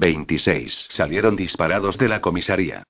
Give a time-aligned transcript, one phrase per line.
[0.00, 2.84] 26 salieron disparados de la comisaría.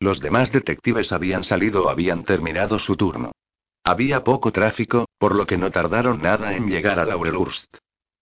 [0.00, 3.32] Los demás detectives habían salido o habían terminado su turno.
[3.84, 7.76] Había poco tráfico, por lo que no tardaron nada en llegar a Laurelhurst.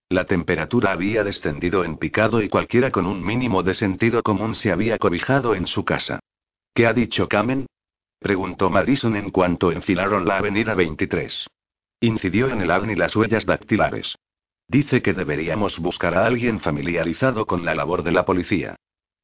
[0.09, 4.73] La temperatura había descendido en picado y cualquiera con un mínimo de sentido común se
[4.73, 6.19] había cobijado en su casa.
[6.75, 7.67] ¿Qué ha dicho Kamen?
[8.19, 11.47] preguntó Madison en cuanto enfilaron la avenida 23.
[12.01, 14.17] Incidió en el ADN las huellas dactilares.
[14.73, 18.77] Dice que deberíamos buscar a alguien familiarizado con la labor de la policía.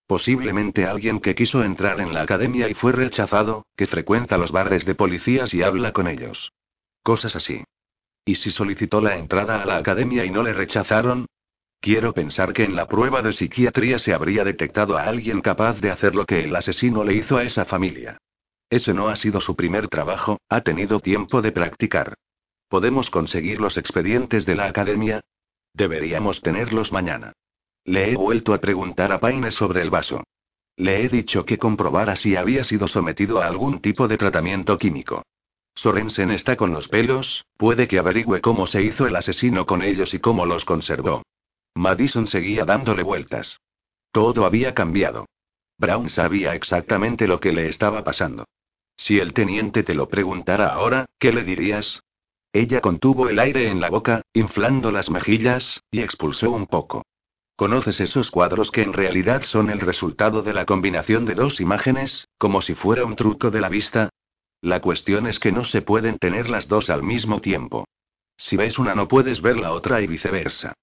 [0.06, 4.84] Posiblemente alguien que quiso entrar en la academia y fue rechazado, que frecuenta los bares
[4.84, 6.52] de policías y habla con ellos.
[7.02, 7.64] Cosas así.
[8.26, 11.24] ¿Y si solicitó la entrada a la academia y no le rechazaron?
[11.80, 15.90] Quiero pensar que en la prueba de psiquiatría se habría detectado a alguien capaz de
[15.90, 18.18] hacer lo que el asesino le hizo a esa familia.
[18.68, 22.16] Ese no ha sido su primer trabajo, ha tenido tiempo de practicar.
[22.68, 25.22] ¿Podemos conseguir los expedientes de la academia?
[25.72, 27.32] Deberíamos tenerlos mañana.
[27.84, 30.24] Le he vuelto a preguntar a Paine sobre el vaso.
[30.76, 35.22] Le he dicho que comprobara si había sido sometido a algún tipo de tratamiento químico.
[35.74, 40.12] Sorensen está con los pelos, puede que averigüe cómo se hizo el asesino con ellos
[40.12, 41.22] y cómo los conservó.
[41.74, 43.60] Madison seguía dándole vueltas.
[44.10, 45.26] Todo había cambiado.
[45.78, 48.44] Brown sabía exactamente lo que le estaba pasando.
[48.96, 52.00] Si el teniente te lo preguntara ahora, ¿qué le dirías?
[52.58, 57.06] Ella contuvo el aire en la boca, inflando las mejillas, y expulsó un poco.
[57.54, 62.26] ¿Conoces esos cuadros que en realidad son el resultado de la combinación de dos imágenes,
[62.36, 64.08] como si fuera un truco de la vista?
[64.60, 67.86] La cuestión es que no se pueden tener las dos al mismo tiempo.
[68.36, 70.74] Si ves una no puedes ver la otra y viceversa.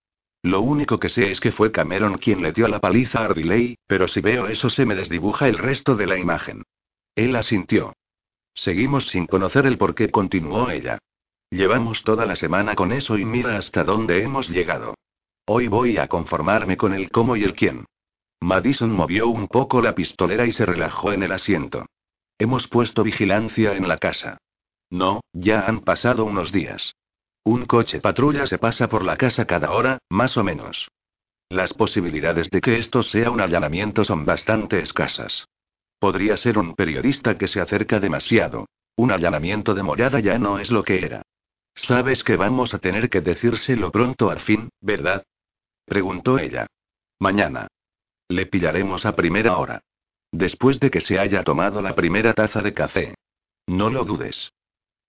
[0.43, 3.75] Lo único que sé es que fue Cameron quien le dio la paliza a Ardiley,
[3.85, 6.63] pero si veo eso se me desdibuja el resto de la imagen.
[7.15, 7.91] Él asintió.
[8.53, 10.99] Seguimos sin conocer el por qué, continuó ella.
[11.51, 14.95] Llevamos toda la semana con eso y mira hasta dónde hemos llegado.
[15.47, 17.85] Hoy voy a conformarme con el cómo y el quién.
[18.41, 21.85] Madison movió un poco la pistolera y se relajó en el asiento.
[22.37, 24.37] Hemos puesto vigilancia en la casa.
[24.89, 26.95] No, ya han pasado unos días.
[27.43, 30.89] Un coche patrulla se pasa por la casa cada hora, más o menos.
[31.49, 35.47] Las posibilidades de que esto sea un allanamiento son bastante escasas.
[35.99, 38.65] Podría ser un periodista que se acerca demasiado.
[38.97, 41.21] Un allanamiento de morada ya no es lo que era.
[41.75, 45.25] Sabes que vamos a tener que decírselo pronto al fin, ¿verdad?
[45.85, 46.67] Preguntó ella.
[47.19, 47.67] Mañana.
[48.29, 49.81] Le pillaremos a primera hora.
[50.31, 53.13] Después de que se haya tomado la primera taza de café.
[53.67, 54.51] No lo dudes.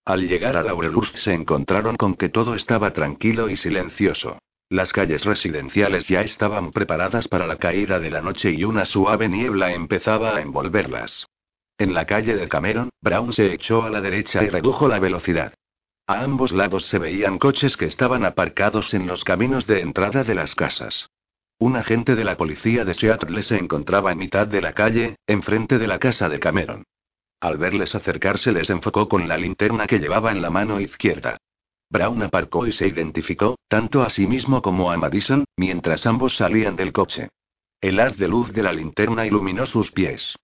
[0.05, 4.37] Al llegar a Laurelhurst se encontraron con que todo estaba tranquilo y silencioso.
[4.69, 9.29] Las calles residenciales ya estaban preparadas para la caída de la noche y una suave
[9.29, 11.25] niebla empezaba a envolverlas.
[11.77, 15.53] En la calle de Cameron, Brown se echó a la derecha y redujo la velocidad.
[16.07, 20.35] A ambos lados se veían coches que estaban aparcados en los caminos de entrada de
[20.35, 21.09] las casas.
[21.59, 25.77] Un agente de la policía de Seattle se encontraba en mitad de la calle, enfrente
[25.77, 26.85] de la casa de Cameron.
[27.41, 31.37] Al verles acercarse les enfocó con la linterna que llevaba en la mano izquierda.
[31.89, 36.77] Brown aparcó y se identificó, tanto a sí mismo como a Madison, mientras ambos salían
[36.77, 37.29] del coche.
[37.81, 40.35] El haz de luz de la linterna iluminó sus pies.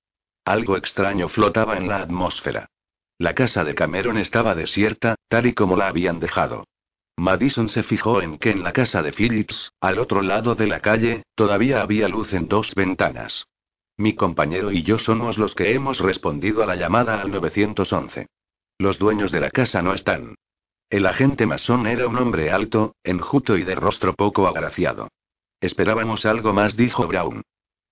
[0.44, 2.68] Algo extraño flotaba en la atmósfera.
[3.18, 6.66] La casa de Cameron estaba desierta, tal y como la habían dejado.
[7.16, 10.80] Madison se fijó en que en la casa de Phillips, al otro lado de la
[10.80, 13.46] calle, todavía había luz en dos ventanas.
[13.98, 18.28] Mi compañero y yo somos los que hemos respondido a la llamada al 911.
[18.80, 20.36] Los dueños de la casa no están.
[20.90, 25.10] El agente masón era un hombre alto, enjuto y de rostro poco agraciado.
[25.62, 27.44] Esperábamos algo más, dijo Brown.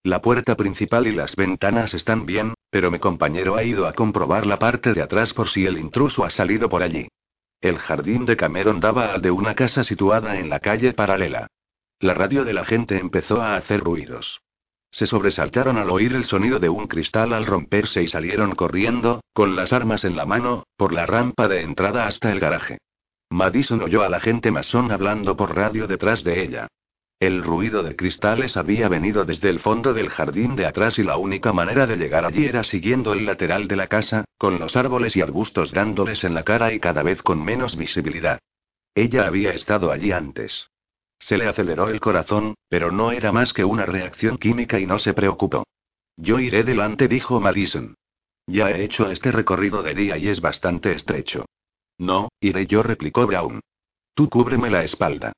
[0.03, 4.48] La puerta principal y las ventanas están bien, pero mi compañero ha ido a comprobar
[4.48, 7.08] la parte de atrás por si el intruso ha salido por allí.
[7.59, 11.48] El jardín de Cameron daba al de una casa situada en la calle paralela.
[12.00, 14.42] La radio de la gente empezó a hacer ruidos.
[14.90, 19.56] Se sobresaltaron al oír el sonido de un cristal al romperse y salieron corriendo, con
[19.56, 22.80] las armas en la mano, por la rampa de entrada hasta el garaje.
[23.30, 26.68] Madison oyó a la gente masón hablando por radio detrás de ella.
[27.22, 31.18] El ruido de cristales había venido desde el fondo del jardín de atrás y la
[31.18, 35.16] única manera de llegar allí era siguiendo el lateral de la casa, con los árboles
[35.16, 38.40] y arbustos dándoles en la cara y cada vez con menos visibilidad.
[38.96, 40.72] Ella había estado allí antes.
[41.20, 44.97] Se le aceleró el corazón, pero no era más que una reacción química y no
[44.97, 45.64] se preocupó.
[46.18, 47.94] Yo iré delante, dijo Madison.
[48.47, 51.46] Ya he hecho este recorrido de día y es bastante estrecho.
[52.00, 53.59] No, iré yo, replicó Brown.
[54.16, 55.34] Tú cúbreme la espalda.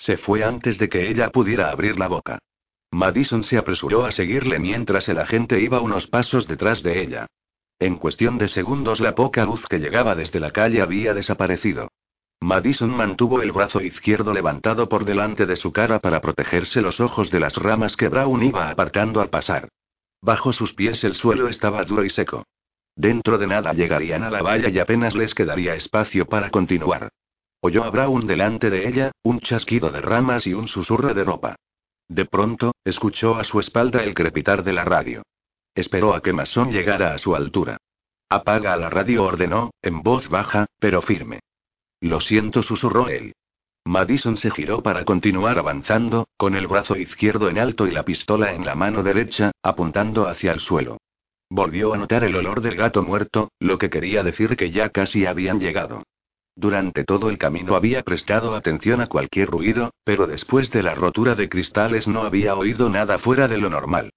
[0.00, 2.38] Se fue antes de que ella pudiera abrir la boca.
[2.90, 7.26] Madison se apresuró a seguirle mientras el agente iba unos pasos detrás de ella.
[7.78, 11.90] En cuestión de segundos la poca luz que llegaba desde la calle había desaparecido.
[12.40, 17.30] Madison mantuvo el brazo izquierdo levantado por delante de su cara para protegerse los ojos
[17.30, 19.68] de las ramas que Brown iba apartando al pasar.
[20.22, 22.46] Bajo sus pies el suelo estaba duro y seco.
[22.96, 27.10] Dentro de nada llegarían a la valla y apenas les quedaría espacio para continuar.
[27.62, 31.56] Oyó a Brown delante de ella, un chasquido de ramas y un susurro de ropa.
[32.08, 35.22] De pronto, escuchó a su espalda el crepitar de la radio.
[35.74, 37.76] Esperó a que Mason llegara a su altura.
[38.28, 41.40] Apaga la radio, ordenó, en voz baja, pero firme.
[42.00, 43.34] Lo siento, susurró él.
[43.84, 48.52] Madison se giró para continuar avanzando, con el brazo izquierdo en alto y la pistola
[48.52, 50.98] en la mano derecha, apuntando hacia el suelo.
[51.50, 55.26] Volvió a notar el olor del gato muerto, lo que quería decir que ya casi
[55.26, 56.04] habían llegado.
[56.60, 61.34] Durante todo el camino había prestado atención a cualquier ruido, pero después de la rotura
[61.34, 64.12] de cristales no había oído nada fuera de lo normal.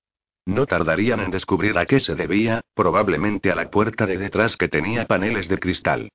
[0.45, 4.68] No tardarían en descubrir a qué se debía, probablemente a la puerta de detrás que
[4.68, 6.10] tenía paneles de cristal.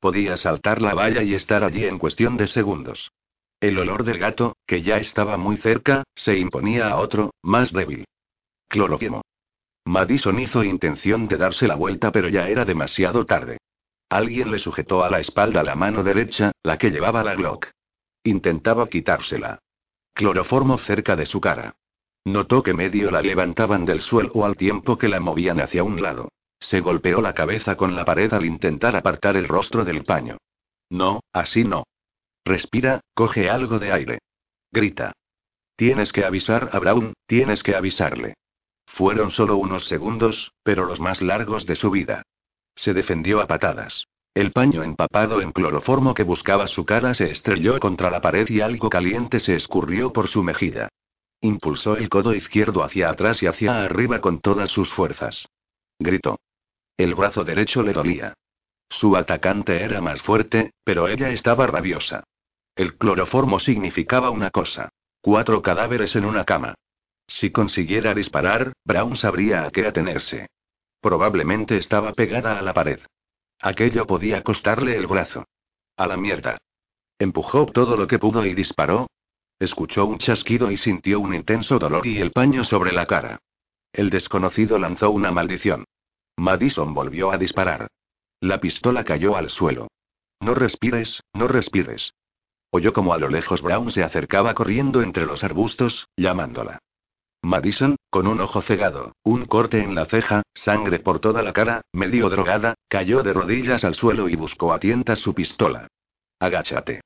[0.00, 3.10] Podía saltar la valla y estar allí en cuestión de segundos.
[3.58, 8.04] El olor del gato, que ya estaba muy cerca, se imponía a otro, más débil.
[8.68, 9.22] Cloroquimo.
[9.86, 13.56] Madison hizo intención de darse la vuelta, pero ya era demasiado tarde.
[14.10, 17.68] Alguien le sujetó a la espalda la mano derecha, la que llevaba la Glock.
[18.24, 19.60] Intentaba quitársela.
[20.12, 21.76] Cloroformo cerca de su cara.
[22.24, 26.28] Notó que medio la levantaban del suelo al tiempo que la movían hacia un lado.
[26.58, 30.38] Se golpeó la cabeza con la pared al intentar apartar el rostro del paño.
[30.90, 31.84] No, así no.
[32.44, 34.18] Respira, coge algo de aire.
[34.72, 35.12] Grita.
[35.76, 38.34] Tienes que avisar a Brown, tienes que avisarle.
[38.86, 42.24] Fueron solo unos segundos, pero los más largos de su vida.
[42.80, 44.06] Se defendió a patadas.
[44.32, 48.62] El paño empapado en cloroformo que buscaba su cara se estrelló contra la pared y
[48.62, 50.88] algo caliente se escurrió por su mejilla.
[51.42, 55.46] Impulsó el codo izquierdo hacia atrás y hacia arriba con todas sus fuerzas.
[55.98, 56.40] Gritó.
[56.96, 58.32] El brazo derecho le dolía.
[58.88, 62.24] Su atacante era más fuerte, pero ella estaba rabiosa.
[62.76, 64.88] El cloroformo significaba una cosa.
[65.20, 66.76] Cuatro cadáveres en una cama.
[67.26, 70.46] Si consiguiera disparar, Brown sabría a qué atenerse.
[71.00, 73.00] Probablemente estaba pegada a la pared.
[73.60, 75.46] Aquello podía costarle el brazo.
[75.96, 76.58] A la mierda.
[77.18, 79.06] Empujó todo lo que pudo y disparó.
[79.58, 83.38] Escuchó un chasquido y sintió un intenso dolor y el paño sobre la cara.
[83.92, 85.84] El desconocido lanzó una maldición.
[86.36, 87.88] Madison volvió a disparar.
[88.40, 89.88] La pistola cayó al suelo.
[90.40, 92.14] No respires, no respires.
[92.70, 96.78] Oyó como a lo lejos Brown se acercaba corriendo entre los arbustos, llamándola.
[97.42, 101.82] Madison, con un ojo cegado, un corte en la ceja, sangre por toda la cara,
[101.92, 105.88] medio drogada, cayó de rodillas al suelo y buscó a tientas su pistola.
[106.38, 107.00] Agáchate.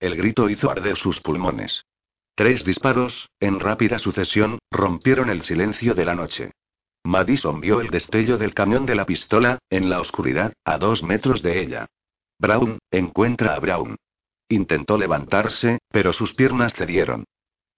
[0.00, 1.84] El grito hizo arder sus pulmones.
[2.34, 6.52] Tres disparos, en rápida sucesión, rompieron el silencio de la noche.
[7.04, 11.42] Madison vio el destello del camión de la pistola, en la oscuridad, a dos metros
[11.42, 11.86] de ella.
[12.38, 13.96] Brown, encuentra a Brown.
[14.48, 17.24] Intentó levantarse, pero sus piernas cedieron.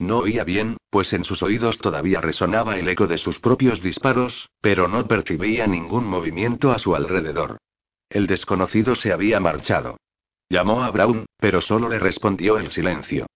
[0.01, 4.49] No oía bien, pues en sus oídos todavía resonaba el eco de sus propios disparos,
[4.63, 7.59] pero no percibía ningún movimiento a su alrededor.
[8.09, 9.99] El desconocido se había marchado.
[10.49, 13.27] Llamó a Brown, pero solo le respondió el silencio.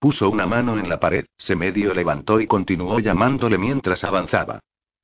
[0.00, 4.58] Puso una mano en la pared, se medio levantó y continuó llamándole mientras avanzaba.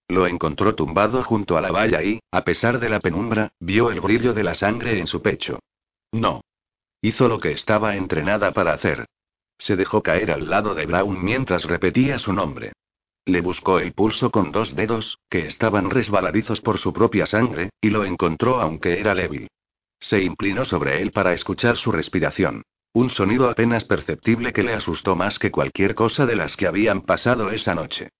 [0.09, 4.01] Lo encontró tumbado junto a la valla y, a pesar de la penumbra, vio el
[4.01, 5.61] brillo de la sangre en su pecho.
[6.11, 6.41] No.
[7.01, 9.07] Hizo lo que estaba entrenada para hacer.
[9.59, 12.73] Se dejó caer al lado de Brown mientras repetía su nombre.
[13.27, 17.91] Le buscó el pulso con dos dedos, que estaban resbaladizos por su propia sangre, y
[17.91, 19.49] lo encontró aunque era débil.
[19.99, 22.63] Se inclinó sobre él para escuchar su respiración.
[22.93, 27.01] Un sonido apenas perceptible que le asustó más que cualquier cosa de las que habían
[27.01, 28.11] pasado esa noche.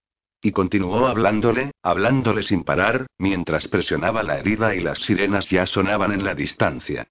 [0.41, 6.13] Y continuó hablándole, hablándole sin parar, mientras presionaba la herida y las sirenas ya sonaban
[6.13, 7.07] en la distancia.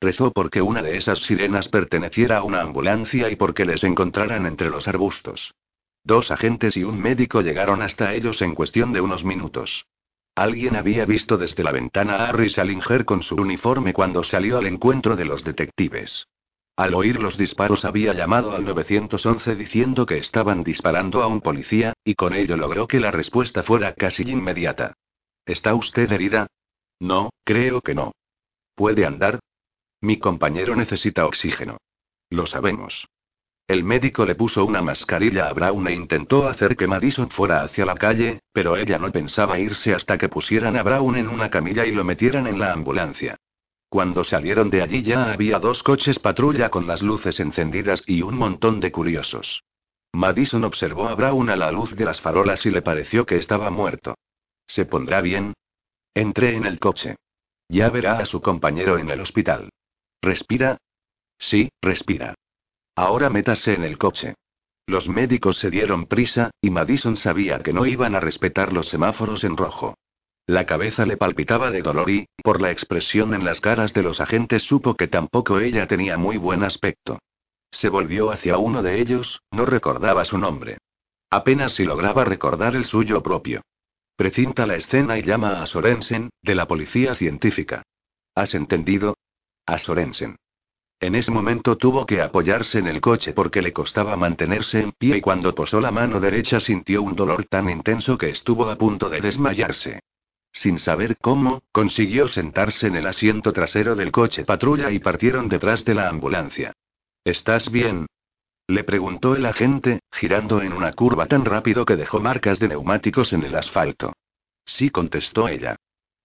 [0.00, 4.70] Rezó porque una de esas sirenas perteneciera a una ambulancia y porque les encontraran entre
[4.70, 5.54] los arbustos.
[6.04, 9.86] Dos agentes y un médico llegaron hasta ellos en cuestión de unos minutos.
[10.36, 14.66] Alguien había visto desde la ventana a Harry Salinger con su uniforme cuando salió al
[14.66, 16.28] encuentro de los detectives.
[16.76, 21.92] Al oír los disparos había llamado al 911 diciendo que estaban disparando a un policía,
[22.04, 24.94] y con ello logró que la respuesta fuera casi inmediata.
[25.44, 26.46] ¿Está usted herida?
[27.00, 28.12] No, creo que no.
[28.76, 29.40] ¿Puede andar?
[30.00, 31.78] Mi compañero necesita oxígeno.
[32.30, 33.08] Lo sabemos.
[33.66, 37.84] El médico le puso una mascarilla a Brown e intentó hacer que Madison fuera hacia
[37.84, 41.84] la calle, pero ella no pensaba irse hasta que pusieran a Brown en una camilla
[41.84, 43.36] y lo metieran en la ambulancia.
[43.90, 48.36] Cuando salieron de allí ya había dos coches patrulla con las luces encendidas y un
[48.36, 49.62] montón de curiosos.
[50.12, 53.70] Madison observó a Brown a la luz de las farolas y le pareció que estaba
[53.70, 54.14] muerto.
[54.66, 55.54] ¿Se pondrá bien?
[56.14, 57.16] Entré en el coche.
[57.68, 59.68] Ya verá a su compañero en el hospital.
[60.22, 60.78] ¿Respira?
[61.38, 62.34] Sí, respira.
[62.96, 64.34] Ahora métase en el coche.
[64.86, 69.44] Los médicos se dieron prisa, y Madison sabía que no iban a respetar los semáforos
[69.44, 69.94] en rojo.
[70.46, 74.18] La cabeza le palpitaba de dolor y, por la expresión en las caras de los
[74.18, 77.18] agentes, supo que tampoco ella tenía muy buen aspecto.
[77.70, 80.78] Se volvió hacia uno de ellos, no recordaba su nombre.
[81.28, 83.60] Apenas si lograba recordar el suyo propio.
[84.16, 87.82] Precinta la escena y llama a Sorensen, de la policía científica.
[88.34, 89.18] ¿Has entendido?
[89.68, 90.36] A Sorensen.
[90.98, 95.18] En ese momento tuvo que apoyarse en el coche porque le costaba mantenerse en pie
[95.18, 99.10] y cuando posó la mano derecha sintió un dolor tan intenso que estuvo a punto
[99.10, 100.00] de desmayarse.
[100.50, 105.84] Sin saber cómo, consiguió sentarse en el asiento trasero del coche patrulla y partieron detrás
[105.84, 106.72] de la ambulancia.
[107.22, 108.06] ¿Estás bien?
[108.68, 113.34] Le preguntó el agente, girando en una curva tan rápido que dejó marcas de neumáticos
[113.34, 114.14] en el asfalto.
[114.64, 115.76] Sí, contestó ella.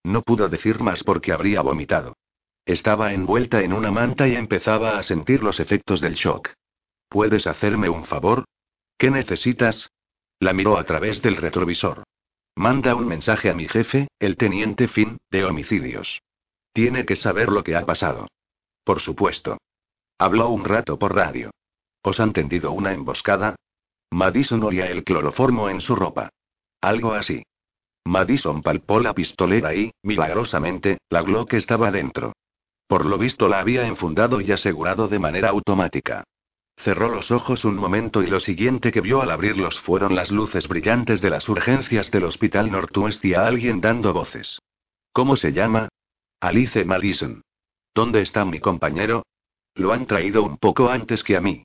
[0.02, 2.16] No pudo decir más porque habría vomitado.
[2.66, 6.54] Estaba envuelta en una manta y empezaba a sentir los efectos del shock.
[7.10, 8.46] ¿Puedes hacerme un favor?
[8.98, 9.92] ¿Qué necesitas?
[10.40, 12.04] La miró a través del retrovisor.
[12.56, 16.22] Manda un mensaje a mi jefe, el teniente Finn, de homicidios.
[16.72, 18.28] Tiene que saber lo que ha pasado.
[18.84, 19.58] Por supuesto.
[20.18, 21.52] Habló un rato por radio.
[22.02, 23.56] ¿Os han tendido una emboscada?
[24.12, 26.30] Madison olía el cloroformo en su ropa.
[26.80, 27.44] Algo así.
[28.06, 32.34] Madison palpó la pistolera y, milagrosamente, la Glock estaba dentro.
[32.94, 36.26] Por lo visto la había enfundado y asegurado de manera automática.
[36.78, 40.68] Cerró los ojos un momento y lo siguiente que vio al abrirlos fueron las luces
[40.68, 44.60] brillantes de las urgencias del Hospital Northwest y a alguien dando voces.
[45.12, 45.90] ¿Cómo se llama?
[46.40, 47.42] Alice Madison.
[47.96, 49.24] ¿Dónde está mi compañero?
[49.74, 51.64] Lo han traído un poco antes que a mí.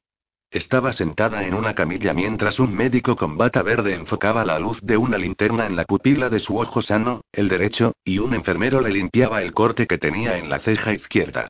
[0.50, 4.96] Estaba sentada en una camilla mientras un médico con bata verde enfocaba la luz de
[4.96, 8.88] una linterna en la pupila de su ojo sano, el derecho, y un enfermero le
[8.88, 11.48] limpiaba el corte que tenía en la ceja izquierda.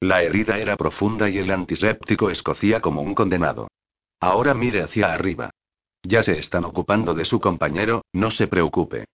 [0.00, 3.68] La herida era profunda y el antiséptico escocía como un condenado.
[4.18, 5.50] Ahora mire hacia arriba.
[6.02, 9.04] Ya se están ocupando de su compañero, no se preocupe.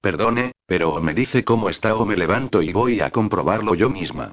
[0.00, 3.88] Perdone, pero o me dice cómo está o me levanto y voy a comprobarlo yo
[3.88, 4.32] misma.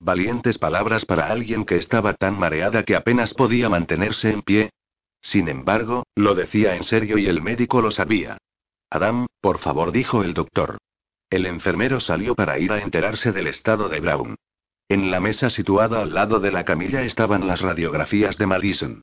[0.00, 4.70] Valientes palabras para alguien que estaba tan mareada que apenas podía mantenerse en pie.
[5.20, 8.38] Sin embargo, lo decía en serio y el médico lo sabía.
[8.90, 10.78] Adam, por favor, dijo el doctor.
[11.30, 14.36] El enfermero salió para ir a enterarse del estado de Brown.
[14.88, 19.02] En la mesa situada al lado de la camilla estaban las radiografías de Madison.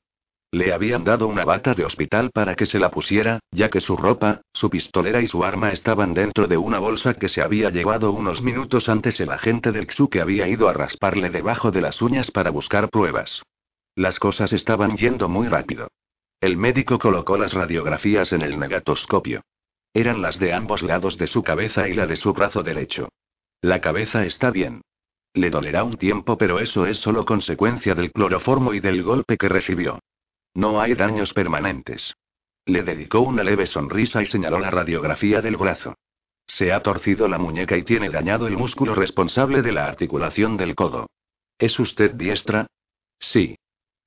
[0.54, 3.96] Le habían dado una bata de hospital para que se la pusiera, ya que su
[3.96, 8.12] ropa, su pistolera y su arma estaban dentro de una bolsa que se había llevado
[8.12, 12.02] unos minutos antes el agente del XU que había ido a rasparle debajo de las
[12.02, 13.42] uñas para buscar pruebas.
[13.94, 15.88] Las cosas estaban yendo muy rápido.
[16.38, 19.40] El médico colocó las radiografías en el negatoscopio.
[19.94, 23.08] Eran las de ambos lados de su cabeza y la de su brazo derecho.
[23.62, 24.82] La cabeza está bien.
[25.32, 29.48] Le dolerá un tiempo, pero eso es solo consecuencia del cloroformo y del golpe que
[29.48, 29.98] recibió.
[30.54, 32.14] No hay daños permanentes.
[32.66, 35.94] Le dedicó una leve sonrisa y señaló la radiografía del brazo.
[36.46, 40.74] Se ha torcido la muñeca y tiene dañado el músculo responsable de la articulación del
[40.74, 41.08] codo.
[41.58, 42.66] ¿Es usted diestra?
[43.18, 43.56] Sí.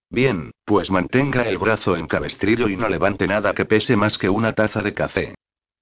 [0.10, 4.30] Bien, pues mantenga el brazo en cabestrillo y no levante nada que pese más que
[4.30, 5.36] una taza de café.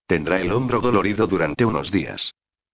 [0.08, 2.34] Tendrá el hombro dolorido durante unos días.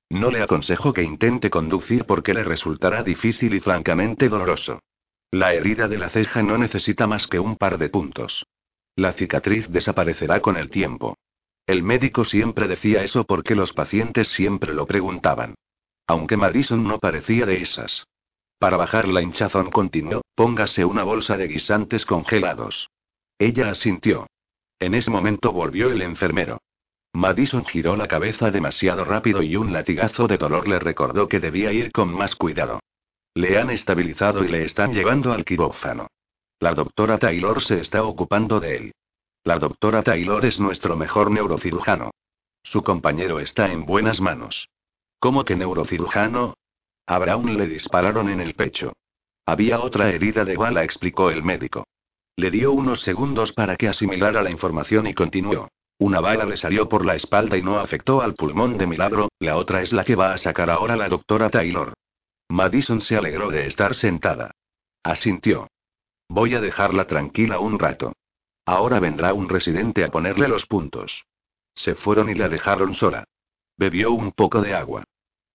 [0.09, 4.79] No le aconsejo que intente conducir porque le resultará difícil y francamente doloroso.
[5.31, 8.45] La herida de la ceja no necesita más que un par de puntos.
[8.95, 11.15] La cicatriz desaparecerá con el tiempo.
[11.67, 15.53] El médico siempre decía eso porque los pacientes siempre lo preguntaban.
[16.07, 18.07] Aunque Madison no parecía de esas.
[18.57, 22.89] Para bajar la hinchazón continuó, póngase una bolsa de guisantes congelados.
[23.37, 24.25] Ella asintió.
[24.79, 26.59] En ese momento volvió el enfermero.
[27.13, 31.71] Madison giró la cabeza demasiado rápido y un latigazo de dolor le recordó que debía
[31.71, 32.79] ir con más cuidado.
[33.39, 36.07] Le han estabilizado y le están llevando al quirófano.
[36.59, 38.91] La doctora Taylor se está ocupando de él.
[39.45, 42.11] La doctora Taylor es nuestro mejor neurocirujano.
[42.63, 44.67] Su compañero está en buenas manos.
[45.19, 46.55] ¿Cómo que neurocirujano?
[47.07, 48.91] A Brown le dispararon en el pecho.
[49.45, 51.87] Había otra herida de bala, explicó el médico.
[52.35, 55.69] Le dio unos segundos para que asimilara la información y continuó.
[55.97, 59.55] Una bala le salió por la espalda y no afectó al pulmón de milagro, la
[59.55, 61.93] otra es la que va a sacar ahora la doctora Taylor.
[62.49, 64.51] Madison se alegró de estar sentada.
[65.03, 65.67] Asintió.
[66.27, 68.13] Voy a dejarla tranquila un rato.
[68.65, 71.23] Ahora vendrá un residente a ponerle los puntos.
[71.75, 73.23] Se fueron y la dejaron sola.
[73.77, 75.03] Bebió un poco de agua.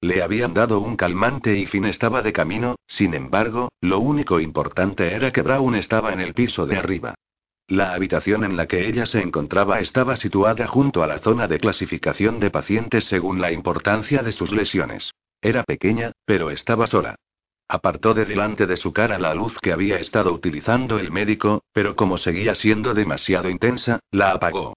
[0.00, 5.14] Le habían dado un calmante y Finn estaba de camino, sin embargo, lo único importante
[5.14, 7.14] era que Brown estaba en el piso de arriba.
[7.66, 11.58] La habitación en la que ella se encontraba estaba situada junto a la zona de
[11.58, 15.12] clasificación de pacientes según la importancia de sus lesiones.
[15.44, 17.16] Era pequeña, pero estaba sola.
[17.68, 21.96] Apartó de delante de su cara la luz que había estado utilizando el médico, pero
[21.96, 24.72] como seguía siendo demasiado intensa, la apagó.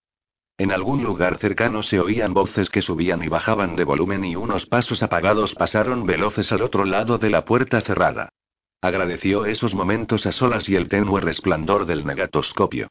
[0.58, 4.66] En algún lugar cercano se oían voces que subían y bajaban de volumen y unos
[4.66, 8.34] pasos apagados pasaron veloces al otro lado de la puerta cerrada.
[8.82, 12.90] Agradeció esos momentos a solas y el tenue resplandor del negatoscopio.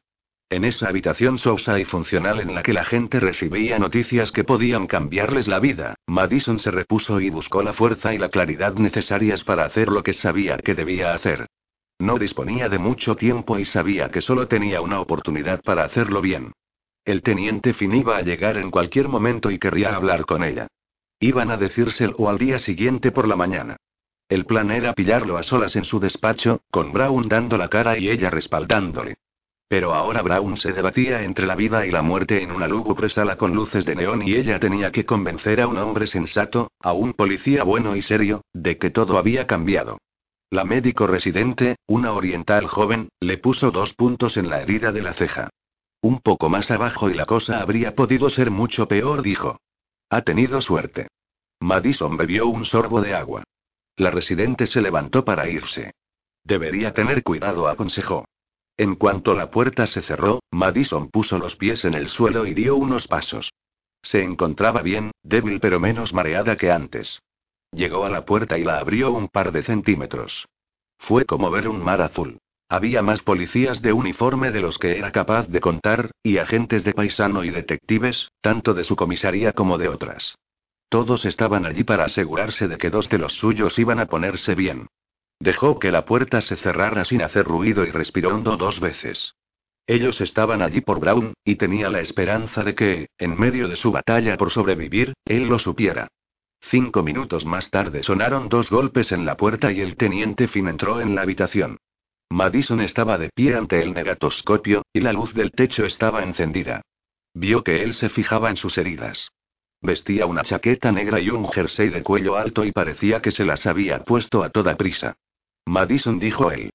[0.49, 4.87] En esa habitación sosa y funcional en la que la gente recibía noticias que podían
[4.87, 9.65] cambiarles la vida, Madison se repuso y buscó la fuerza y la claridad necesarias para
[9.65, 11.47] hacer lo que sabía que debía hacer.
[11.99, 16.53] No disponía de mucho tiempo y sabía que solo tenía una oportunidad para hacerlo bien.
[17.05, 20.69] El teniente Finn iba a llegar en cualquier momento y querría hablar con ella.
[21.19, 23.79] Iban a decírselo al día siguiente por la mañana.
[24.29, 28.11] El plan era pillarlo a solas en su despacho, con Brown dando la cara y
[28.11, 29.17] ella respaldándole.
[29.69, 33.37] Pero ahora Brown se debatía entre la vida y la muerte en una lúgubre sala
[33.37, 37.15] con luces de neón y ella tenía que convencer a un hombre sensato, a un
[37.15, 39.99] policía bueno y serio, de que todo había cambiado.
[40.51, 45.15] La médico residente, una oriental joven, le puso dos puntos en la herida de la
[45.15, 45.51] ceja.
[46.01, 49.59] Un poco más abajo y la cosa habría podido ser mucho peor, dijo.
[50.09, 51.09] Ha tenido suerte.
[51.59, 53.43] Madison bebió un sorbo de agua.
[53.97, 55.93] La residente se levantó para irse.
[56.45, 58.27] Debería tener cuidado, aconsejó.
[58.79, 62.77] En cuanto la puerta se cerró, Madison puso los pies en el suelo y dio
[62.77, 63.53] unos pasos.
[64.03, 67.23] Se encontraba bien, débil pero menos mareada que antes.
[67.73, 70.47] Llegó a la puerta y la abrió un par de centímetros.
[70.99, 72.39] Fue como ver un mar azul.
[72.69, 76.95] Había más policías de uniforme de los que era capaz de contar, y agentes de
[76.95, 80.37] paisano y detectives, tanto de su comisaría como de otras.
[80.89, 84.89] Todos estaban allí para asegurarse de que dos de los suyos iban a ponerse bien.
[85.39, 89.35] Dejó que la puerta se cerrara sin hacer ruido y respiró hondo dos veces.
[89.87, 93.93] Ellos estaban allí por Brown, y tenía la esperanza de que, en medio de su
[93.93, 96.09] batalla por sobrevivir, él lo supiera.
[96.61, 101.01] Cinco minutos más tarde sonaron dos golpes en la puerta y el teniente Finn entró
[101.01, 101.79] en la habitación.
[102.29, 106.83] Madison estaba de pie ante el negatoscopio, y la luz del techo estaba encendida.
[107.35, 109.31] Vio que él se fijaba en sus heridas.
[109.81, 113.67] Vestía una chaqueta negra y un jersey de cuello alto y parecía que se las
[113.67, 115.17] había puesto a toda prisa.
[115.67, 116.71] Madison dijo él.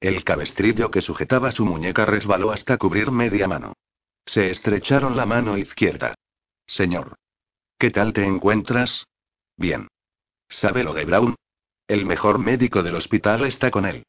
[0.00, 3.72] El cabestrillo que sujetaba su muñeca resbaló hasta cubrir media mano.
[4.26, 6.14] Se estrecharon la mano izquierda.
[6.66, 7.16] Señor.
[7.78, 9.06] ¿Qué tal te encuentras?
[9.56, 9.88] Bien.
[10.48, 11.34] ¿Sabe lo de Brown?
[11.88, 14.04] El mejor médico del hospital está con él.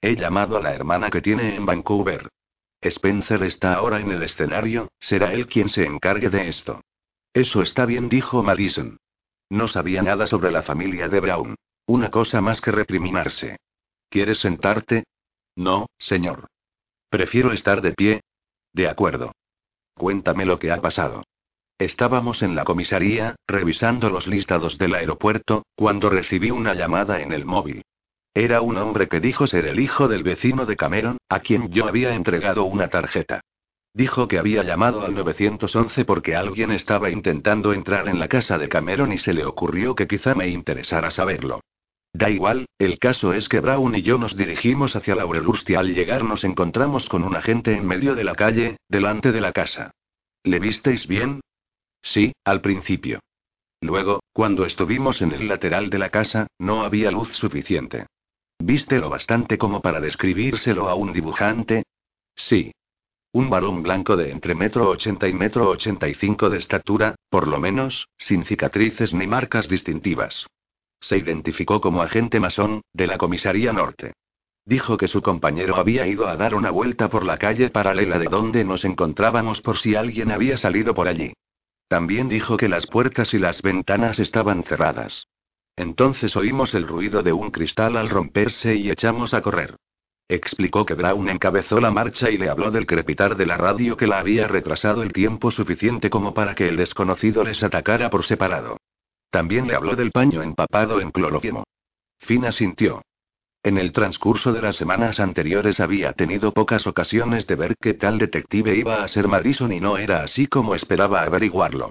[0.00, 2.28] He llamado a la hermana que tiene en Vancouver.
[2.80, 6.80] Spencer está ahora en el escenario, será él quien se encargue de esto.
[7.34, 8.98] Eso está bien, dijo Madison.
[9.50, 11.56] No sabía nada sobre la familia de Brown.
[11.86, 13.58] Una cosa más que recriminarse.
[14.10, 15.04] ¿Quieres sentarte?
[15.54, 16.48] No, señor.
[17.10, 18.20] Prefiero estar de pie.
[18.72, 19.30] De acuerdo.
[19.94, 21.22] Cuéntame lo que ha pasado.
[21.78, 27.44] Estábamos en la comisaría, revisando los listados del aeropuerto, cuando recibí una llamada en el
[27.44, 27.82] móvil.
[28.34, 31.86] Era un hombre que dijo ser el hijo del vecino de Cameron, a quien yo
[31.86, 33.40] había entregado una tarjeta.
[33.94, 38.68] Dijo que había llamado al 911 porque alguien estaba intentando entrar en la casa de
[38.68, 41.60] Cameron y se le ocurrió que quizá me interesara saberlo.
[42.12, 45.94] Da igual, el caso es que Brown y yo nos dirigimos hacia Laurelhurst y al
[45.94, 49.92] llegar nos encontramos con un agente en medio de la calle, delante de la casa.
[50.42, 51.40] ¿Le visteis bien?
[52.02, 53.20] Sí, al principio.
[53.80, 58.06] Luego, cuando estuvimos en el lateral de la casa, no había luz suficiente.
[58.58, 61.84] ¿Viste lo bastante como para describírselo a un dibujante?
[62.34, 62.72] Sí.
[63.32, 67.46] Un varón blanco de entre metro ochenta y metro ochenta y cinco de estatura, por
[67.46, 70.46] lo menos, sin cicatrices ni marcas distintivas.
[71.00, 74.12] Se identificó como agente masón, de la comisaría norte.
[74.66, 78.26] Dijo que su compañero había ido a dar una vuelta por la calle paralela de
[78.26, 81.32] donde nos encontrábamos por si alguien había salido por allí.
[81.88, 85.26] También dijo que las puertas y las ventanas estaban cerradas.
[85.76, 89.76] Entonces oímos el ruido de un cristal al romperse y echamos a correr.
[90.28, 94.06] Explicó que Brown encabezó la marcha y le habló del crepitar de la radio que
[94.06, 98.76] la había retrasado el tiempo suficiente como para que el desconocido les atacara por separado.
[99.30, 101.64] También le habló del paño empapado en cloroquimo.
[102.18, 103.02] Fina sintió.
[103.62, 108.18] En el transcurso de las semanas anteriores había tenido pocas ocasiones de ver que tal
[108.18, 111.90] detective iba a ser Madison y no era así como esperaba averiguarlo.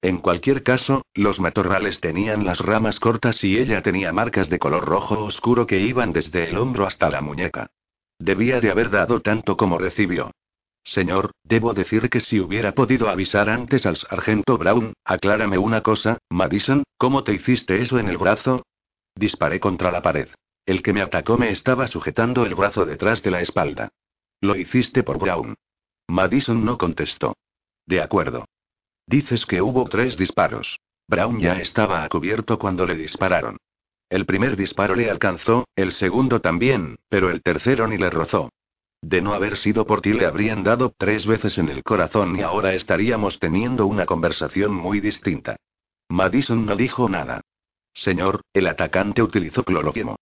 [0.00, 4.84] En cualquier caso, los matorrales tenían las ramas cortas y ella tenía marcas de color
[4.84, 7.66] rojo oscuro que iban desde el hombro hasta la muñeca.
[8.20, 10.30] Debía de haber dado tanto como recibió.
[10.88, 16.16] Señor, debo decir que si hubiera podido avisar antes al sargento Brown, aclárame una cosa,
[16.30, 18.64] Madison, ¿cómo te hiciste eso en el brazo?
[19.14, 20.28] Disparé contra la pared.
[20.64, 23.90] El que me atacó me estaba sujetando el brazo detrás de la espalda.
[24.40, 25.56] Lo hiciste por Brown.
[26.08, 27.36] Madison no contestó.
[27.84, 28.46] De acuerdo.
[29.06, 30.78] Dices que hubo tres disparos.
[31.06, 33.58] Brown ya estaba a cubierto cuando le dispararon.
[34.08, 38.48] El primer disparo le alcanzó, el segundo también, pero el tercero ni le rozó.
[39.00, 42.42] De no haber sido por ti le habrían dado tres veces en el corazón y
[42.42, 45.56] ahora estaríamos teniendo una conversación muy distinta.
[46.08, 47.42] Madison no dijo nada.
[47.92, 50.16] Señor, el atacante utilizó cloroquimo.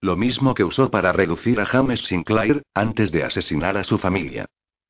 [0.00, 4.46] Lo mismo que usó para reducir a James Sinclair, antes de asesinar a su familia.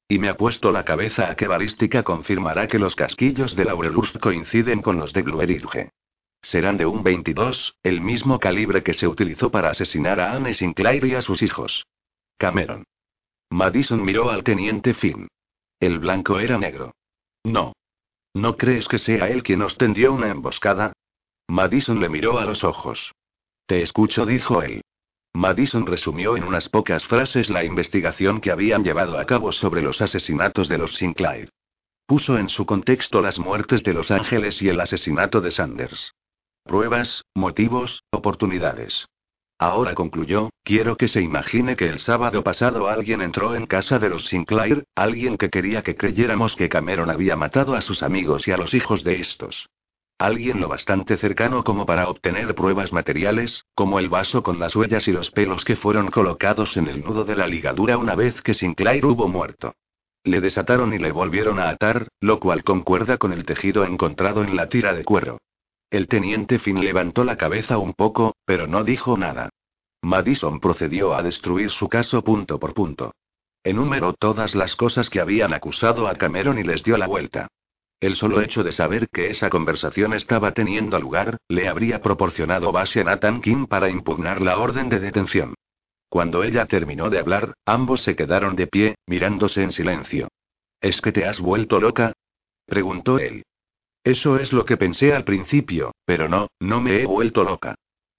[0.08, 4.18] Y me ha puesto la cabeza a que balística confirmará que los casquillos de Laurelurst
[4.18, 5.90] coinciden con los de Glueridge.
[6.42, 11.04] Serán de un 22, el mismo calibre que se utilizó para asesinar a Anne Sinclair
[11.04, 11.86] y a sus hijos.
[12.36, 12.84] Cameron.
[13.50, 15.28] Madison miró al teniente Finn.
[15.80, 16.94] El blanco era negro.
[17.44, 17.72] No.
[18.34, 20.92] ¿No crees que sea él quien nos tendió una emboscada?
[21.48, 23.12] Madison le miró a los ojos.
[23.66, 24.82] Te escucho, dijo él.
[25.34, 30.02] Madison resumió en unas pocas frases la investigación que habían llevado a cabo sobre los
[30.02, 31.50] asesinatos de los Sinclair.
[32.06, 36.14] Puso en su contexto las muertes de Los Ángeles y el asesinato de Sanders.
[36.64, 39.06] Pruebas, motivos, oportunidades.
[39.60, 44.08] Ahora concluyó, quiero que se imagine que el sábado pasado alguien entró en casa de
[44.08, 48.52] los Sinclair, alguien que quería que creyéramos que Cameron había matado a sus amigos y
[48.52, 49.68] a los hijos de estos.
[50.16, 55.08] Alguien lo bastante cercano como para obtener pruebas materiales, como el vaso con las huellas
[55.08, 58.54] y los pelos que fueron colocados en el nudo de la ligadura una vez que
[58.54, 59.74] Sinclair hubo muerto.
[60.22, 64.54] Le desataron y le volvieron a atar, lo cual concuerda con el tejido encontrado en
[64.54, 65.38] la tira de cuero.
[65.90, 69.48] El teniente Finn levantó la cabeza un poco, pero no dijo nada.
[70.02, 73.14] Madison procedió a destruir su caso punto por punto.
[73.64, 77.48] Enumeró todas las cosas que habían acusado a Cameron y les dio la vuelta.
[78.00, 83.00] El solo hecho de saber que esa conversación estaba teniendo lugar, le habría proporcionado base
[83.00, 85.54] a Nathan King para impugnar la orden de detención.
[86.08, 90.28] Cuando ella terminó de hablar, ambos se quedaron de pie, mirándose en silencio.
[90.80, 92.12] ¿Es que te has vuelto loca?
[92.66, 93.42] preguntó él.
[94.08, 97.74] Eso es lo que pensé al principio, pero no, no me he vuelto loca.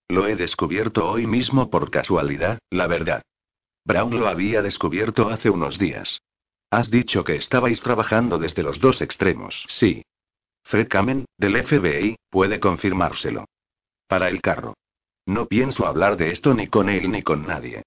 [0.07, 3.23] Lo he descubierto hoy mismo por casualidad, la verdad.
[3.85, 6.21] Brown lo había descubierto hace unos días.
[6.69, 9.65] Has dicho que estabais trabajando desde los dos extremos.
[9.67, 10.03] Sí.
[10.63, 13.45] Fred Kamen, del FBI, puede confirmárselo.
[14.07, 14.75] Para el carro.
[15.25, 17.81] No pienso hablar de esto ni con él ni con nadie.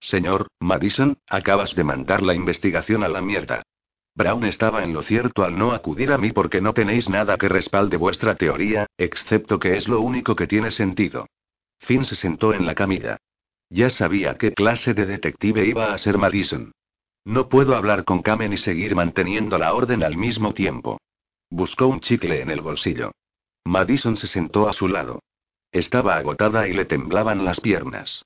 [0.00, 3.62] Señor, Madison, acabas de mandar la investigación a la mierda.
[4.16, 7.48] Brown estaba en lo cierto al no acudir a mí porque no tenéis nada que
[7.48, 11.26] respalde vuestra teoría, excepto que es lo único que tiene sentido.
[11.80, 13.16] Finn se sentó en la camilla.
[13.70, 16.72] Ya sabía qué clase de detective iba a ser Madison.
[17.24, 21.00] No puedo hablar con Kamen y seguir manteniendo la orden al mismo tiempo.
[21.50, 23.12] Buscó un chicle en el bolsillo.
[23.64, 25.20] Madison se sentó a su lado.
[25.72, 28.24] Estaba agotada y le temblaban las piernas.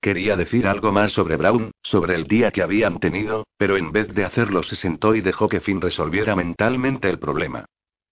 [0.00, 4.14] Quería decir algo más sobre Brown, sobre el día que habían tenido, pero en vez
[4.14, 7.64] de hacerlo se sentó y dejó que Finn resolviera mentalmente el problema.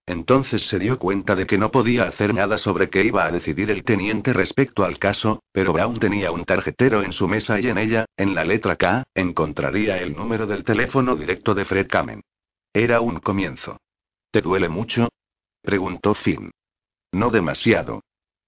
[0.05, 3.71] Entonces se dio cuenta de que no podía hacer nada sobre qué iba a decidir
[3.71, 7.79] el teniente respecto al caso, pero Brown tenía un tarjetero en su mesa y en
[7.79, 12.23] ella, en la letra K, encontraría el número del teléfono directo de Fred Kamen.
[12.73, 13.79] Era un comienzo.
[14.31, 15.09] ¿Te duele mucho?
[15.63, 16.51] preguntó Finn.
[17.13, 18.03] No demasiado.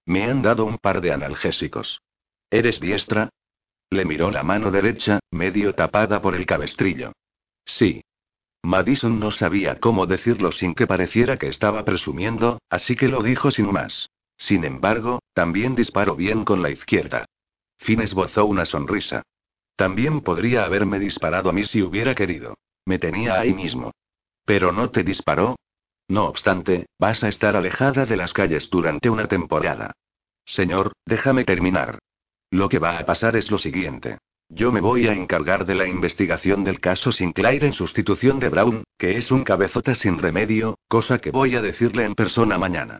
[0.05, 1.99] Me han dado un par de analgésicos.
[2.51, 3.29] ¿Eres diestra?
[3.91, 7.11] Le miró la mano derecha, medio tapada por el cabestrillo.
[7.65, 8.01] Sí.
[8.63, 13.51] Madison no sabía cómo decirlo sin que pareciera que estaba presumiendo, así que lo dijo
[13.51, 14.09] sin más.
[14.37, 17.25] Sin embargo, también disparó bien con la izquierda.
[17.77, 19.23] Finn esbozó una sonrisa.
[19.75, 22.55] También podría haberme disparado a mí si hubiera querido.
[22.85, 23.91] Me tenía ahí mismo.
[24.45, 25.55] Pero no te disparó.
[26.07, 29.93] No obstante, vas a estar alejada de las calles durante una temporada.
[30.43, 31.99] Señor, déjame terminar.
[32.51, 34.17] Lo que va a pasar es lo siguiente.
[34.49, 38.83] Yo me voy a encargar de la investigación del caso Sinclair en sustitución de Brown,
[38.97, 42.99] que es un cabezota sin remedio, cosa que voy a decirle en persona mañana.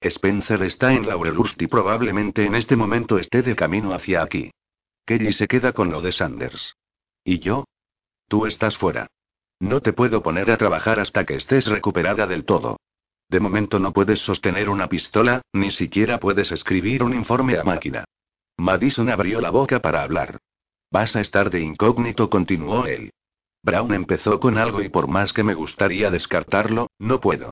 [0.00, 4.50] Spencer está en Laurelhurst y probablemente en este momento esté de camino hacia aquí.
[5.06, 6.74] Kelly se queda con lo de Sanders.
[7.24, 7.64] ¿Y yo?
[8.28, 9.06] Tú estás fuera.
[9.60, 12.76] No te puedo poner a trabajar hasta que estés recuperada del todo.
[13.28, 18.04] De momento no puedes sostener una pistola, ni siquiera puedes escribir un informe a máquina.
[18.58, 20.38] Madison abrió la boca para hablar.
[20.90, 23.12] Vas a estar de incógnito, continuó él.
[23.62, 27.50] Brown empezó con algo y por más que me gustaría descartarlo, no puedo.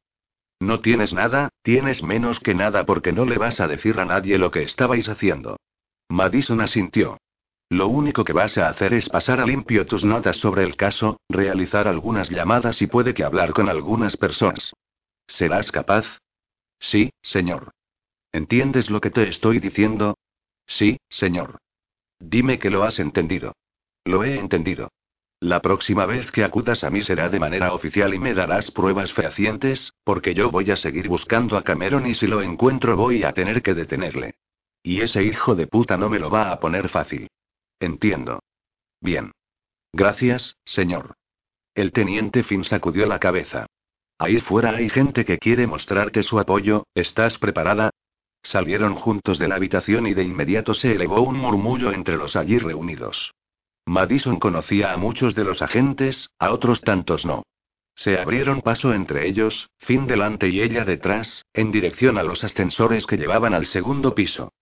[0.61, 4.39] No tienes nada, tienes menos que nada porque no le vas a decir a nadie
[4.39, 5.59] lo que estabais haciendo.
[6.09, 7.19] Madison asintió.
[7.69, 11.21] Lo único que vas a hacer es pasar a limpio tus notas sobre el caso,
[11.29, 14.73] realizar algunas llamadas y puede que hablar con algunas personas.
[15.27, 16.07] ¿Serás capaz?
[16.79, 17.73] Sí, señor.
[18.33, 20.17] ¿Entiendes lo que te estoy diciendo?
[20.67, 21.59] Sí, señor.
[22.19, 23.55] Dime que lo has entendido.
[24.05, 24.91] Lo he entendido.
[25.41, 29.13] La próxima vez que acudas a mí será de manera oficial y me darás pruebas
[29.13, 33.33] fehacientes, porque yo voy a seguir buscando a Cameron y si lo encuentro voy a
[33.33, 34.37] tener que detenerle.
[34.83, 37.29] Y ese hijo de puta no me lo va a poner fácil.
[37.81, 38.41] Entiendo.
[39.01, 39.33] Bien.
[39.93, 41.15] Gracias, señor.
[41.75, 43.67] El teniente Finn sacudió la cabeza.
[44.19, 47.91] Ahí fuera hay gente que quiere mostrarte su apoyo, ¿estás preparada?
[48.47, 52.59] Salieron juntos de la habitación y de inmediato se elevó un murmullo entre los allí
[52.59, 53.35] reunidos.
[53.87, 57.43] Madison conocía a muchos de los agentes, a otros tantos no.
[57.97, 63.05] Se abrieron paso entre ellos, Finn delante y ella detrás, en dirección a los ascensores
[63.05, 64.53] que llevaban al segundo piso.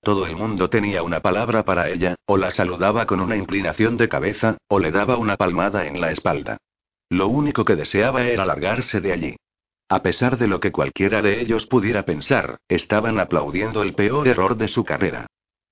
[0.00, 4.08] Todo el mundo tenía una palabra para ella, o la saludaba con una inclinación de
[4.08, 6.56] cabeza, o le daba una palmada en la espalda.
[7.10, 9.36] Lo único que deseaba era largarse de allí.
[9.88, 14.56] A pesar de lo que cualquiera de ellos pudiera pensar, estaban aplaudiendo el peor error
[14.56, 15.26] de su carrera.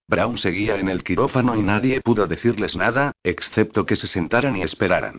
[0.07, 4.63] Brown seguía en el quirófano y nadie pudo decirles nada, excepto que se sentaran y
[4.63, 5.17] esperaran.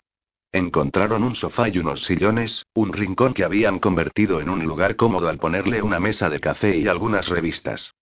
[0.52, 5.28] Encontraron un sofá y unos sillones, un rincón que habían convertido en un lugar cómodo
[5.28, 7.92] al ponerle una mesa de café y algunas revistas.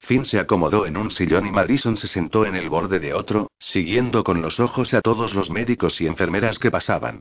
[0.00, 3.52] Finn se acomodó en un sillón y Madison se sentó en el borde de otro,
[3.60, 7.20] siguiendo con los ojos a todos los médicos y enfermeras que pasaban.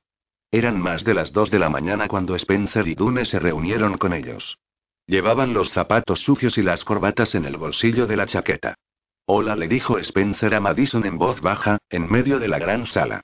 [0.51, 4.13] Eran más de las dos de la mañana cuando Spencer y Dune se reunieron con
[4.13, 4.57] ellos.
[5.05, 8.75] Llevaban los zapatos sucios y las corbatas en el bolsillo de la chaqueta.
[9.25, 13.21] Hola, le dijo Spencer a Madison en voz baja, en medio de la gran sala.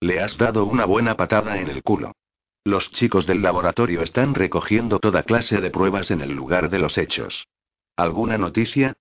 [0.00, 2.12] Le has dado una buena patada en el culo.
[2.62, 6.98] Los chicos del laboratorio están recogiendo toda clase de pruebas en el lugar de los
[6.98, 7.46] hechos.
[7.96, 8.94] ¿Alguna noticia?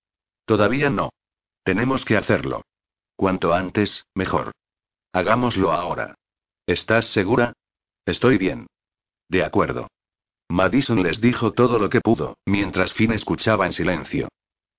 [0.45, 1.09] Todavía no.
[1.63, 2.61] Tenemos que hacerlo.
[3.17, 4.53] Cuanto antes, mejor.
[5.11, 6.15] Hagámoslo ahora.
[6.67, 7.53] ¿Estás segura?
[8.05, 8.67] Estoy bien.
[9.29, 9.87] De acuerdo.
[10.49, 14.29] Madison les dijo todo lo que pudo, mientras Finn escuchaba en silencio.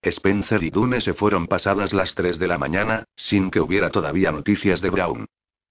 [0.03, 4.31] Spencer y Dune se fueron pasadas las 3 de la mañana, sin que hubiera todavía
[4.31, 5.27] noticias de Brown.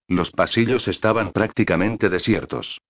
[0.07, 2.81] Los pasillos estaban prácticamente desiertos.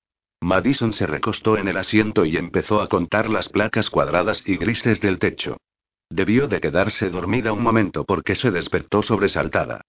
[0.41, 4.99] Madison se recostó en el asiento y empezó a contar las placas cuadradas y grises
[4.99, 5.57] del techo.
[6.09, 9.81] Debió de quedarse dormida un momento porque se despertó sobresaltada.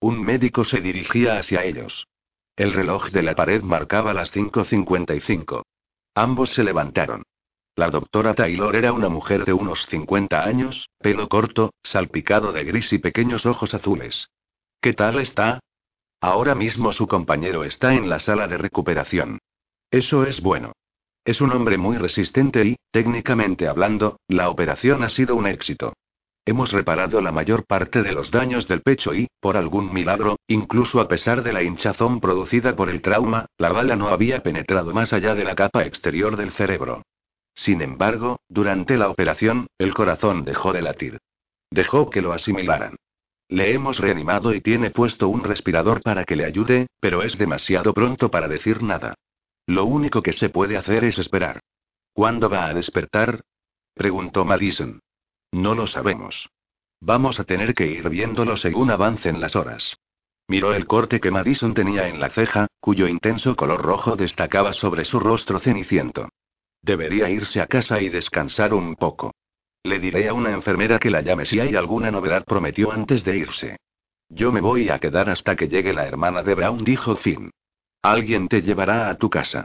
[0.00, 2.06] Un médico se dirigía hacia ellos.
[2.56, 5.62] El reloj de la pared marcaba las 5.55.
[6.14, 7.22] Ambos se levantaron.
[7.74, 12.92] La doctora Taylor era una mujer de unos 50 años, pelo corto, salpicado de gris
[12.92, 14.28] y pequeños ojos azules.
[14.82, 15.60] ¿Qué tal está?
[16.20, 19.38] Ahora mismo su compañero está en la sala de recuperación.
[19.90, 20.72] Eso es bueno.
[21.24, 25.94] Es un hombre muy resistente y, técnicamente hablando, la operación ha sido un éxito.
[26.44, 31.00] Hemos reparado la mayor parte de los daños del pecho y, por algún milagro, incluso
[31.00, 35.12] a pesar de la hinchazón producida por el trauma, la bala no había penetrado más
[35.12, 37.02] allá de la capa exterior del cerebro.
[37.54, 41.18] Sin embargo, durante la operación, el corazón dejó de latir.
[41.70, 42.96] Dejó que lo asimilaran.
[43.48, 47.94] Le hemos reanimado y tiene puesto un respirador para que le ayude, pero es demasiado
[47.94, 49.14] pronto para decir nada.
[49.66, 51.60] Lo único que se puede hacer es esperar.
[52.12, 53.42] ¿Cuándo va a despertar?
[53.94, 55.00] preguntó Madison.
[55.52, 56.48] No lo sabemos.
[57.00, 59.96] Vamos a tener que ir viéndolo según avancen las horas.
[60.48, 65.04] Miró el corte que Madison tenía en la ceja, cuyo intenso color rojo destacaba sobre
[65.04, 66.28] su rostro ceniciento.
[66.82, 69.32] Debería irse a casa y descansar un poco.
[69.84, 73.36] Le diré a una enfermera que la llame si hay alguna novedad, prometió antes de
[73.36, 73.76] irse.
[74.28, 77.50] Yo me voy a quedar hasta que llegue la hermana de Brown, dijo Finn.
[78.00, 79.64] Alguien te llevará a tu casa.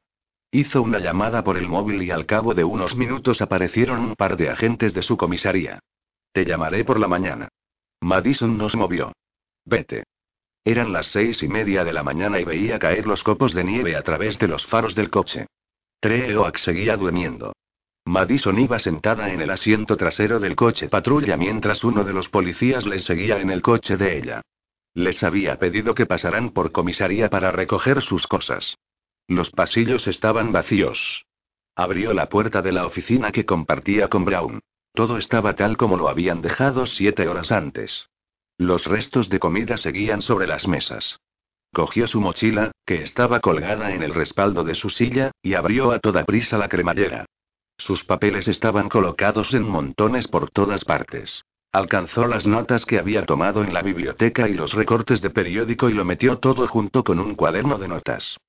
[0.51, 4.37] Hizo una llamada por el móvil y al cabo de unos minutos aparecieron un par
[4.37, 5.79] de agentes de su comisaría.
[6.31, 7.49] Te llamaré por la mañana.
[8.01, 9.11] Madison nos movió.
[9.65, 10.03] Vete.
[10.63, 13.95] Eran las seis y media de la mañana y veía caer los copos de nieve
[13.95, 15.47] a través de los faros del coche.
[15.99, 17.53] Treoak seguía durmiendo.
[18.05, 22.85] Madison iba sentada en el asiento trasero del coche patrulla mientras uno de los policías
[22.85, 24.41] les seguía en el coche de ella.
[24.93, 28.77] Les había pedido que pasaran por comisaría para recoger sus cosas.
[29.27, 31.25] Los pasillos estaban vacíos.
[31.75, 34.61] Abrió la puerta de la oficina que compartía con Brown.
[34.93, 38.09] Todo estaba tal como lo habían dejado siete horas antes.
[38.57, 41.19] Los restos de comida seguían sobre las mesas.
[41.73, 45.99] Cogió su mochila, que estaba colgada en el respaldo de su silla, y abrió a
[45.99, 47.25] toda prisa la cremallera.
[47.77, 51.43] Sus papeles estaban colocados en montones por todas partes.
[51.71, 55.93] Alcanzó las notas que había tomado en la biblioteca y los recortes de periódico y
[55.93, 58.39] lo metió todo junto con un cuaderno de notas.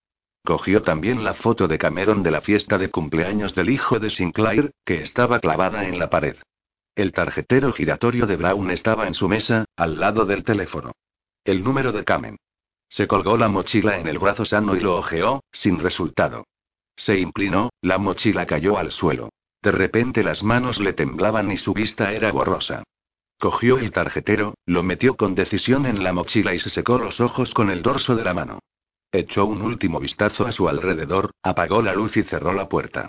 [0.49, 4.71] Cogió también la foto de Cameron de la fiesta de cumpleaños del hijo de Sinclair,
[4.83, 6.37] que estaba clavada en la pared.
[6.97, 10.93] El tarjetero giratorio de Brown estaba en su mesa, al lado del teléfono.
[11.45, 12.39] El número de Camen.
[12.89, 16.47] Se colgó la mochila en el brazo sano y lo ojeó, sin resultado.
[16.97, 19.29] Se inclinó, la mochila cayó al suelo.
[19.61, 22.85] De repente las manos le temblaban y su vista era borrosa.
[23.39, 27.53] Cogió el tarjetero, lo metió con decisión en la mochila y se secó los ojos
[27.53, 28.61] con el dorso de la mano.
[29.11, 33.09] Echó un último vistazo a su alrededor, apagó la luz y cerró la puerta.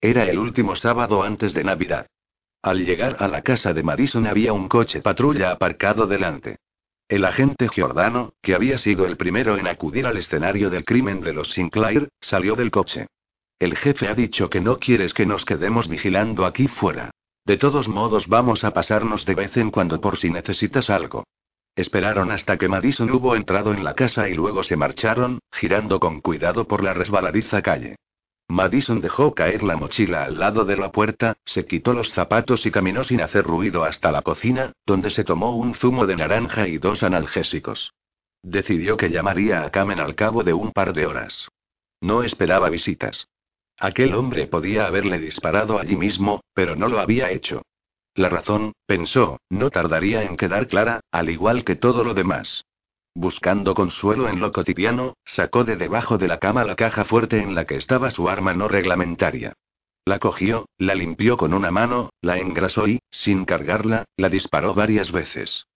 [0.00, 2.06] Era el último sábado antes de Navidad.
[2.62, 6.58] Al llegar a la casa de Madison había un coche patrulla aparcado delante.
[7.08, 11.32] El agente Giordano, que había sido el primero en acudir al escenario del crimen de
[11.32, 13.06] los Sinclair, salió del coche.
[13.58, 17.10] El jefe ha dicho que no quieres que nos quedemos vigilando aquí fuera.
[17.46, 21.24] De todos modos vamos a pasarnos de vez en cuando por si necesitas algo.
[21.78, 26.20] Esperaron hasta que Madison hubo entrado en la casa y luego se marcharon, girando con
[26.20, 27.94] cuidado por la resbaladiza calle.
[28.48, 32.72] Madison dejó caer la mochila al lado de la puerta, se quitó los zapatos y
[32.72, 36.78] caminó sin hacer ruido hasta la cocina, donde se tomó un zumo de naranja y
[36.78, 37.92] dos analgésicos.
[38.42, 41.46] Decidió que llamaría a Kamen al cabo de un par de horas.
[42.00, 43.28] No esperaba visitas.
[43.78, 47.62] Aquel hombre podía haberle disparado allí mismo, pero no lo había hecho.
[48.18, 52.64] La razón, pensó, no tardaría en quedar clara, al igual que todo lo demás.
[53.14, 57.54] Buscando consuelo en lo cotidiano, sacó de debajo de la cama la caja fuerte en
[57.54, 59.52] la que estaba su arma no reglamentaria.
[60.04, 65.12] La cogió, la limpió con una mano, la engrasó y, sin cargarla, la disparó varias
[65.12, 65.68] veces.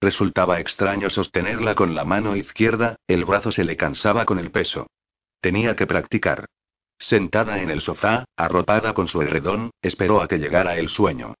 [0.00, 4.86] Resultaba extraño sostenerla con la mano izquierda, el brazo se le cansaba con el peso.
[5.42, 6.46] Tenía que practicar.
[6.98, 11.34] Sentada en el sofá, arropada con su herredón, esperó a que llegara el sueño.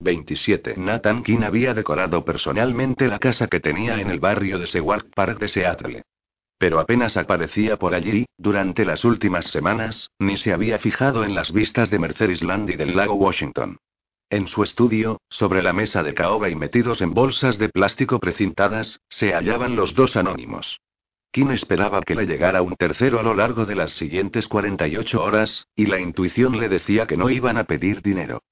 [0.00, 0.74] 27.
[0.76, 5.38] Nathan King había decorado personalmente la casa que tenía en el barrio de Seward Park
[5.38, 6.02] de Seattle.
[6.58, 11.52] Pero apenas aparecía por allí, durante las últimas semanas, ni se había fijado en las
[11.52, 13.78] vistas de Mercedes-Land y del lago Washington.
[14.30, 19.00] En su estudio, sobre la mesa de caoba y metidos en bolsas de plástico precintadas,
[19.08, 20.80] se hallaban los dos anónimos.
[21.32, 25.66] Kim esperaba que le llegara un tercero a lo largo de las siguientes 48 horas,
[25.74, 28.42] y la intuición le decía que no iban a pedir dinero.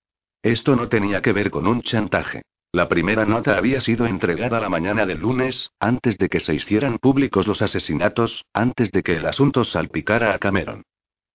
[0.42, 2.42] Esto no tenía que ver con un chantaje.
[2.70, 6.98] La primera nota había sido entregada la mañana del lunes, antes de que se hicieran
[6.98, 10.82] públicos los asesinatos, antes de que el asunto salpicara a Cameron.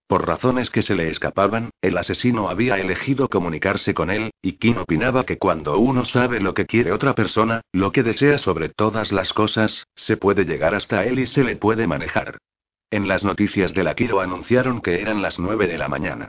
[0.08, 4.78] Por razones que se le escapaban, el asesino había elegido comunicarse con él, y Kim
[4.78, 9.12] opinaba que cuando uno sabe lo que quiere otra persona, lo que desea sobre todas
[9.12, 12.38] las cosas, se puede llegar hasta él y se le puede manejar.
[12.92, 16.28] En las noticias de la Kiro anunciaron que eran las nueve de la mañana.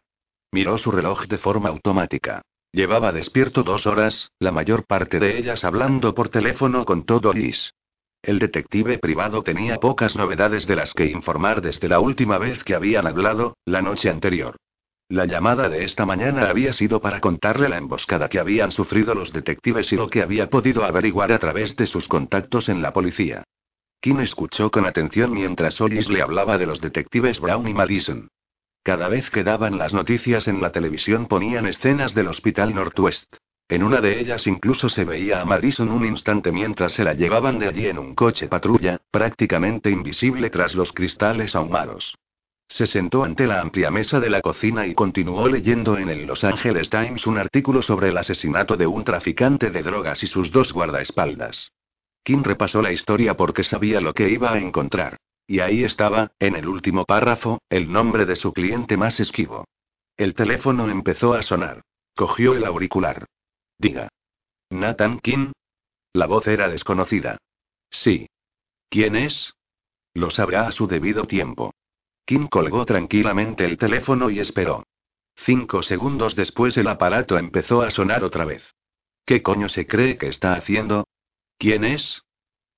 [0.51, 2.41] Miró su reloj de forma automática.
[2.75, 7.73] Llevaba despierto dos horas, la mayor parte de ellas hablando por teléfono con todo Liz.
[8.21, 12.75] El detective privado tenía pocas novedades de las que informar desde la última vez que
[12.75, 14.57] habían hablado, la noche anterior.
[15.09, 19.33] La llamada de esta mañana había sido para contarle la emboscada que habían sufrido los
[19.33, 23.45] detectives y lo que había podido averiguar a través de sus contactos en la policía.
[24.01, 28.31] Kim escuchó con atención mientras Ollis le hablaba de los detectives Brown y Madison.
[28.85, 33.37] Cada vez que daban las noticias en la televisión ponían escenas del Hospital Northwest.
[33.67, 37.59] En una de ellas incluso se veía a Madison un instante mientras se la llevaban
[37.59, 42.15] de allí en un coche patrulla, prácticamente invisible tras los cristales ahumados.
[42.69, 46.45] Se sentó ante la amplia mesa de la cocina y continuó leyendo en el Los
[46.45, 50.75] Angeles Times un artículo sobre el asesinato de un traficante de drogas y sus dos
[50.75, 51.73] guardaespaldas.
[52.23, 55.17] Kim repasó la historia porque sabía lo que iba a encontrar.
[55.47, 59.67] Y ahí estaba, en el último párrafo, el nombre de su cliente más esquivo.
[60.17, 61.83] El teléfono empezó a sonar.
[62.15, 63.27] Cogió el auricular.
[63.79, 64.09] Diga.
[64.71, 65.53] Nathan King.
[66.13, 67.39] La voz era desconocida.
[67.91, 68.29] Sí.
[68.89, 69.53] ¿Quién es?
[70.15, 71.75] Lo sabrá a su debido tiempo.
[72.25, 74.85] Kim colgó tranquilamente el teléfono y esperó.
[75.37, 78.63] Cinco segundos después el aparato empezó a sonar otra vez.
[79.27, 81.09] ¿Qué coño se cree que está haciendo?
[81.59, 82.23] ¿Quién es?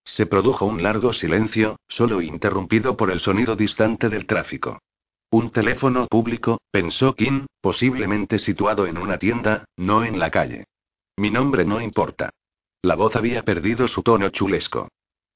[0.07, 4.79] Se produjo un largo silencio, solo interrumpido por el sonido distante del tráfico.
[5.31, 10.65] Un teléfono público, pensó Kim, posiblemente situado en una tienda, no en la calle.
[11.17, 12.31] Mi nombre no importa.
[12.83, 14.89] La voz había perdido su tono chulesco.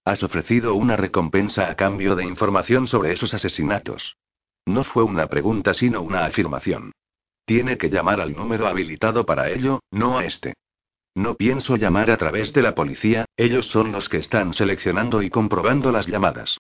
[0.04, 4.16] Has ofrecido una recompensa a cambio de información sobre esos asesinatos.
[4.66, 6.92] No fue una pregunta sino una afirmación.
[7.44, 10.54] Tiene que llamar al número habilitado para ello, no a este.
[11.14, 15.30] No pienso llamar a través de la policía, ellos son los que están seleccionando y
[15.30, 16.58] comprobando las llamadas.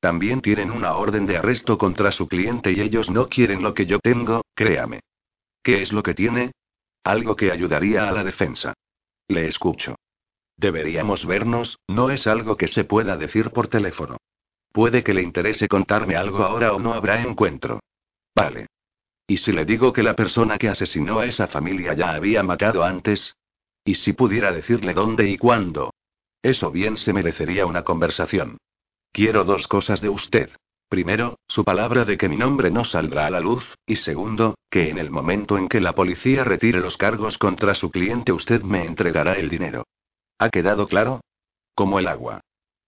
[0.00, 3.86] También tienen una orden de arresto contra su cliente y ellos no quieren lo que
[3.86, 5.00] yo tengo, créame.
[5.62, 6.52] ¿Qué es lo que tiene?
[7.02, 8.74] Algo que ayudaría a la defensa.
[9.26, 9.96] Le escucho.
[10.56, 14.16] Deberíamos vernos, no es algo que se pueda decir por teléfono.
[14.72, 17.80] Puede que le interese contarme algo ahora o no habrá encuentro.
[18.34, 18.66] Vale.
[19.26, 22.84] ¿Y si le digo que la persona que asesinó a esa familia ya había matado
[22.84, 23.34] antes?
[23.88, 25.94] ¿Y si pudiera decirle dónde y cuándo?
[26.42, 28.58] Eso bien se merecería una conversación.
[29.12, 30.50] Quiero dos cosas de usted.
[30.90, 34.90] Primero, su palabra de que mi nombre no saldrá a la luz, y segundo, que
[34.90, 38.84] en el momento en que la policía retire los cargos contra su cliente usted me
[38.84, 39.86] entregará el dinero.
[40.38, 41.22] ¿Ha quedado claro?
[41.74, 42.42] Como el agua.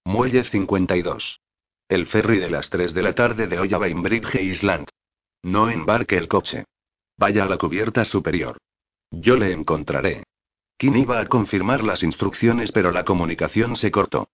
[0.04, 1.40] Muelle 52.
[1.88, 4.86] El ferry de las 3 de la tarde de Oya Bridge Island.
[5.44, 6.66] No embarque el coche.
[7.16, 8.58] Vaya a la cubierta superior.
[9.10, 10.24] Yo le encontraré.
[10.80, 14.28] Kim iba a confirmar las instrucciones, pero la comunicación se cortó.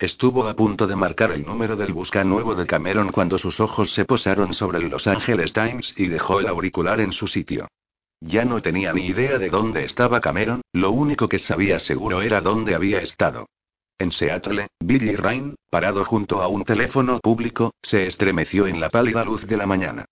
[0.00, 3.94] Estuvo a punto de marcar el número del busca nuevo de Cameron cuando sus ojos
[3.94, 7.68] se posaron sobre el Los Angeles Times y dejó el auricular en su sitio.
[8.20, 12.40] Ya no tenía ni idea de dónde estaba Cameron, lo único que sabía seguro era
[12.40, 13.46] dónde había estado.
[13.96, 19.24] En Seattle, Billy Rain, parado junto a un teléfono público, se estremeció en la pálida
[19.24, 20.06] luz de la mañana.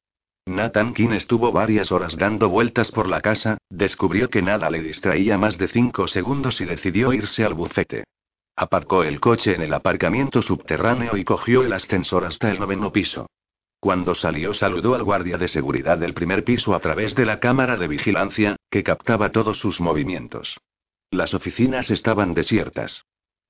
[0.50, 5.38] Nathan King estuvo varias horas dando vueltas por la casa, descubrió que nada le distraía
[5.38, 8.02] más de cinco segundos y decidió irse al bufete.
[8.56, 13.30] Aparcó el coche en el aparcamiento subterráneo y cogió el ascensor hasta el noveno piso.
[13.78, 17.76] Cuando salió saludó al guardia de seguridad del primer piso a través de la cámara
[17.76, 20.58] de vigilancia, que captaba todos sus movimientos.
[21.12, 23.04] Las oficinas estaban desiertas.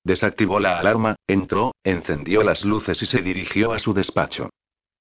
[0.04, 4.50] Desactivó la alarma, entró, encendió las luces y se dirigió a su despacho.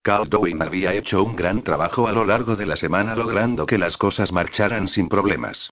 [0.02, 0.30] Carl
[0.62, 4.32] había hecho un gran trabajo a lo largo de la semana logrando que las cosas
[4.32, 5.72] marcharan sin problemas.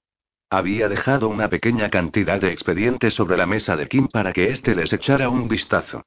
[0.49, 4.75] Había dejado una pequeña cantidad de expedientes sobre la mesa de Kim para que éste
[4.75, 6.03] les echara un vistazo.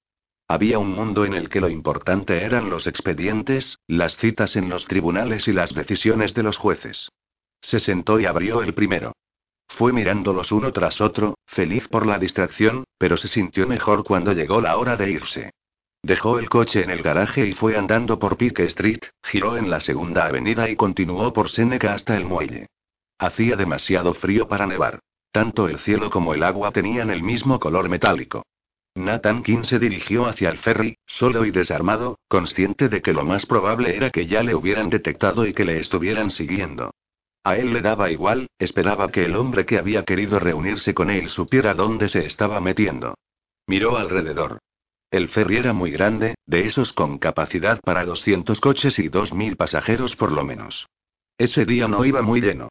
[0.48, 4.86] Había un mundo en el que lo importante eran los expedientes, las citas en los
[4.86, 7.08] tribunales y las decisiones de los jueces.
[7.60, 9.12] Se sentó y abrió el primero.
[9.68, 14.60] Fue mirándolos uno tras otro, feliz por la distracción, pero se sintió mejor cuando llegó
[14.60, 15.50] la hora de irse.
[16.02, 19.80] Dejó el coche en el garaje y fue andando por Peak Street, giró en la
[19.80, 22.66] segunda avenida y continuó por Seneca hasta el muelle.
[23.18, 25.00] Hacía demasiado frío para nevar.
[25.30, 28.44] Tanto el cielo como el agua tenían el mismo color metálico.
[28.96, 33.46] Nathan King se dirigió hacia el ferry, solo y desarmado, consciente de que lo más
[33.46, 36.90] probable era que ya le hubieran detectado y que le estuvieran siguiendo.
[37.44, 41.28] A él le daba igual, esperaba que el hombre que había querido reunirse con él
[41.28, 43.14] supiera dónde se estaba metiendo.
[43.66, 44.58] Miró alrededor.
[45.10, 50.14] El ferry era muy grande, de esos con capacidad para 200 coches y 2.000 pasajeros
[50.14, 50.86] por lo menos.
[51.36, 52.68] Ese día no iba muy lleno.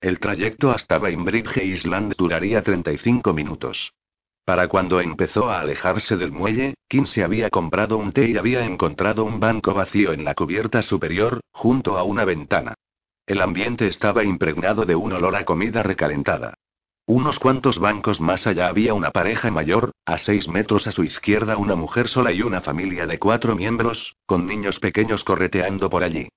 [0.00, 3.92] El trayecto hasta Bainbridge Island duraría 35 minutos.
[4.44, 8.64] Para cuando empezó a alejarse del muelle, Kim se había comprado un té y había
[8.64, 12.74] encontrado un banco vacío en la cubierta superior, junto a una ventana.
[13.26, 16.54] El ambiente estaba impregnado de un olor a comida recalentada.
[17.12, 21.56] Unos cuantos bancos más allá había una pareja mayor, a seis metros a su izquierda
[21.56, 26.28] una mujer sola y una familia de cuatro miembros, con niños pequeños correteando por allí.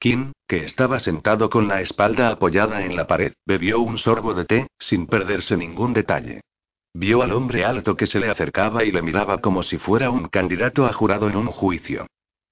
[0.00, 4.46] Kim, que estaba sentado con la espalda apoyada en la pared, bebió un sorbo de
[4.46, 6.40] té, sin perderse ningún detalle.
[6.92, 10.26] Vio al hombre alto que se le acercaba y le miraba como si fuera un
[10.26, 12.08] candidato a jurado en un juicio.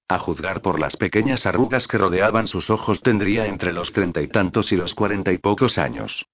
[0.07, 4.29] A juzgar por las pequeñas arrugas que rodeaban sus ojos tendría entre los treinta y
[4.29, 6.25] tantos y los cuarenta y pocos años.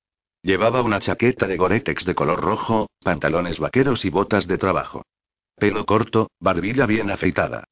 [0.43, 5.03] Llevaba una chaqueta de goretex de color rojo, pantalones vaqueros y botas de trabajo.
[5.55, 7.65] Pelo corto, barbilla bien afeitada.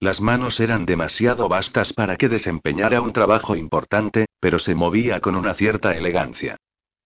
[0.00, 5.36] Las manos eran demasiado vastas para que desempeñara un trabajo importante, pero se movía con
[5.36, 6.56] una cierta elegancia.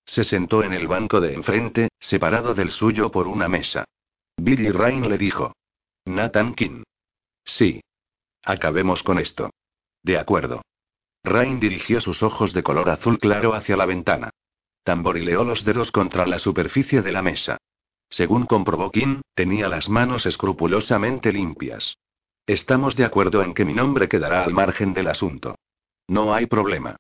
[0.05, 3.85] Se sentó en el banco de enfrente, separado del suyo por una mesa.
[4.37, 5.53] Billy Rain le dijo.
[6.07, 6.85] Nathan King.
[7.45, 7.81] Sí.
[8.45, 9.51] Acabemos con esto.
[10.03, 10.63] De acuerdo.
[11.25, 14.31] Rain dirigió sus ojos de color azul claro hacia la ventana.
[14.89, 17.59] Tamborileó los dedos contra la superficie de la mesa.
[18.09, 21.99] Según comprobó King, tenía las manos escrupulosamente limpias.
[22.47, 25.57] Estamos de acuerdo en que mi nombre quedará al margen del asunto.
[26.07, 26.97] No hay problema.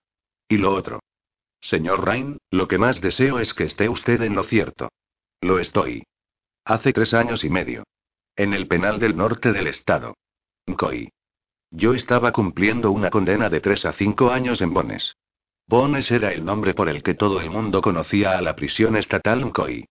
[0.50, 1.00] ¿Y lo otro?
[1.62, 4.90] Señor Rain, lo que más deseo es que esté usted en lo cierto.
[5.40, 6.04] Lo estoy.
[6.66, 7.84] Hace tres años y medio.
[8.36, 10.14] En el penal del norte del estado.
[10.66, 11.08] Nkoi.
[11.70, 15.14] Yo estaba cumpliendo una condena de tres a cinco años en Bones.
[15.68, 19.44] Bones era el nombre por el que todo el mundo conocía a la prisión estatal
[19.44, 19.84] Nkoi.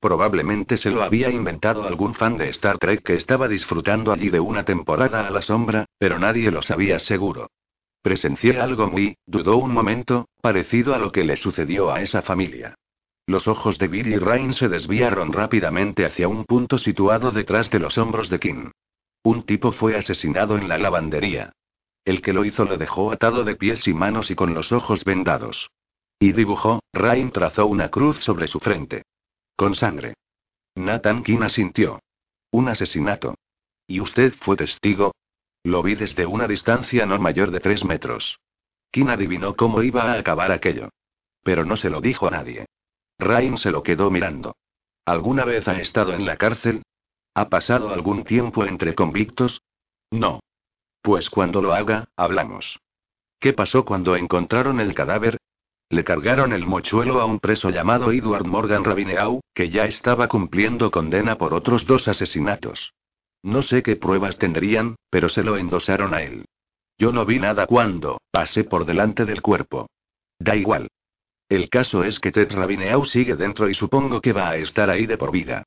[0.00, 4.40] Probablemente se lo había inventado algún fan de Star Trek que estaba disfrutando allí de
[4.40, 7.50] una temporada a la sombra, pero nadie lo sabía seguro.
[8.00, 12.76] Presencié algo muy, dudó un momento, parecido a lo que le sucedió a esa familia.
[13.26, 17.98] Los ojos de Billy Rain se desviaron rápidamente hacia un punto situado detrás de los
[17.98, 18.70] hombros de Kim.
[19.24, 21.52] Un tipo fue asesinado en la lavandería.
[22.04, 25.04] El que lo hizo lo dejó atado de pies y manos y con los ojos
[25.04, 25.70] vendados.
[26.18, 29.04] Y dibujó, Rain trazó una cruz sobre su frente.
[29.56, 30.14] Con sangre.
[30.74, 32.00] Nathan King asintió.
[32.50, 33.34] Un asesinato.
[33.86, 35.12] ¿Y usted fue testigo?
[35.64, 38.38] Lo vi desde una distancia no mayor de tres metros.
[38.90, 40.88] King adivinó cómo iba a acabar aquello.
[41.42, 42.66] Pero no se lo dijo a nadie.
[43.18, 44.56] Rain se lo quedó mirando.
[45.04, 46.82] ¿Alguna vez ha estado en la cárcel?
[47.34, 49.62] ¿Ha pasado algún tiempo entre convictos?
[50.10, 50.40] No.
[51.02, 52.78] Pues cuando lo haga, hablamos.
[53.40, 55.38] ¿Qué pasó cuando encontraron el cadáver?
[55.90, 60.90] Le cargaron el mochuelo a un preso llamado Edward Morgan Rabineau, que ya estaba cumpliendo
[60.90, 62.92] condena por otros dos asesinatos.
[63.42, 66.44] No sé qué pruebas tendrían, pero se lo endosaron a él.
[66.98, 69.88] Yo no vi nada cuando pasé por delante del cuerpo.
[70.38, 70.88] Da igual.
[71.48, 75.06] El caso es que Ted Rabineau sigue dentro y supongo que va a estar ahí
[75.06, 75.62] de por vida.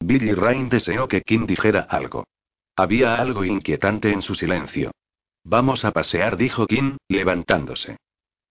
[0.00, 2.24] Billy Rain deseó que Kim dijera algo.
[2.76, 4.92] Había algo inquietante en su silencio.
[5.44, 7.96] Vamos a pasear, dijo Kim, levantándose.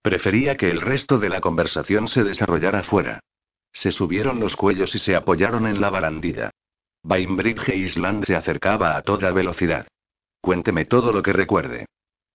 [0.01, 3.19] Prefería que el resto de la conversación se desarrollara fuera.
[3.71, 6.51] Se subieron los cuellos y se apoyaron en la barandilla.
[7.03, 9.87] Bainbridge Island se acercaba a toda velocidad.
[10.41, 11.85] Cuénteme todo lo que recuerde.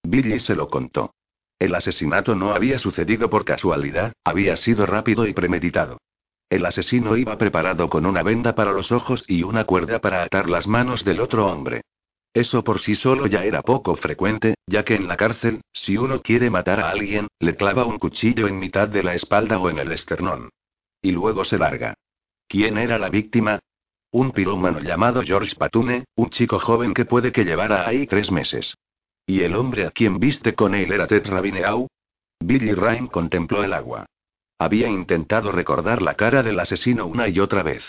[0.03, 1.13] Billy se lo contó.
[1.59, 5.99] El asesinato no había sucedido por casualidad, había sido rápido y premeditado.
[6.49, 10.49] El asesino iba preparado con una venda para los ojos y una cuerda para atar
[10.49, 11.83] las manos del otro hombre.
[12.33, 16.21] Eso por sí solo ya era poco frecuente, ya que en la cárcel, si uno
[16.21, 19.79] quiere matar a alguien, le clava un cuchillo en mitad de la espalda o en
[19.79, 20.51] el esternón.
[21.03, 21.95] Y luego se larga.
[22.47, 23.59] ¿Quién era la víctima?
[24.13, 28.75] Un pirómano llamado George Patune, un chico joven que puede que llevara ahí tres meses.
[29.27, 31.89] ¿Y el hombre a quien viste con él era Ted Rabineau?
[32.39, 34.07] Billy Ryan contempló el agua.
[34.59, 37.85] Había intentado recordar la cara del asesino una y otra vez.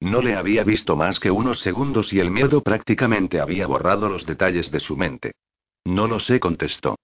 [0.00, 4.26] No le había visto más que unos segundos y el miedo prácticamente había borrado los
[4.26, 5.32] detalles de su mente.
[5.84, 6.96] No lo sé, contestó.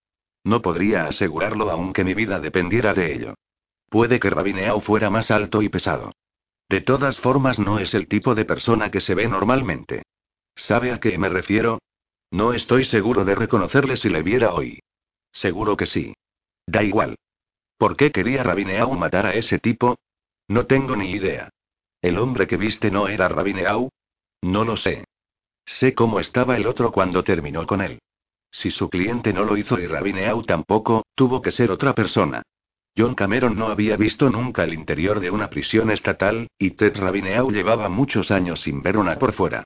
[0.42, 3.34] No podría asegurarlo aunque mi vida dependiera de ello.
[3.88, 6.12] Puede que Rabineau fuera más alto y pesado.
[6.68, 10.03] De todas formas no es el tipo de persona que se ve normalmente.
[10.57, 11.78] ¿Sabe a qué me refiero?
[12.30, 14.80] No estoy seguro de reconocerle si le viera hoy.
[15.32, 16.14] Seguro que sí.
[16.66, 17.16] Da igual.
[17.78, 19.96] ¿Por qué quería Rabineau matar a ese tipo?
[20.48, 21.48] No tengo ni idea.
[22.02, 23.88] ¿El hombre que viste no era Rabineau?
[24.42, 25.04] No lo sé.
[25.64, 28.00] Sé cómo estaba el otro cuando terminó con él.
[28.50, 32.42] Si su cliente no lo hizo y Rabineau tampoco, tuvo que ser otra persona.
[32.96, 37.52] John Cameron no había visto nunca el interior de una prisión estatal, y Ted Rabineau
[37.52, 39.62] llevaba muchos años sin ver una por fuera.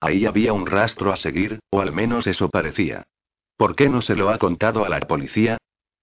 [0.00, 3.04] Ahí había un rastro a seguir, o al menos eso parecía.
[3.56, 5.58] ¿Por qué no se lo ha contado a la policía?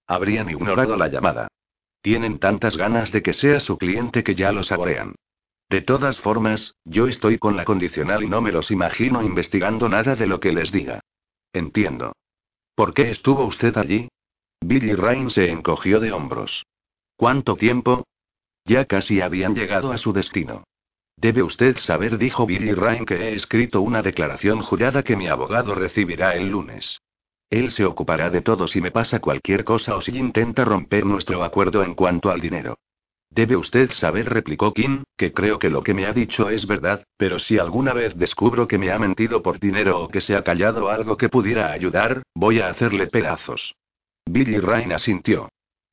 [0.09, 1.49] Habrían ignorado la llamada.
[2.01, 5.13] Tienen tantas ganas de que sea su cliente que ya lo saborean.
[5.69, 10.15] De todas formas, yo estoy con la condicional y no me los imagino investigando nada
[10.15, 11.01] de lo que les diga.
[11.53, 12.13] Entiendo.
[12.73, 14.09] ¿Por qué estuvo usted allí?
[14.59, 16.65] Billy Ryan se encogió de hombros.
[17.15, 18.07] ¿Cuánto tiempo?
[18.65, 20.63] Ya casi habían llegado a su destino.
[21.17, 25.75] Debe usted saber, dijo Billy Ryan, que he escrito una declaración jurada que mi abogado
[25.75, 26.99] recibirá el lunes.
[27.49, 31.43] Él se ocupará de todo si me pasa cualquier cosa o si intenta romper nuestro
[31.43, 32.77] acuerdo en cuanto al dinero.
[33.31, 37.03] Debe usted saber, replicó Kim, que creo que lo que me ha dicho es verdad,
[37.17, 40.43] pero si alguna vez descubro que me ha mentido por dinero o que se ha
[40.43, 43.75] callado algo que pudiera ayudar, voy a hacerle pedazos.
[44.25, 45.49] Billy Ryan asintió.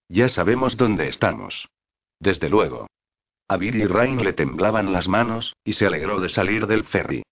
[0.09, 1.69] Ya sabemos dónde estamos.
[2.21, 2.87] Desde luego.
[3.49, 7.23] A Billy Ryan le temblaban las manos, y se alegró de salir del ferry.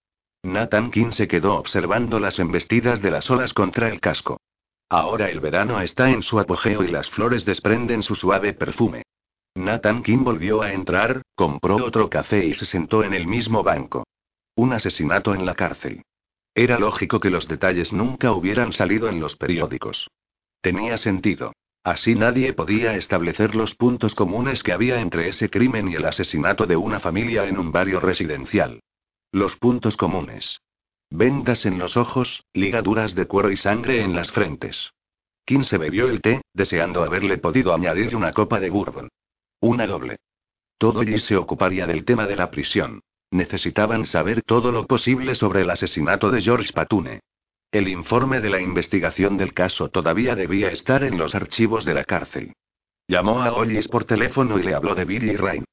[0.44, 4.36] Nathan King se quedó observando las embestidas de las olas contra el casco.
[4.90, 9.04] Ahora el verano está en su apogeo y las flores desprenden su suave perfume.
[9.54, 14.04] Nathan King volvió a entrar, compró otro café y se sentó en el mismo banco.
[14.54, 16.02] Un asesinato en la cárcel.
[16.54, 20.08] Era lógico que los detalles nunca hubieran salido en los periódicos.
[20.60, 21.54] Tenía sentido.
[21.84, 26.66] Así nadie podía establecer los puntos comunes que había entre ese crimen y el asesinato
[26.66, 28.80] de una familia en un barrio residencial.
[29.34, 30.60] Los puntos comunes.
[31.10, 34.92] Vendas en los ojos, ligaduras de cuero y sangre en las frentes.
[35.44, 39.08] Kim se bebió el té, deseando haberle podido añadir una copa de bourbon.
[39.58, 40.18] Una doble.
[40.78, 43.00] Todo allí se ocuparía del tema de la prisión.
[43.32, 47.18] Necesitaban saber todo lo posible sobre el asesinato de George Patune.
[47.72, 52.04] El informe de la investigación del caso todavía debía estar en los archivos de la
[52.04, 52.52] cárcel.
[53.08, 55.64] Llamó a Ollis por teléfono y le habló de Billy Rain.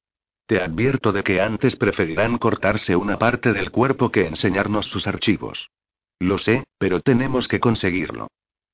[0.46, 5.70] Te advierto de que antes preferirán cortarse una parte del cuerpo que enseñarnos sus archivos.
[6.18, 8.28] Lo sé, pero tenemos que conseguirlo.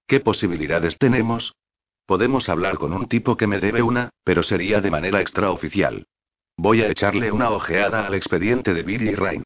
[0.07, 1.55] ¿Qué posibilidades tenemos?
[2.07, 6.07] Podemos hablar con un tipo que me debe una, pero sería de manera extraoficial.
[6.57, 9.45] Voy a echarle una ojeada al expediente de Billy Rain.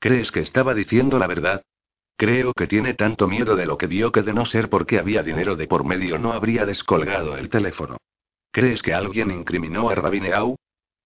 [0.00, 1.62] ¿Crees que estaba diciendo la verdad?
[2.16, 5.22] Creo que tiene tanto miedo de lo que vio que de no ser porque había
[5.22, 7.96] dinero de por medio no habría descolgado el teléfono.
[8.50, 10.56] ¿Crees que alguien incriminó a Rabineau?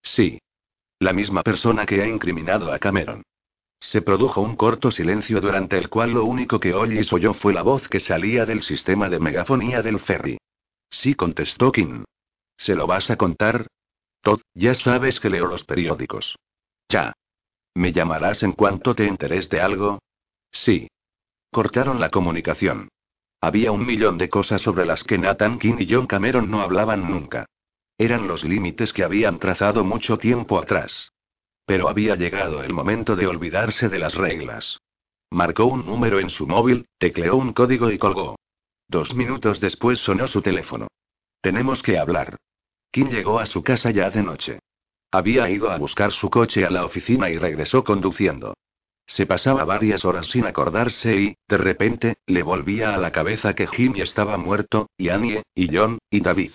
[0.03, 0.41] Sí.
[0.99, 3.23] La misma persona que ha incriminado a Cameron.
[3.81, 7.63] Se produjo un corto silencio durante el cual lo único que Ollis oyó fue la
[7.63, 10.39] voz que salía del sistema de megafonía del ferry.
[10.91, 12.05] Sí, contestó Kim.
[12.57, 13.67] ¿Se lo vas a contar?
[14.23, 16.37] Todd, ya sabes que leo los periódicos.
[16.89, 17.13] Ya.
[17.75, 19.99] ¿Me llamarás en cuanto te enteres de algo?
[20.51, 20.89] Sí.
[21.51, 22.89] Cortaron la comunicación.
[23.41, 27.11] Había un millón de cosas sobre las que Nathan King y John Cameron no hablaban
[27.11, 27.47] nunca.
[27.97, 31.13] Eran los límites que habían trazado mucho tiempo atrás.
[31.67, 34.81] Pero había llegado el momento de olvidarse de las reglas.
[35.31, 38.37] Marcó un número en su móvil, tecleó un código y colgó.
[38.89, 40.89] Dos minutos después sonó su teléfono.
[41.41, 42.37] Tenemos que hablar.
[42.91, 44.59] Kim llegó a su casa ya de noche.
[45.11, 48.55] Había ido a buscar su coche a la oficina y regresó conduciendo.
[49.07, 53.67] Se pasaba varias horas sin acordarse y, de repente, le volvía a la cabeza que
[53.67, 56.53] Jimmy estaba muerto, y Annie, y John, y David.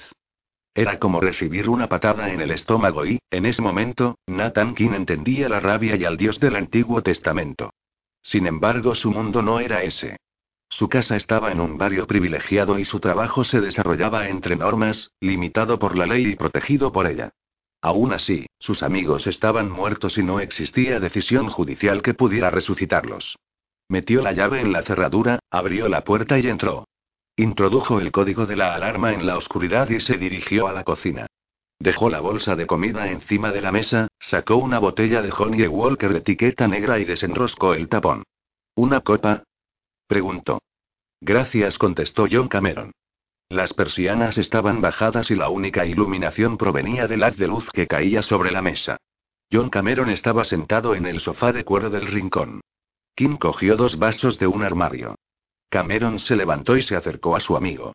[0.79, 5.49] Era como recibir una patada en el estómago y, en ese momento, Nathan King entendía
[5.49, 7.73] la rabia y al Dios del Antiguo Testamento.
[8.21, 10.15] Sin embargo, su mundo no era ese.
[10.69, 15.79] Su casa estaba en un barrio privilegiado y su trabajo se desarrollaba entre normas, limitado
[15.79, 17.31] por la ley y protegido por ella.
[17.81, 23.37] Aún así, sus amigos estaban muertos y no existía decisión judicial que pudiera resucitarlos.
[23.89, 26.85] Metió la llave en la cerradura, abrió la puerta y entró.
[27.39, 31.25] Introdujo el código de la alarma en la oscuridad y se dirigió a la cocina.
[31.79, 36.11] Dejó la bolsa de comida encima de la mesa, sacó una botella de Honey Walker
[36.11, 38.23] de etiqueta negra y desenroscó el tapón.
[38.75, 39.43] ¿Una copa?
[40.05, 40.61] preguntó.
[41.21, 42.91] Gracias, contestó John Cameron.
[43.47, 48.21] Las persianas estaban bajadas y la única iluminación provenía del haz de luz que caía
[48.21, 48.97] sobre la mesa.
[49.49, 52.59] John Cameron estaba sentado en el sofá de cuero del rincón.
[53.15, 55.15] Kim cogió dos vasos de un armario.
[55.69, 57.93] Cameron se levantó y se acercó a su amigo.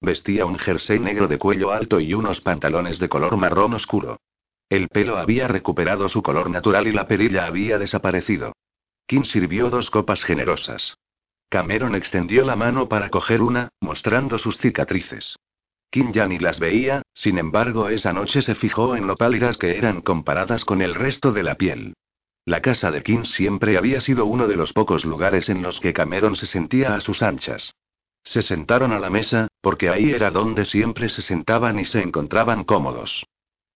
[0.00, 4.20] Vestía un jersey negro de cuello alto y unos pantalones de color marrón oscuro.
[4.68, 8.52] El pelo había recuperado su color natural y la perilla había desaparecido.
[9.06, 10.96] Kim sirvió dos copas generosas.
[11.48, 15.36] Cameron extendió la mano para coger una, mostrando sus cicatrices.
[15.90, 19.78] Kim ya ni las veía, sin embargo esa noche se fijó en lo pálidas que
[19.78, 21.94] eran comparadas con el resto de la piel.
[22.46, 25.94] La casa de Kim siempre había sido uno de los pocos lugares en los que
[25.94, 27.74] Cameron se sentía a sus anchas.
[28.22, 32.64] Se sentaron a la mesa, porque ahí era donde siempre se sentaban y se encontraban
[32.64, 33.24] cómodos.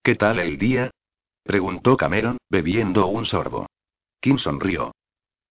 [0.02, 0.90] ¿Qué tal el día?
[1.44, 3.66] preguntó Cameron, bebiendo un sorbo.
[4.20, 4.92] Kim sonrió.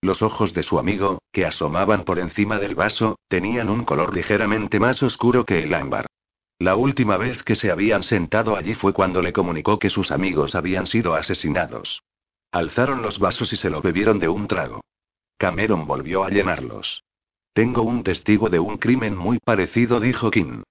[0.02, 4.80] Los ojos de su amigo, que asomaban por encima del vaso, tenían un color ligeramente
[4.80, 6.06] más oscuro que el ámbar.
[6.60, 10.54] La última vez que se habían sentado allí fue cuando le comunicó que sus amigos
[10.54, 12.02] habían sido asesinados.
[12.52, 14.82] Alzaron los vasos y se lo bebieron de un trago.
[15.38, 17.04] Cameron volvió a llenarlos.
[17.54, 20.64] Tengo un testigo de un crimen muy parecido, dijo Kim.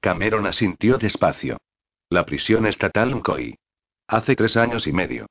[0.00, 1.58] Cameron asintió despacio.
[2.08, 3.56] La prisión estatal Nkoi.
[4.08, 5.26] Hace tres años y medio.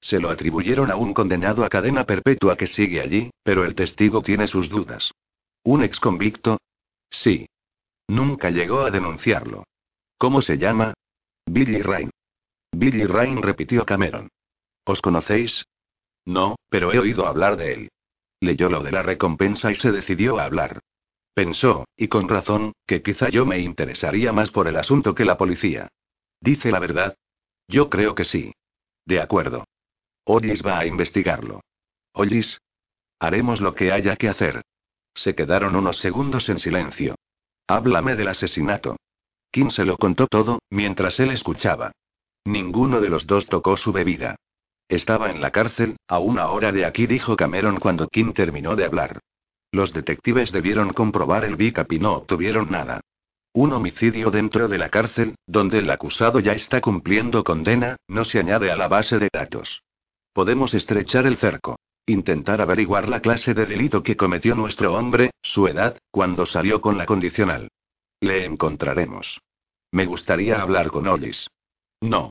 [0.00, 4.22] Se lo atribuyeron a un condenado a cadena perpetua que sigue allí, pero el testigo
[4.22, 5.12] tiene sus dudas.
[5.64, 6.58] ¿Un ex convicto?
[7.10, 7.46] Sí.
[8.08, 9.64] Nunca llegó a denunciarlo.
[10.18, 10.94] ¿Cómo se llama?
[11.46, 12.10] Billy Rain.
[12.72, 14.28] Billy Rain repitió Cameron.
[14.84, 15.64] ¿Os conocéis?
[16.24, 17.88] No, pero he oído hablar de él.
[18.40, 20.80] Leyó lo de la recompensa y se decidió a hablar.
[21.34, 25.38] Pensó, y con razón, que quizá yo me interesaría más por el asunto que la
[25.38, 25.88] policía.
[26.40, 27.16] ¿Dice la verdad?
[27.68, 28.52] Yo creo que sí.
[29.06, 29.64] De acuerdo.
[30.24, 31.60] Ollis va a investigarlo.
[32.12, 32.60] Ollis.
[33.18, 34.62] Haremos lo que haya que hacer.
[35.14, 37.14] Se quedaron unos segundos en silencio.
[37.66, 38.96] Háblame del asesinato.
[39.50, 41.92] Kim se lo contó todo, mientras él escuchaba.
[42.44, 44.36] Ninguno de los dos tocó su bebida.
[44.92, 48.84] Estaba en la cárcel, a una hora de aquí, dijo Cameron cuando Kim terminó de
[48.84, 49.20] hablar.
[49.70, 53.00] Los detectives debieron comprobar el bicap y no obtuvieron nada.
[53.54, 58.38] Un homicidio dentro de la cárcel, donde el acusado ya está cumpliendo condena, no se
[58.38, 59.82] añade a la base de datos.
[60.34, 61.76] Podemos estrechar el cerco.
[62.04, 66.98] Intentar averiguar la clase de delito que cometió nuestro hombre, su edad, cuando salió con
[66.98, 67.68] la condicional.
[68.20, 69.40] Le encontraremos.
[69.90, 71.48] Me gustaría hablar con Ollis.
[72.02, 72.28] No.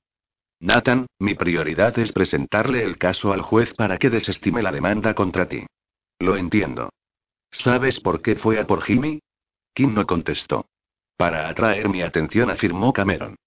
[0.61, 5.47] Nathan, mi prioridad es presentarle el caso al juez para que desestime la demanda contra
[5.47, 5.65] ti.
[6.19, 6.91] Lo entiendo.
[7.49, 9.21] ¿Sabes por qué fue a por Jimmy?
[9.73, 10.67] Kim no contestó.
[11.17, 13.37] Para atraer mi atención, afirmó Cameron.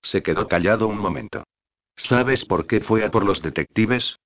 [0.00, 1.42] Se quedó callado un momento.
[1.96, 4.20] ¿Sabes por qué fue a por los detectives?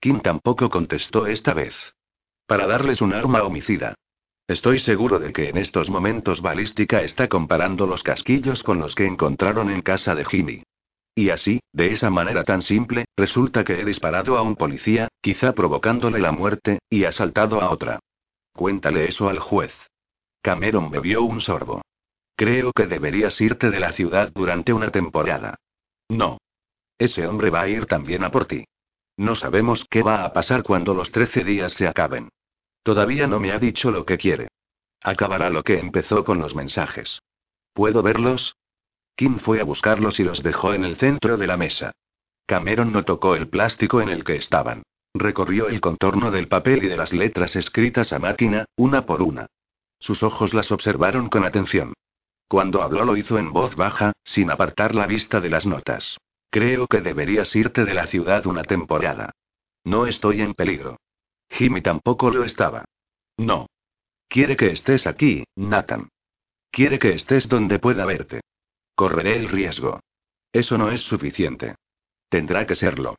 [0.00, 1.74] Kim tampoco contestó esta vez.
[2.46, 3.94] Para darles un arma homicida.
[4.48, 9.04] Estoy seguro de que en estos momentos Balística está comparando los casquillos con los que
[9.04, 10.62] encontraron en casa de Jimmy.
[11.20, 15.52] Y así, de esa manera tan simple, resulta que he disparado a un policía, quizá
[15.52, 17.98] provocándole la muerte, y asaltado a otra.
[18.54, 19.70] Cuéntale eso al juez.
[20.40, 21.82] Cameron bebió un sorbo.
[22.36, 25.56] Creo que deberías irte de la ciudad durante una temporada.
[26.08, 26.38] No.
[26.96, 28.64] Ese hombre va a ir también a por ti.
[29.18, 32.30] No sabemos qué va a pasar cuando los trece días se acaben.
[32.82, 34.48] Todavía no me ha dicho lo que quiere.
[35.02, 37.20] Acabará lo que empezó con los mensajes.
[37.74, 38.56] ¿Puedo verlos?
[39.20, 41.92] Kim fue a buscarlos y los dejó en el centro de la mesa.
[42.46, 44.82] Cameron no tocó el plástico en el que estaban.
[45.12, 49.48] Recorrió el contorno del papel y de las letras escritas a máquina, una por una.
[49.98, 51.92] Sus ojos las observaron con atención.
[52.48, 56.16] Cuando habló lo hizo en voz baja, sin apartar la vista de las notas.
[56.48, 59.32] Creo que deberías irte de la ciudad una temporada.
[59.84, 60.96] No estoy en peligro.
[61.50, 62.86] Jimmy tampoco lo estaba.
[63.36, 63.66] No.
[64.28, 66.08] Quiere que estés aquí, Nathan.
[66.70, 68.40] Quiere que estés donde pueda verte.
[69.00, 70.00] Correré el riesgo.
[70.52, 71.76] Eso no es suficiente.
[72.28, 73.16] Tendrá que serlo.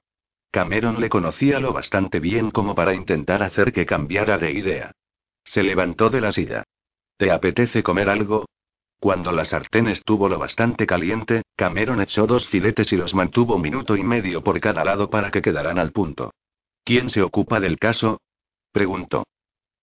[0.52, 4.92] Cameron le conocía lo bastante bien como para intentar hacer que cambiara de idea.
[5.44, 6.66] Se levantó de la silla.
[7.18, 8.46] ¿Te apetece comer algo?
[9.00, 13.98] Cuando la sartén estuvo lo bastante caliente, Cameron echó dos filetes y los mantuvo minuto
[13.98, 16.32] y medio por cada lado para que quedaran al punto.
[16.84, 18.22] ¿Quién se ocupa del caso?
[18.72, 19.24] preguntó.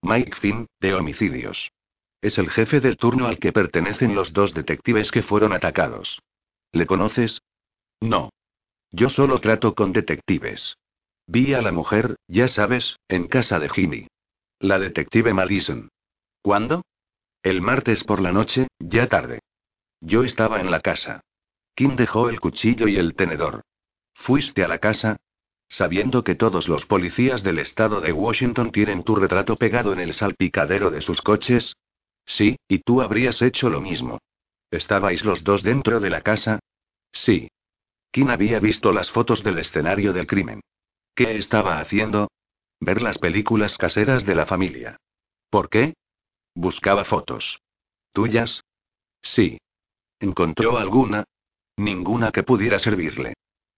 [0.03, 1.73] Mike Finn, de homicidios.
[2.21, 6.21] Es el jefe del turno al que pertenecen los dos detectives que fueron atacados.
[6.73, 7.43] ¿Le conoces?
[8.01, 8.31] No.
[8.91, 10.77] Yo solo trato con detectives.
[11.27, 14.07] Vi a la mujer, ya sabes, en casa de Jimmy.
[14.61, 15.89] La detective Madison.
[16.43, 16.83] ¿Cuándo?
[17.43, 19.41] El martes por la noche, ya tarde.
[20.01, 21.21] Yo estaba en la casa.
[21.75, 23.63] Kim dejó el cuchillo y el tenedor.
[24.15, 25.19] ¿Fuiste a la casa?
[25.69, 30.15] Sabiendo que todos los policías del estado de Washington tienen tu retrato pegado en el
[30.15, 31.77] salpicadero de sus coches.
[32.29, 34.19] Sí, y tú habrías hecho lo mismo.
[34.71, 36.61] ¿Estabais los dos dentro de la casa?
[37.11, 37.49] Sí.
[38.13, 40.61] Kim había visto las fotos del escenario del crimen.
[41.15, 42.29] ¿Qué estaba haciendo?
[42.81, 44.99] Ver las películas caseras de la familia.
[45.51, 45.95] ¿Por qué?
[46.55, 47.61] Buscaba fotos.
[48.13, 48.63] ¿Tuyas?
[49.23, 49.59] Sí.
[50.21, 51.25] ¿Encontró alguna?
[51.77, 53.35] Ninguna que pudiera servirle.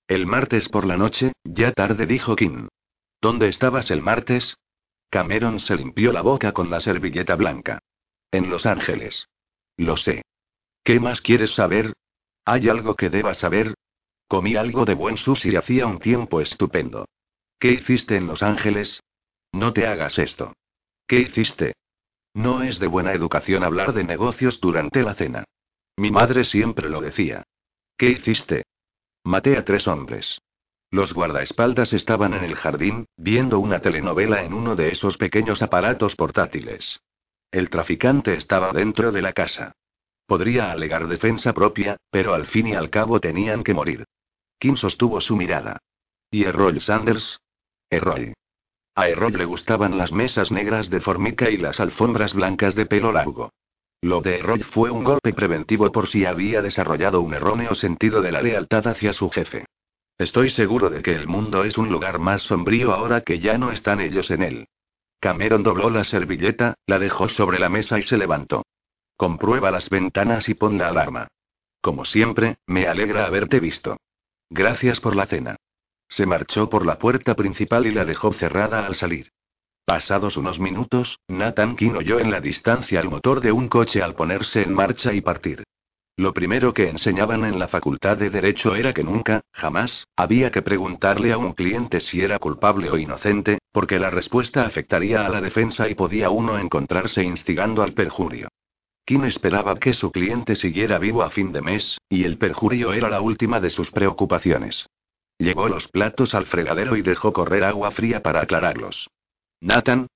[0.09, 2.67] El martes por la noche, ya tarde, dijo Kim.
[3.21, 4.57] ¿Dónde estabas el martes?
[5.09, 7.79] Cameron se limpió la boca con la servilleta blanca.
[8.33, 9.27] En Los Ángeles.
[9.77, 10.23] Lo sé.
[10.85, 11.95] ¿Qué más quieres saber?
[12.45, 13.75] ¿Hay algo que debas saber?
[14.29, 17.07] Comí algo de buen sushi hacía un tiempo estupendo.
[17.59, 19.03] ¿Qué hiciste en Los Ángeles?
[19.53, 20.53] No te hagas esto.
[21.09, 21.75] ¿Qué hiciste?
[22.33, 25.45] No es de buena educación hablar de negocios durante la cena.
[25.97, 27.43] Mi madre siempre lo decía.
[27.97, 28.63] ¿Qué hiciste?
[29.25, 30.41] Maté a tres hombres.
[30.93, 36.15] Los guardaespaldas estaban en el jardín, viendo una telenovela en uno de esos pequeños aparatos
[36.15, 37.01] portátiles.
[37.51, 39.73] El traficante estaba dentro de la casa.
[40.27, 44.05] Podría alegar defensa propia, pero al fin y al cabo tenían que morir.
[44.59, 45.79] Kim sostuvo su mirada.
[46.31, 47.41] ¿Y Errol Sanders?
[47.91, 48.35] Errol.
[48.95, 53.11] A Errol le gustaban las mesas negras de formica y las alfombras blancas de pelo
[53.11, 53.51] largo.
[54.03, 58.31] Lo de Errol fue un golpe preventivo por si había desarrollado un erróneo sentido de
[58.31, 59.67] la lealtad hacia su jefe.
[60.17, 63.73] Estoy seguro de que el mundo es un lugar más sombrío ahora que ya no
[63.73, 64.69] están ellos en él.
[65.21, 68.65] Cameron dobló la servilleta, la dejó sobre la mesa y se levantó.
[69.17, 71.29] Comprueba las ventanas y pon la alarma.
[71.83, 73.99] Como siempre, me alegra haberte visto.
[74.49, 75.57] Gracias por la cena.
[76.09, 79.31] Se marchó por la puerta principal y la dejó cerrada al salir.
[79.85, 84.15] Pasados unos minutos, Nathan King oyó en la distancia el motor de un coche al
[84.15, 85.65] ponerse en marcha y partir.
[86.21, 90.61] Lo primero que enseñaban en la facultad de Derecho era que nunca, jamás, había que
[90.61, 95.41] preguntarle a un cliente si era culpable o inocente, porque la respuesta afectaría a la
[95.41, 98.49] defensa y podía uno encontrarse instigando al perjurio.
[99.07, 103.09] Kim esperaba que su cliente siguiera vivo a fin de mes, y el perjurio era
[103.09, 104.85] la última de sus preocupaciones.
[105.39, 109.09] Llevó los platos al fregadero y dejó correr agua fría para aclararlos.
[109.63, 110.07] Nathan.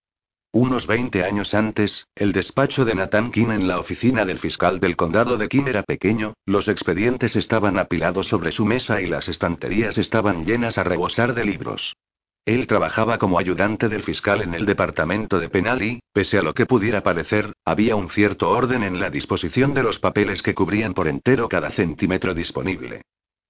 [0.54, 4.94] Unos 20 años antes, el despacho de Nathan King en la oficina del fiscal del
[4.94, 9.98] condado de King era pequeño, los expedientes estaban apilados sobre su mesa y las estanterías
[9.98, 11.96] estaban llenas a rebosar de libros.
[12.44, 16.54] Él trabajaba como ayudante del fiscal en el departamento de penal y, pese a lo
[16.54, 20.94] que pudiera parecer, había un cierto orden en la disposición de los papeles que cubrían
[20.94, 23.02] por entero cada centímetro disponible.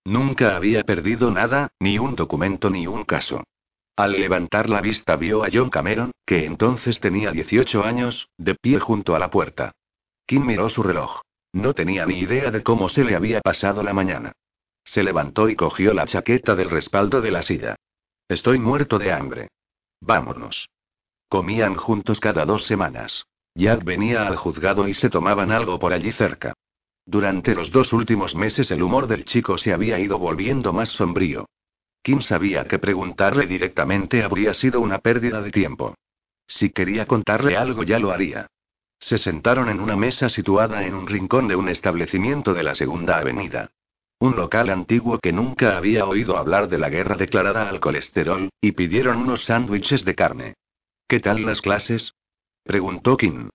[0.07, 3.45] Nunca había perdido nada, ni un documento ni un caso.
[3.97, 8.81] Al levantar la vista vio a John Cameron, que entonces tenía 18 años, de pie
[8.81, 9.73] junto a la puerta.
[10.27, 11.21] Kim miró su reloj.
[11.53, 14.33] No tenía ni idea de cómo se le había pasado la mañana.
[14.85, 17.77] Se levantó y cogió la chaqueta del respaldo de la silla.
[18.29, 19.49] Estoy muerto de hambre.
[20.01, 20.69] Vámonos.
[21.29, 23.27] Comían juntos cada dos semanas.
[23.55, 26.55] Jack venía al juzgado y se tomaban algo por allí cerca.
[27.07, 31.47] Durante los dos últimos meses el humor del chico se había ido volviendo más sombrío.
[32.05, 35.95] Kim sabía que preguntarle directamente habría sido una pérdida de tiempo.
[36.47, 38.47] Si quería contarle algo ya lo haría.
[39.01, 43.17] Se sentaron en una mesa situada en un rincón de un establecimiento de la Segunda
[43.17, 43.71] Avenida.
[44.19, 48.73] Un local antiguo que nunca había oído hablar de la guerra declarada al colesterol, y
[48.73, 50.55] pidieron unos sándwiches de carne.
[51.09, 52.13] ¿Qué tal las clases?
[52.65, 53.49] preguntó Kim.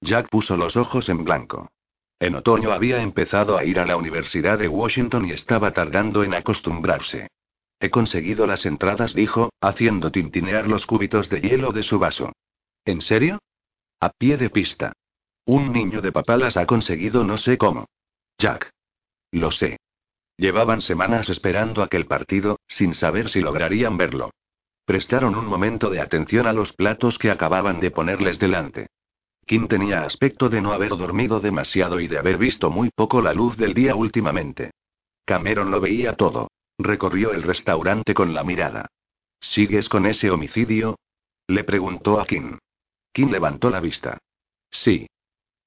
[0.00, 1.70] Jack puso los ojos en blanco.
[2.18, 6.34] En otoño había empezado a ir a la Universidad de Washington y estaba tardando en
[6.34, 7.28] acostumbrarse.
[7.80, 12.32] He conseguido las entradas, dijo, haciendo tintinear los cúbitos de hielo de su vaso.
[12.84, 13.38] ¿En serio?
[14.00, 14.92] A pie de pista.
[15.46, 17.86] Un niño de papá las ha conseguido no sé cómo.
[18.38, 18.70] Jack.
[19.30, 19.78] Lo sé.
[20.36, 24.30] Llevaban semanas esperando aquel partido, sin saber si lograrían verlo.
[24.84, 28.88] Prestaron un momento de atención a los platos que acababan de ponerles delante.
[29.46, 33.34] Kim tenía aspecto de no haber dormido demasiado y de haber visto muy poco la
[33.34, 34.70] luz del día últimamente.
[35.24, 36.48] Cameron lo veía todo.
[36.78, 38.90] Recorrió el restaurante con la mirada.
[39.40, 40.96] ¿Sigues con ese homicidio?
[41.46, 42.58] Le preguntó a Kim.
[43.12, 44.18] Kim levantó la vista.
[44.70, 45.06] Sí.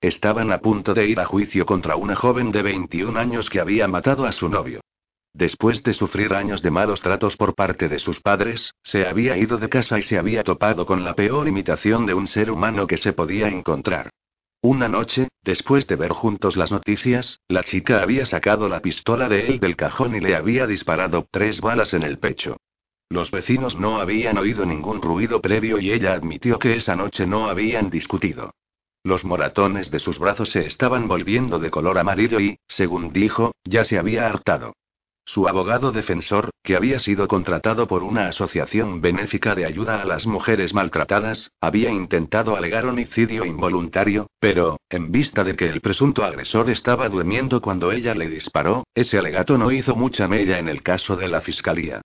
[0.02, 3.88] Estaban a punto de ir a juicio contra una joven de 21 años que había
[3.88, 4.82] matado a su novio.
[5.34, 9.58] Después de sufrir años de malos tratos por parte de sus padres, se había ido
[9.58, 12.98] de casa y se había topado con la peor imitación de un ser humano que
[12.98, 14.10] se podía encontrar.
[14.62, 19.48] Una noche, después de ver juntos las noticias, la chica había sacado la pistola de
[19.48, 22.58] él del cajón y le había disparado tres balas en el pecho.
[23.10, 27.50] Los vecinos no habían oído ningún ruido previo y ella admitió que esa noche no
[27.50, 28.52] habían discutido.
[29.04, 33.86] Los moratones de sus brazos se estaban volviendo de color amarillo y, según dijo, ya
[33.86, 34.74] se había hartado.
[35.30, 40.26] Su abogado defensor, que había sido contratado por una asociación benéfica de ayuda a las
[40.26, 46.70] mujeres maltratadas, había intentado alegar homicidio involuntario, pero, en vista de que el presunto agresor
[46.70, 51.18] estaba durmiendo cuando ella le disparó, ese alegato no hizo mucha mella en el caso
[51.18, 52.00] de la fiscalía.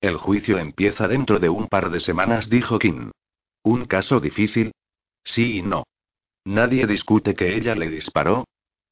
[0.00, 3.12] El juicio empieza dentro de un par de semanas, dijo Kim.
[3.62, 4.72] ¿Un caso difícil?
[5.22, 5.84] Sí y no.
[6.44, 8.44] Nadie discute que ella le disparó.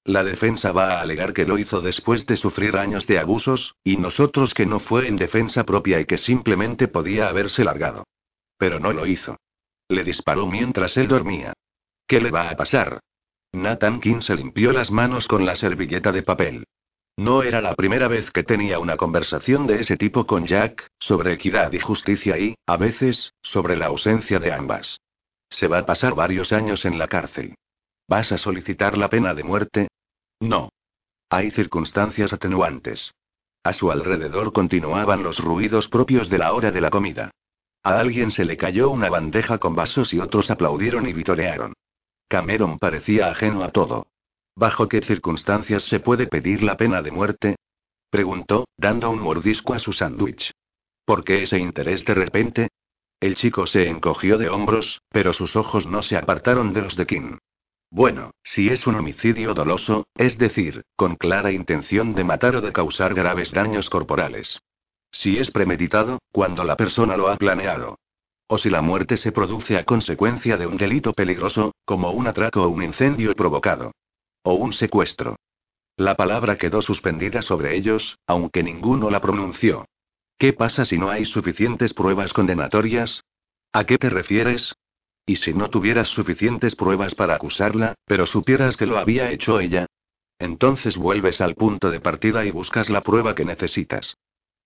[0.04, 3.96] La defensa va a alegar que lo hizo después de sufrir años de abusos, y
[3.96, 8.04] nosotros que no fue en defensa propia y que simplemente podía haberse largado.
[8.58, 9.36] Pero no lo hizo.
[9.88, 11.52] Le disparó mientras él dormía.
[12.06, 13.00] ¿Qué le va a pasar?
[13.52, 16.64] Nathan King se limpió las manos con la servilleta de papel.
[17.16, 21.34] No era la primera vez que tenía una conversación de ese tipo con Jack, sobre
[21.34, 24.98] equidad y justicia y, a veces, sobre la ausencia de ambas.
[25.50, 27.54] Se va a pasar varios años en la cárcel.
[28.08, 29.88] ¿Vas a solicitar la pena de muerte?
[30.42, 30.70] No.
[31.30, 33.14] Hay circunstancias atenuantes.
[33.62, 37.30] A su alrededor continuaban los ruidos propios de la hora de la comida.
[37.84, 41.74] A alguien se le cayó una bandeja con vasos y otros aplaudieron y vitorearon.
[42.26, 44.08] Cameron parecía ajeno a todo.
[44.56, 47.56] ¿Bajo qué circunstancias se puede pedir la pena de muerte?
[48.10, 50.50] Preguntó, dando un mordisco a su sándwich.
[51.04, 52.68] ¿Por qué ese interés de repente?
[53.20, 57.06] El chico se encogió de hombros, pero sus ojos no se apartaron de los de
[57.06, 57.38] Kim.
[57.92, 62.72] Bueno, si es un homicidio doloso, es decir, con clara intención de matar o de
[62.72, 64.62] causar graves daños corporales.
[65.10, 67.98] Si es premeditado, cuando la persona lo ha planeado.
[68.46, 72.62] O si la muerte se produce a consecuencia de un delito peligroso, como un atraco
[72.62, 73.92] o un incendio provocado.
[74.42, 75.36] O un secuestro.
[75.98, 79.84] La palabra quedó suspendida sobre ellos, aunque ninguno la pronunció.
[80.38, 83.22] ¿Qué pasa si no hay suficientes pruebas condenatorias?
[83.70, 84.72] ¿A qué te refieres?
[85.24, 89.86] ¿Y si no tuvieras suficientes pruebas para acusarla, pero supieras que lo había hecho ella?
[90.38, 94.16] Entonces vuelves al punto de partida y buscas la prueba que necesitas.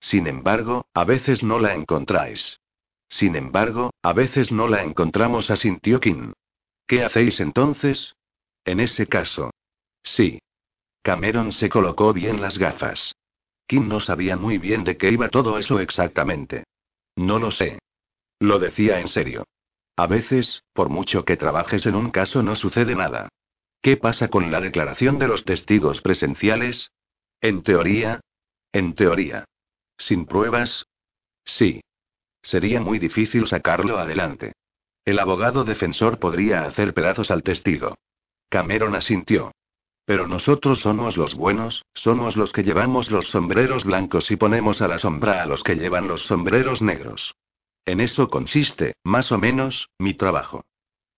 [0.00, 2.60] Sin embargo, a veces no la encontráis.
[3.08, 6.32] Sin embargo, a veces no la encontramos, asintió Kim.
[6.86, 8.14] ¿Qué hacéis entonces?
[8.64, 9.50] En ese caso,
[10.06, 10.38] Sí.
[11.02, 13.14] Cameron se colocó bien las gafas.
[13.66, 16.64] Kim no sabía muy bien de qué iba todo eso exactamente.
[17.16, 17.78] No lo sé.
[18.38, 19.44] Lo decía en serio.
[19.96, 23.28] A veces, por mucho que trabajes en un caso, no sucede nada.
[23.80, 26.90] ¿Qué pasa con la declaración de los testigos presenciales?
[27.40, 28.20] En teoría.
[28.72, 29.44] En teoría.
[29.96, 30.86] ¿Sin pruebas?
[31.44, 31.80] Sí.
[32.42, 34.52] Sería muy difícil sacarlo adelante.
[35.04, 37.94] El abogado defensor podría hacer pedazos al testigo.
[38.50, 39.52] Cameron asintió.
[40.04, 44.88] Pero nosotros somos los buenos, somos los que llevamos los sombreros blancos y ponemos a
[44.88, 47.34] la sombra a los que llevan los sombreros negros.
[47.86, 50.64] En eso consiste, más o menos, mi trabajo.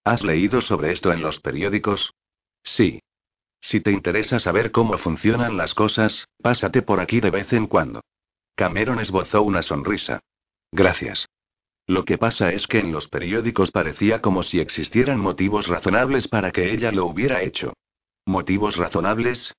[0.04, 2.12] ¿Has leído sobre esto en los periódicos?
[2.62, 3.00] Sí.
[3.60, 8.02] Si te interesa saber cómo funcionan las cosas, pásate por aquí de vez en cuando.
[8.54, 10.20] Cameron esbozó una sonrisa.
[10.70, 11.28] Gracias.
[11.86, 16.50] Lo que pasa es que en los periódicos parecía como si existieran motivos razonables para
[16.52, 17.72] que ella lo hubiera hecho.
[18.26, 19.54] ¿Motivos razonables?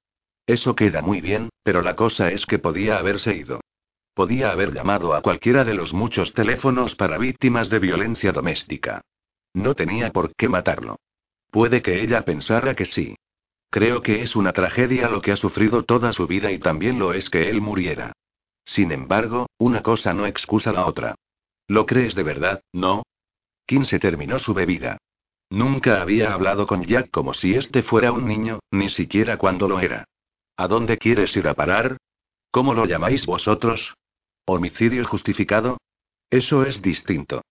[0.45, 3.61] Eso queda muy bien, pero la cosa es que podía haberse ido.
[4.19, 8.99] Podía haber llamado a cualquiera de los muchos teléfonos para víctimas de violencia doméstica.
[9.53, 10.97] No tenía por qué matarlo.
[11.49, 13.15] Puede que ella pensara que sí.
[13.69, 17.13] Creo que es una tragedia lo que ha sufrido toda su vida y también lo
[17.13, 18.11] es que él muriera.
[18.65, 21.15] Sin embargo, una cosa no excusa la otra.
[21.69, 23.03] ¿Lo crees de verdad, no?
[23.65, 24.97] Kim se terminó su bebida.
[25.49, 29.79] Nunca había hablado con Jack como si este fuera un niño, ni siquiera cuando lo
[29.79, 30.03] era.
[30.57, 31.95] ¿A dónde quieres ir a parar?
[32.51, 33.93] ¿Cómo lo llamáis vosotros?
[34.51, 35.77] ¿Homicidio justificado?
[36.31, 37.43] Eso es distinto.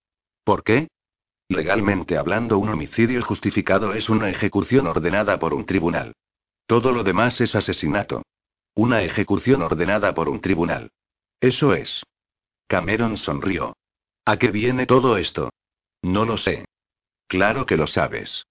[0.42, 0.88] ¿Por qué?
[1.48, 6.16] Legalmente hablando, un homicidio justificado es una ejecución ordenada por un tribunal.
[6.66, 8.22] Todo lo demás es asesinato.
[8.74, 10.90] Una ejecución ordenada por un tribunal.
[11.40, 12.02] Eso es.
[12.66, 13.76] Cameron sonrió.
[14.24, 15.50] ¿A qué viene todo esto?
[16.02, 16.64] No lo sé.
[17.28, 18.44] Claro que lo sabes.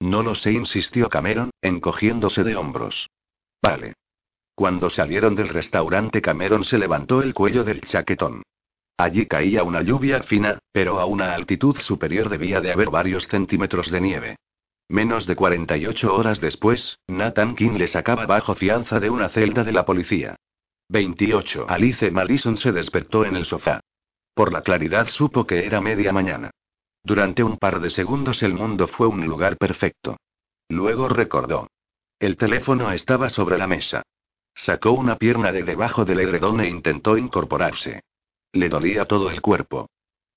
[0.00, 3.08] No lo sé, insistió Cameron, encogiéndose de hombros.
[3.62, 3.94] Vale.
[4.54, 8.42] Cuando salieron del restaurante Cameron se levantó el cuello del chaquetón.
[8.96, 13.90] Allí caía una lluvia fina, pero a una altitud superior debía de haber varios centímetros
[13.90, 14.36] de nieve.
[14.88, 19.72] Menos de 48 horas después, Nathan King le sacaba bajo fianza de una celda de
[19.72, 20.36] la policía.
[20.90, 21.66] 28.
[21.68, 23.80] Alice Madison se despertó en el sofá.
[24.34, 26.50] Por la claridad supo que era media mañana.
[27.02, 30.18] Durante un par de segundos el mundo fue un lugar perfecto.
[30.68, 31.68] Luego recordó.
[32.20, 34.02] El teléfono estaba sobre la mesa.
[34.54, 38.02] Sacó una pierna de debajo del edredón e intentó incorporarse.
[38.52, 39.88] Le dolía todo el cuerpo.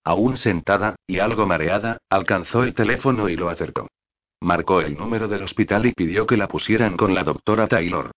[0.03, 3.87] Aún sentada, y algo mareada, alcanzó el teléfono y lo acercó.
[4.39, 8.11] Marcó el número del hospital y pidió que la pusieran con la doctora Taylor.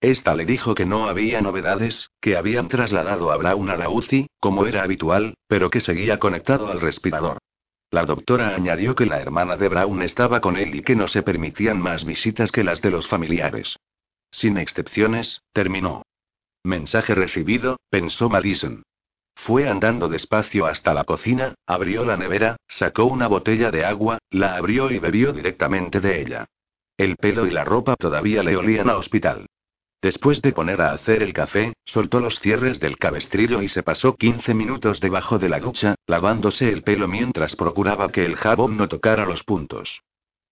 [0.00, 4.26] Esta le dijo que no había novedades, que habían trasladado a Brown a la UCI,
[4.40, 7.38] como era habitual, pero que seguía conectado al respirador.
[7.90, 11.22] La doctora añadió que la hermana de Brown estaba con él y que no se
[11.22, 13.76] permitían más visitas que las de los familiares.
[14.32, 16.02] Sin excepciones, terminó.
[16.64, 18.82] Mensaje recibido, pensó Madison.
[19.34, 24.56] Fue andando despacio hasta la cocina, abrió la nevera, sacó una botella de agua, la
[24.56, 26.46] abrió y bebió directamente de ella.
[26.96, 29.46] El pelo y la ropa todavía le olían a hospital.
[30.00, 34.16] Después de poner a hacer el café, soltó los cierres del cabestrillo y se pasó
[34.16, 38.88] 15 minutos debajo de la ducha, lavándose el pelo mientras procuraba que el jabón no
[38.88, 40.02] tocara los puntos.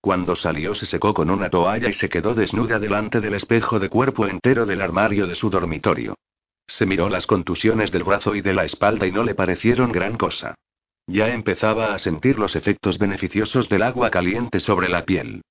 [0.00, 3.90] Cuando salió se secó con una toalla y se quedó desnuda delante del espejo de
[3.90, 6.14] cuerpo entero del armario de su dormitorio.
[6.66, 10.16] Se miró las contusiones del brazo y de la espalda y no le parecieron gran
[10.16, 10.54] cosa.
[11.06, 15.42] Ya empezaba a sentir los efectos beneficiosos del agua caliente sobre la piel.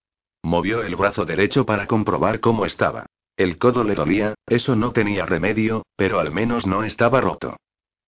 [0.41, 3.05] Movió el brazo derecho para comprobar cómo estaba.
[3.35, 7.57] El codo le dolía, eso no tenía remedio, pero al menos no estaba roto.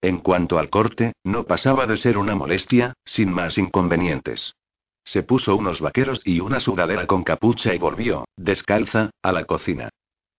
[0.01, 4.55] En cuanto al corte, no pasaba de ser una molestia, sin más inconvenientes.
[5.03, 9.89] Se puso unos vaqueros y una sudadera con capucha y volvió, descalza, a la cocina.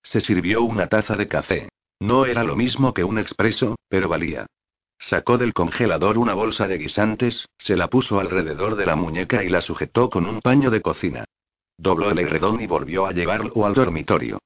[0.02, 1.68] Se sirvió una taza de café.
[2.00, 4.46] No era lo mismo que un expreso, pero valía.
[4.98, 9.48] Sacó del congelador una bolsa de guisantes, se la puso alrededor de la muñeca y
[9.48, 11.24] la sujetó con un paño de cocina.
[11.76, 14.38] Dobló el redón y volvió a llevarlo al dormitorio.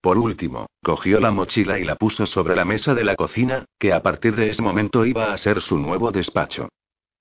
[0.00, 3.92] Por último, cogió la mochila y la puso sobre la mesa de la cocina, que
[3.92, 6.68] a partir de ese momento iba a ser su nuevo despacho.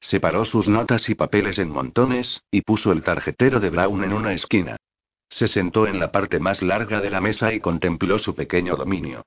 [0.02, 4.34] Separó sus notas y papeles en montones, y puso el tarjetero de Brown en una
[4.34, 4.78] esquina.
[5.30, 9.24] Se sentó en la parte más larga de la mesa y contempló su pequeño dominio.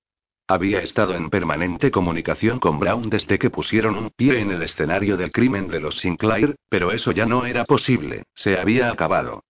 [0.49, 5.17] Había estado en permanente comunicación con Brown desde que pusieron un pie en el escenario
[5.17, 9.45] del crimen de los Sinclair, pero eso ya no era posible, se había acabado.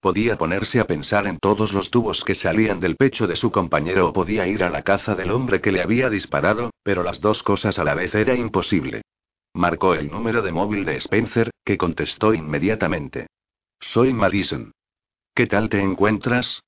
[0.00, 4.08] Podía ponerse a pensar en todos los tubos que salían del pecho de su compañero
[4.08, 7.42] o podía ir a la caza del hombre que le había disparado, pero las dos
[7.42, 9.02] cosas a la vez era imposible.
[9.58, 13.26] Marcó el número de móvil de Spencer, que contestó inmediatamente.
[13.80, 14.70] Soy Madison.
[15.34, 16.62] ¿Qué tal te encuentras?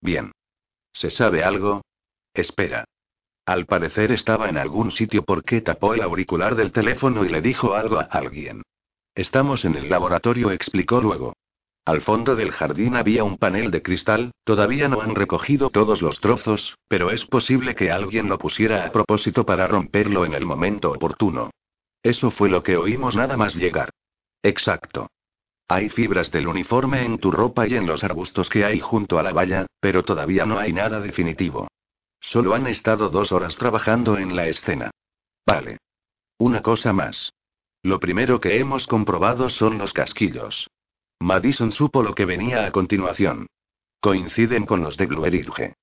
[0.00, 0.30] Bien.
[0.92, 1.82] ¿Se sabe algo?
[2.32, 2.84] Espera.
[3.46, 7.74] Al parecer estaba en algún sitio porque tapó el auricular del teléfono y le dijo
[7.74, 8.62] algo a alguien.
[9.16, 11.32] Estamos en el laboratorio, explicó luego.
[11.84, 16.20] Al fondo del jardín había un panel de cristal, todavía no han recogido todos los
[16.20, 20.92] trozos, pero es posible que alguien lo pusiera a propósito para romperlo en el momento
[20.92, 21.50] oportuno.
[22.06, 23.90] Eso fue lo que oímos nada más llegar.
[24.40, 25.08] Exacto.
[25.66, 29.24] Hay fibras del uniforme en tu ropa y en los arbustos que hay junto a
[29.24, 31.66] la valla, pero todavía no hay nada definitivo.
[32.20, 34.92] Solo han estado dos horas trabajando en la escena.
[35.44, 35.78] Vale.
[36.38, 37.32] Una cosa más.
[37.82, 40.70] Lo primero que hemos comprobado son los casquillos.
[41.18, 43.48] Madison supo lo que venía a continuación.
[43.98, 45.74] Coinciden con los de Blueridge.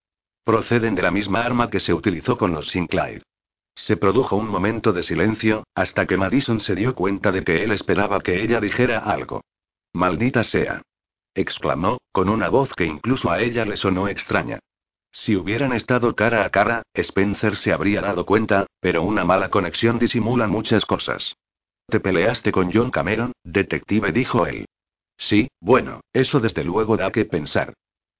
[0.45, 3.23] Proceden de la misma arma que se utilizó con los Sinclair.
[3.75, 7.71] Se produjo un momento de silencio, hasta que Madison se dio cuenta de que él
[7.71, 9.41] esperaba que ella dijera algo.
[9.93, 10.81] Maldita sea.
[11.35, 14.59] exclamó, con una voz que incluso a ella le sonó extraña.
[15.11, 19.99] Si hubieran estado cara a cara, Spencer se habría dado cuenta, pero una mala conexión
[19.99, 21.35] disimula muchas cosas.
[21.87, 24.11] ¿Te peleaste con John Cameron, detective?
[24.11, 24.65] dijo él.
[25.17, 27.73] Sí, bueno, eso desde luego da que pensar.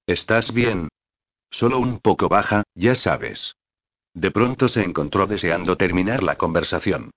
[0.06, 0.88] ¿Estás bien?
[1.50, 3.56] Solo un poco baja, ya sabes.
[4.14, 7.10] De pronto se encontró deseando terminar la conversación.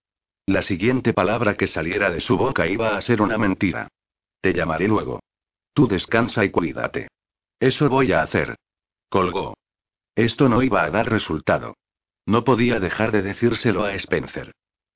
[0.48, 3.88] La siguiente palabra que saliera de su boca iba a ser una mentira.
[4.42, 5.20] Te llamaré luego.
[5.74, 7.10] Tú descansa y cuídate.
[7.60, 8.56] Eso voy a hacer.
[9.10, 9.56] Colgó.
[10.16, 11.76] Esto no iba a dar resultado.
[12.26, 14.52] No podía dejar de decírselo a Spencer.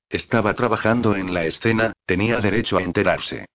[0.08, 3.46] Estaba trabajando en la escena, tenía derecho a enterarse.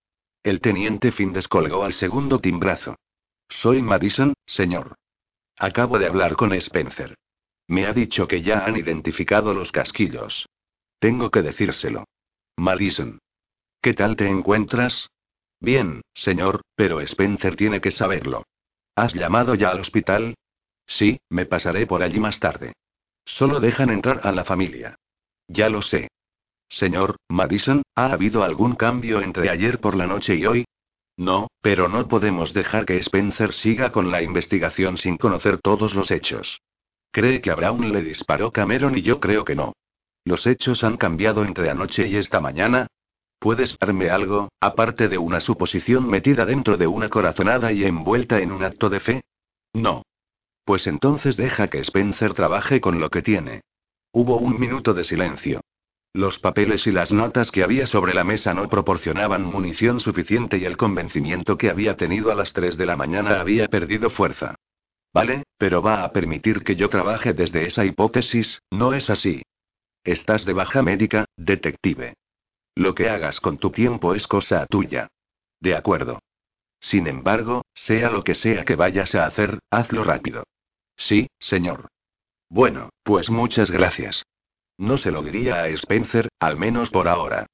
[0.42, 2.96] El teniente Finn descolgó al segundo timbrazo.
[3.50, 4.96] Soy Madison, señor.
[5.58, 7.16] Acabo de hablar con Spencer.
[7.68, 10.48] Me ha dicho que ya han identificado los casquillos.
[11.00, 12.06] Tengo que decírselo.
[12.56, 13.20] Madison.
[13.82, 15.10] ¿Qué tal te encuentras?
[15.60, 18.44] Bien, señor, pero Spencer tiene que saberlo.
[18.96, 20.36] ¿Has llamado ya al hospital?
[20.86, 22.74] Sí, me pasaré por allí más tarde.
[23.26, 24.96] Solo dejan entrar a la familia.
[25.48, 26.08] Ya lo sé.
[26.70, 30.66] Señor, Madison, ¿ha habido algún cambio entre ayer por la noche y hoy?
[31.18, 36.12] No, pero no podemos dejar que Spencer siga con la investigación sin conocer todos los
[36.12, 36.60] hechos.
[37.12, 39.74] ¿Cree que a Brown le disparó Cameron y yo creo que no?
[40.26, 42.88] ¿Los hechos han cambiado entre anoche y esta mañana?
[43.40, 48.52] ¿Puedes darme algo, aparte de una suposición metida dentro de una corazonada y envuelta en
[48.52, 49.22] un acto de fe?
[49.74, 50.04] No.
[50.66, 53.62] Pues entonces deja que Spencer trabaje con lo que tiene.
[54.12, 55.62] Hubo un minuto de silencio.
[56.14, 60.66] Los papeles y las notas que había sobre la mesa no proporcionaban munición suficiente y
[60.66, 64.56] el convencimiento que había tenido a las 3 de la mañana había perdido fuerza.
[65.14, 69.42] Vale, pero va a permitir que yo trabaje desde esa hipótesis, ¿no es así?
[70.04, 72.14] Estás de baja médica, detective.
[72.76, 75.08] Lo que hagas con tu tiempo es cosa tuya.
[75.60, 76.20] De acuerdo.
[76.80, 80.44] Sin embargo, sea lo que sea que vayas a hacer, hazlo rápido.
[80.96, 81.88] Sí, señor.
[82.50, 84.24] Bueno, pues muchas gracias.
[84.78, 87.48] No se lo diría a Spencer, al menos por ahora.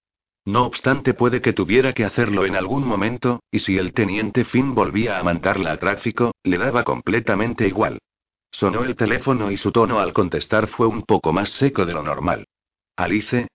[0.45, 4.75] No obstante, puede que tuviera que hacerlo en algún momento, y si el teniente Finn
[4.75, 7.99] volvía a mandarla a tráfico, le daba completamente igual.
[8.51, 12.03] Sonó el teléfono y su tono al contestar fue un poco más seco de lo
[12.03, 12.45] normal.
[12.95, 13.47] Alice.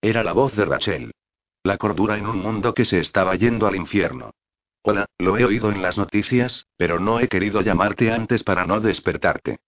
[0.00, 1.12] Era la voz de Rachel.
[1.64, 4.30] La cordura en un mundo que se estaba yendo al infierno.
[4.82, 8.78] Hola, lo he oído en las noticias, pero no he querido llamarte antes para no
[8.78, 9.58] despertarte.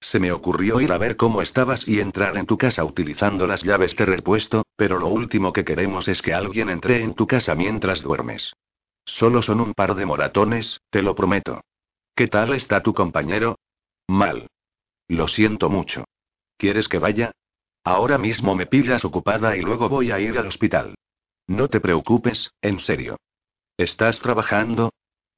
[0.00, 3.62] Se me ocurrió ir a ver cómo estabas y entrar en tu casa utilizando las
[3.62, 7.54] llaves de repuesto, pero lo último que queremos es que alguien entre en tu casa
[7.54, 8.54] mientras duermes.
[9.04, 11.62] Solo son un par de moratones, te lo prometo.
[12.14, 13.58] ¿Qué tal está tu compañero?
[14.06, 14.48] Mal.
[15.08, 16.04] Lo siento mucho.
[16.56, 17.32] ¿Quieres que vaya?
[17.84, 20.94] Ahora mismo me pillas ocupada y luego voy a ir al hospital.
[21.46, 23.16] No te preocupes, en serio.
[23.76, 24.92] ¿Estás trabajando?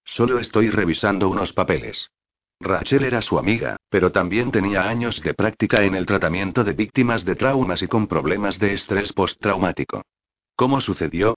[0.05, 2.11] Solo estoy revisando unos papeles.
[2.61, 7.25] Rachel era su amiga, pero también tenía años de práctica en el tratamiento de víctimas
[7.25, 10.03] de traumas y con problemas de estrés postraumático.
[10.57, 11.37] ¿Cómo sucedió?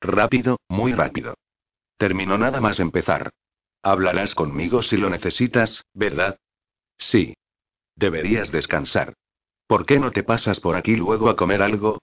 [0.00, 1.34] Rápido, muy rápido.
[1.96, 3.30] Terminó nada más empezar.
[3.82, 6.38] Hablarás conmigo si lo necesitas, ¿verdad?
[6.98, 7.34] Sí.
[7.94, 9.14] Deberías descansar.
[9.68, 12.00] ¿Por qué no te pasas por aquí luego a comer algo?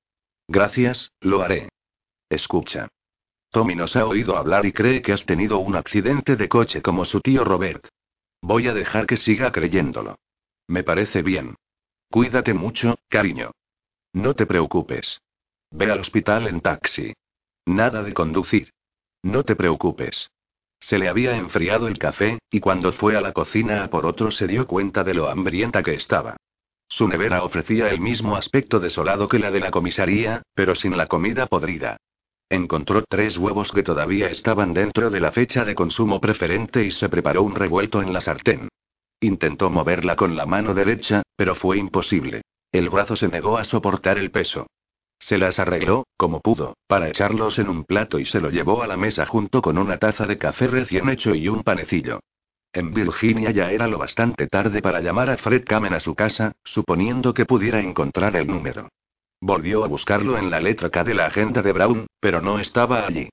[0.48, 1.68] Gracias, lo haré.
[2.30, 2.88] Escucha.
[3.50, 7.04] Tommy nos ha oído hablar y cree que has tenido un accidente de coche como
[7.04, 7.86] su tío Robert.
[8.42, 10.18] Voy a dejar que siga creyéndolo.
[10.68, 11.56] Me parece bien.
[12.10, 13.52] Cuídate mucho, cariño.
[14.14, 15.22] No te preocupes.
[15.72, 17.14] Ve al hospital en taxi.
[17.66, 18.72] Nada de conducir.
[19.24, 20.30] No te preocupes.
[20.80, 24.32] Se le había enfriado el café, y cuando fue a la cocina a por otro
[24.32, 26.38] se dio cuenta de lo hambrienta que estaba.
[26.88, 31.08] Su nevera ofrecía el mismo aspecto desolado que la de la comisaría, pero sin la
[31.08, 31.98] comida podrida.
[32.52, 37.08] Encontró tres huevos que todavía estaban dentro de la fecha de consumo preferente y se
[37.08, 38.68] preparó un revuelto en la sartén.
[39.22, 42.42] Intentó moverla con la mano derecha, pero fue imposible.
[42.70, 44.68] El brazo se negó a soportar el peso.
[45.18, 48.88] Se las arregló, como pudo, para echarlos en un plato y se lo llevó a
[48.88, 52.20] la mesa junto con una taza de café recién hecho y un panecillo.
[52.74, 56.52] En Virginia ya era lo bastante tarde para llamar a Fred Kamen a su casa,
[56.66, 58.90] suponiendo que pudiera encontrar el número.
[59.42, 63.08] Volvió a buscarlo en la letra K de la agenda de Brown, pero no estaba
[63.08, 63.30] allí.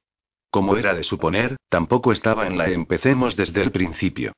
[0.51, 4.33] Como era de suponer, tampoco estaba en la Empecemos desde el principio.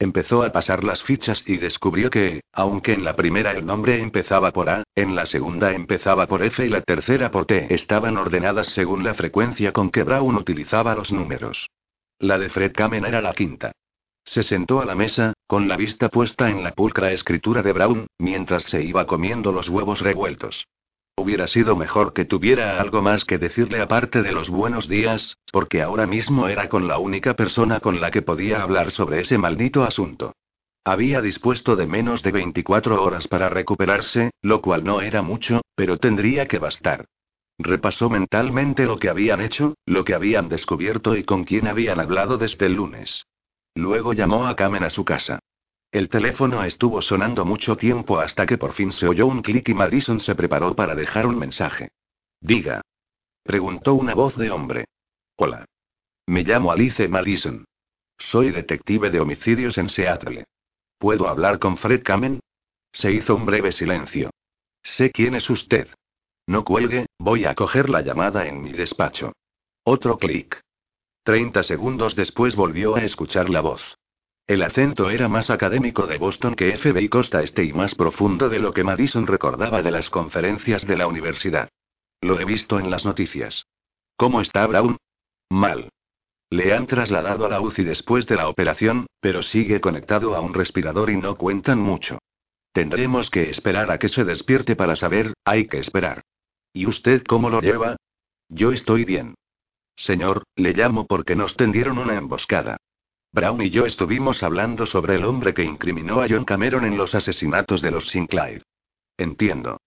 [0.00, 4.50] Empezó a pasar las fichas y descubrió que, aunque en la primera el nombre empezaba
[4.50, 8.66] por A, en la segunda empezaba por F y la tercera por T, estaban ordenadas
[8.68, 11.70] según la frecuencia con que Brown utilizaba los números.
[12.18, 13.70] La de Fred Kamen era la quinta.
[14.24, 18.06] Se sentó a la mesa, con la vista puesta en la pulcra escritura de Brown,
[18.18, 20.66] mientras se iba comiendo los huevos revueltos.
[21.16, 25.82] Hubiera sido mejor que tuviera algo más que decirle aparte de los buenos días, porque
[25.82, 29.84] ahora mismo era con la única persona con la que podía hablar sobre ese maldito
[29.84, 30.32] asunto.
[30.84, 35.98] Había dispuesto de menos de 24 horas para recuperarse, lo cual no era mucho, pero
[35.98, 37.04] tendría que bastar.
[37.58, 42.38] Repasó mentalmente lo que habían hecho, lo que habían descubierto y con quién habían hablado
[42.38, 43.26] desde el lunes.
[43.74, 45.40] Luego llamó a Kamen a su casa.
[45.92, 49.74] El teléfono estuvo sonando mucho tiempo hasta que por fin se oyó un clic y
[49.74, 51.90] Madison se preparó para dejar un mensaje.
[52.40, 52.80] Diga.
[53.42, 54.86] Preguntó una voz de hombre.
[55.36, 55.66] Hola.
[56.26, 57.66] Me llamo Alice Madison.
[58.16, 60.46] Soy detective de homicidios en Seattle.
[60.96, 62.40] ¿Puedo hablar con Fred Kamen?
[62.90, 64.30] Se hizo un breve silencio.
[64.82, 65.88] Sé quién es usted.
[66.46, 69.34] No cuelgue, voy a coger la llamada en mi despacho.
[69.84, 70.58] Otro clic.
[71.22, 73.98] Treinta segundos después volvió a escuchar la voz.
[74.46, 78.58] El acento era más académico de Boston que FBI Costa Este y más profundo de
[78.58, 81.68] lo que Madison recordaba de las conferencias de la universidad.
[82.20, 83.66] Lo he visto en las noticias.
[84.16, 84.96] ¿Cómo está Brown?
[85.50, 85.88] Mal.
[86.50, 90.54] Le han trasladado a la UCI después de la operación, pero sigue conectado a un
[90.54, 92.18] respirador y no cuentan mucho.
[92.72, 96.22] Tendremos que esperar a que se despierte para saber, hay que esperar.
[96.72, 97.96] ¿Y usted cómo lo lleva?
[98.48, 99.34] Yo estoy bien.
[99.94, 102.78] Señor, le llamo porque nos tendieron una emboscada.
[103.34, 107.14] Brown y yo estuvimos hablando sobre el hombre que incriminó a John Cameron en los
[107.14, 108.62] asesinatos de los Sinclair.
[109.16, 109.80] Entiendo.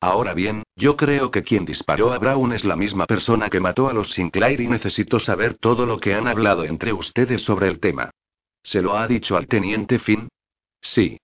[0.00, 3.88] Ahora bien, yo creo que quien disparó a Brown es la misma persona que mató
[3.88, 7.80] a los Sinclair y necesito saber todo lo que han hablado entre ustedes sobre el
[7.80, 8.10] tema.
[8.62, 10.28] ¿Se lo ha dicho al teniente Finn?
[10.80, 11.18] Sí.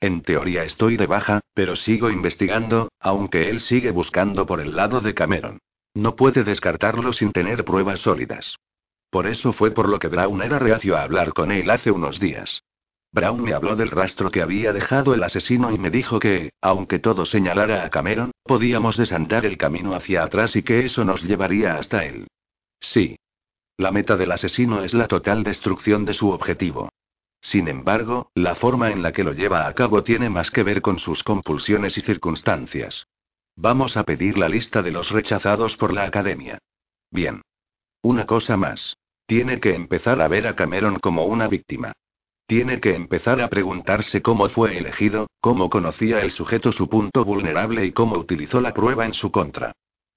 [0.00, 5.00] En teoría estoy de baja, pero sigo investigando, aunque él sigue buscando por el lado
[5.00, 5.60] de Cameron.
[5.94, 8.58] No puede descartarlo sin tener pruebas sólidas.
[9.10, 12.20] Por eso fue por lo que Brown era reacio a hablar con él hace unos
[12.20, 12.62] días.
[13.12, 16.98] Brown me habló del rastro que había dejado el asesino y me dijo que, aunque
[16.98, 21.76] todo señalara a Cameron, podíamos desandar el camino hacia atrás y que eso nos llevaría
[21.76, 22.26] hasta él.
[22.80, 23.16] Sí.
[23.78, 26.90] La meta del asesino es la total destrucción de su objetivo.
[27.40, 30.82] Sin embargo, la forma en la que lo lleva a cabo tiene más que ver
[30.82, 33.06] con sus compulsiones y circunstancias.
[33.54, 36.58] Vamos a pedir la lista de los rechazados por la academia.
[37.10, 37.42] Bien.
[38.06, 38.96] Una cosa más.
[39.26, 41.90] Tiene que empezar a ver a Cameron como una víctima.
[42.46, 47.84] Tiene que empezar a preguntarse cómo fue elegido, cómo conocía el sujeto su punto vulnerable
[47.84, 49.72] y cómo utilizó la prueba en su contra.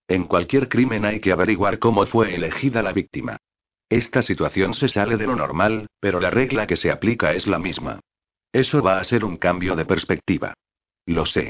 [0.08, 3.38] En cualquier crimen hay que averiguar cómo fue elegida la víctima.
[3.90, 7.58] Esta situación se sale de lo normal, pero la regla que se aplica es la
[7.58, 8.02] misma.
[8.54, 10.54] Eso va a ser un cambio de perspectiva.
[11.08, 11.50] Lo sé.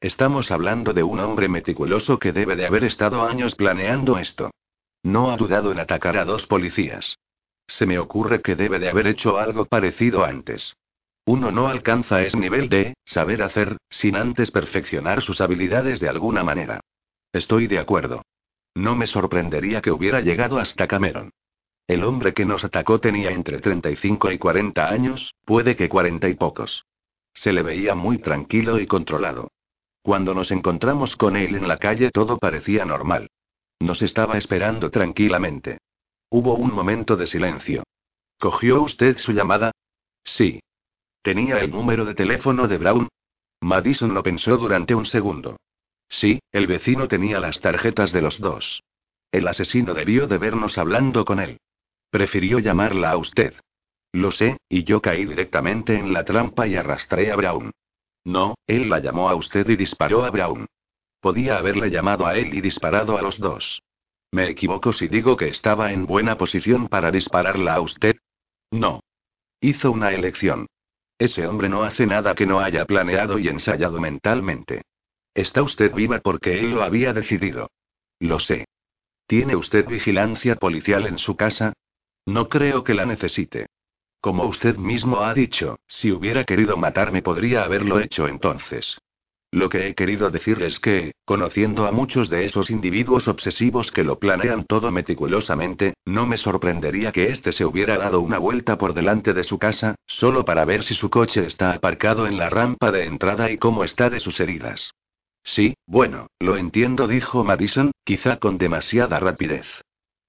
[0.00, 4.50] Estamos hablando de un hombre meticuloso que debe de haber estado años planeando esto.
[5.08, 7.18] No ha dudado en atacar a dos policías.
[7.66, 10.76] Se me ocurre que debe de haber hecho algo parecido antes.
[11.24, 16.44] Uno no alcanza ese nivel de saber hacer, sin antes perfeccionar sus habilidades de alguna
[16.44, 16.80] manera.
[17.32, 18.20] Estoy de acuerdo.
[18.74, 21.30] No me sorprendería que hubiera llegado hasta Cameron.
[21.86, 26.34] El hombre que nos atacó tenía entre 35 y 40 años, puede que 40 y
[26.34, 26.84] pocos.
[27.32, 29.52] Se le veía muy tranquilo y controlado.
[30.02, 33.30] Cuando nos encontramos con él en la calle todo parecía normal.
[33.80, 35.78] Nos estaba esperando tranquilamente.
[36.30, 37.84] Hubo un momento de silencio.
[38.38, 39.72] ¿Cogió usted su llamada?
[40.24, 40.60] Sí.
[41.22, 43.08] ¿Tenía el número de teléfono de Brown?
[43.60, 45.56] Madison lo pensó durante un segundo.
[46.08, 48.82] Sí, el vecino tenía las tarjetas de los dos.
[49.30, 51.58] El asesino debió de vernos hablando con él.
[52.10, 53.54] Prefirió llamarla a usted.
[54.12, 57.72] Lo sé, y yo caí directamente en la trampa y arrastré a Brown.
[58.24, 60.66] No, él la llamó a usted y disparó a Brown.
[61.20, 63.82] Podía haberle llamado a él y disparado a los dos.
[64.30, 68.16] ¿Me equivoco si digo que estaba en buena posición para dispararla a usted?
[68.70, 69.00] No.
[69.60, 70.66] Hizo una elección.
[71.18, 74.82] Ese hombre no hace nada que no haya planeado y ensayado mentalmente.
[75.34, 77.70] Está usted viva porque él lo había decidido.
[78.20, 78.66] Lo sé.
[79.26, 81.72] ¿Tiene usted vigilancia policial en su casa?
[82.26, 83.66] No creo que la necesite.
[84.20, 88.98] Como usted mismo ha dicho, si hubiera querido matarme podría haberlo hecho entonces.
[89.50, 94.04] Lo que he querido decir es que, conociendo a muchos de esos individuos obsesivos que
[94.04, 98.92] lo planean todo meticulosamente, no me sorprendería que éste se hubiera dado una vuelta por
[98.92, 102.92] delante de su casa, solo para ver si su coche está aparcado en la rampa
[102.92, 104.92] de entrada y cómo está de sus heridas.
[105.42, 109.66] Sí, bueno, lo entiendo, dijo Madison, quizá con demasiada rapidez.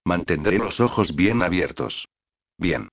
[0.05, 2.07] Mantendré los ojos bien abiertos.
[2.57, 2.87] Bien.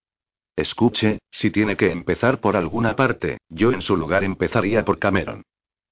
[0.56, 5.42] Escuche, si tiene que empezar por alguna parte, yo en su lugar empezaría por Cameron.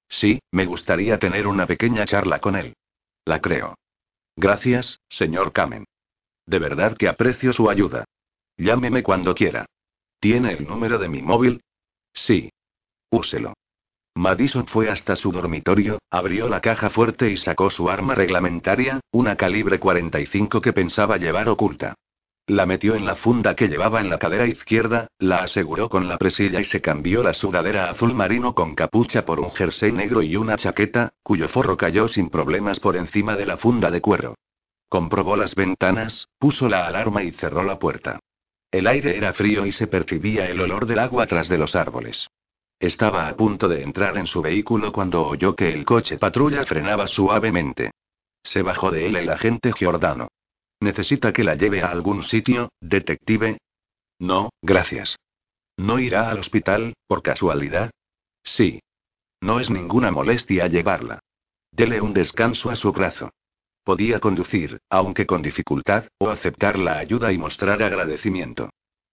[0.07, 2.75] Sí, me gustaría tener una pequeña charla con él.
[3.25, 3.75] La creo.
[4.35, 5.85] Gracias, señor Kamen.
[6.45, 8.05] De verdad que aprecio su ayuda.
[8.57, 9.65] Llámeme cuando quiera.
[10.19, 11.61] ¿Tiene el número de mi móvil?
[12.13, 12.49] Sí.
[13.09, 13.53] Úselo.
[14.15, 19.35] Madison fue hasta su dormitorio, abrió la caja fuerte y sacó su arma reglamentaria, una
[19.35, 21.95] calibre 45 que pensaba llevar oculta.
[22.47, 26.19] La metió en la funda que llevaba en la cadera izquierda, la aseguró con la
[26.19, 30.35] presilla y se cambió la sudadera azul marino con capucha por un jersey negro y
[30.35, 34.35] una chaqueta, cuyo forro cayó sin problemas por encima de la funda de cuero.
[34.89, 38.19] Comprobó las ventanas, puso la alarma y cerró la puerta.
[38.69, 42.27] El aire era frío y se percibía el olor del agua tras de los árboles.
[42.79, 47.07] Estaba a punto de entrar en su vehículo cuando oyó que el coche patrulla frenaba
[47.07, 47.89] suavemente.
[48.43, 50.27] Se bajó de él el agente Giordano.
[50.79, 53.57] ¿Necesita que la lleve a algún sitio, detective?
[54.19, 55.17] No, gracias.
[55.77, 57.91] ¿No irá al hospital, por casualidad?
[58.43, 58.79] Sí.
[59.41, 61.19] No es ninguna molestia llevarla.
[61.71, 63.31] Dele un descanso a su brazo.
[63.83, 68.69] Podía conducir, aunque con dificultad, o aceptar la ayuda y mostrar agradecimiento.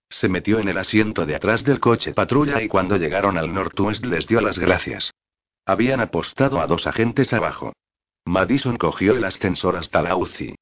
[0.08, 4.04] Se metió en el asiento de atrás del coche patrulla y cuando llegaron al Northwest
[4.04, 5.12] les dio las gracias.
[5.66, 7.72] Habían apostado a dos agentes abajo.
[8.24, 10.54] Madison cogió el ascensor hasta la UCI.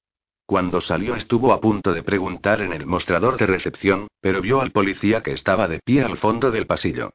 [0.51, 4.73] Cuando salió estuvo a punto de preguntar en el mostrador de recepción, pero vio al
[4.73, 7.13] policía que estaba de pie al fondo del pasillo.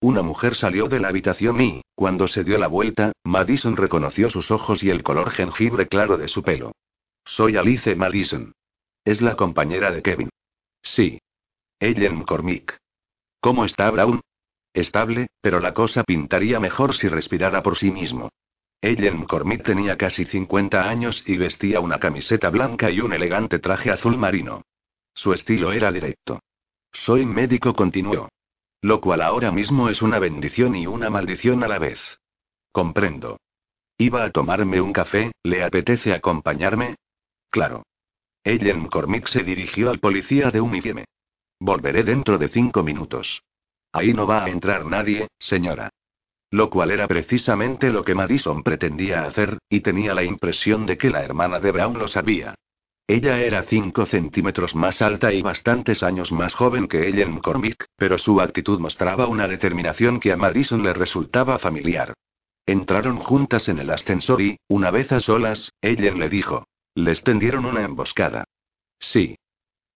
[0.00, 4.50] Una mujer salió de la habitación y, cuando se dio la vuelta, Madison reconoció sus
[4.50, 6.72] ojos y el color jengibre claro de su pelo.
[7.26, 8.54] Soy Alice Madison.
[9.04, 10.30] Es la compañera de Kevin.
[10.80, 11.20] Sí.
[11.78, 12.78] Ellen McCormick.
[13.42, 14.22] ¿Cómo está Brown?
[14.72, 18.30] Estable, pero la cosa pintaría mejor si respirara por sí mismo.
[18.80, 23.90] Ellen McCormick tenía casi 50 años y vestía una camiseta blanca y un elegante traje
[23.90, 24.62] azul marino.
[25.14, 26.40] Su estilo era directo.
[26.92, 28.28] Soy médico, continuó.
[28.80, 32.00] Lo cual ahora mismo es una bendición y una maldición a la vez.
[32.70, 33.38] Comprendo.
[33.98, 36.94] Iba a tomarme un café, ¿le apetece acompañarme?
[37.50, 37.82] Claro.
[38.44, 41.04] Ellen McCormick se dirigió al policía de Uniforme.
[41.58, 43.42] Volveré dentro de cinco minutos.
[43.92, 45.90] Ahí no va a entrar nadie, señora.
[46.50, 51.10] Lo cual era precisamente lo que Madison pretendía hacer, y tenía la impresión de que
[51.10, 52.54] la hermana de Brown lo sabía.
[53.06, 58.18] Ella era cinco centímetros más alta y bastantes años más joven que Ellen McCormick, pero
[58.18, 62.12] su actitud mostraba una determinación que a Madison le resultaba familiar.
[62.66, 66.66] Entraron juntas en el ascensor y, una vez a solas, Ellen le dijo.
[66.94, 68.44] Les tendieron una emboscada.
[68.98, 69.36] Sí.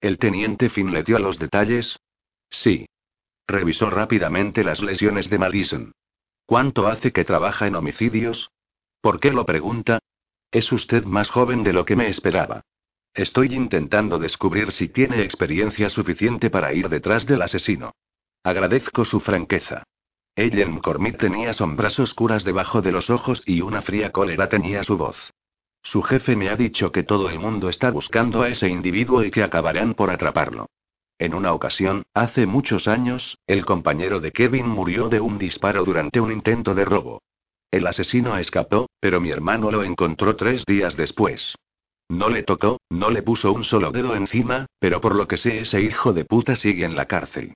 [0.01, 1.99] ¿El teniente Finn le dio los detalles?
[2.49, 2.87] Sí.
[3.47, 5.93] Revisó rápidamente las lesiones de Madison.
[6.47, 8.51] ¿Cuánto hace que trabaja en homicidios?
[9.01, 9.99] ¿Por qué lo pregunta?
[10.51, 12.63] Es usted más joven de lo que me esperaba.
[13.15, 17.93] Estoy intentando descubrir si tiene experiencia suficiente para ir detrás del asesino.
[18.43, 19.85] Agradezco su franqueza.
[20.35, 24.97] Ellen McCormick tenía sombras oscuras debajo de los ojos y una fría cólera tenía su
[24.97, 25.31] voz.
[25.83, 29.31] Su jefe me ha dicho que todo el mundo está buscando a ese individuo y
[29.31, 30.69] que acabarán por atraparlo.
[31.19, 36.21] En una ocasión, hace muchos años, el compañero de Kevin murió de un disparo durante
[36.21, 37.23] un intento de robo.
[37.71, 41.55] El asesino escapó, pero mi hermano lo encontró tres días después.
[42.09, 45.61] No le tocó, no le puso un solo dedo encima, pero por lo que sé
[45.61, 47.55] ese hijo de puta sigue en la cárcel.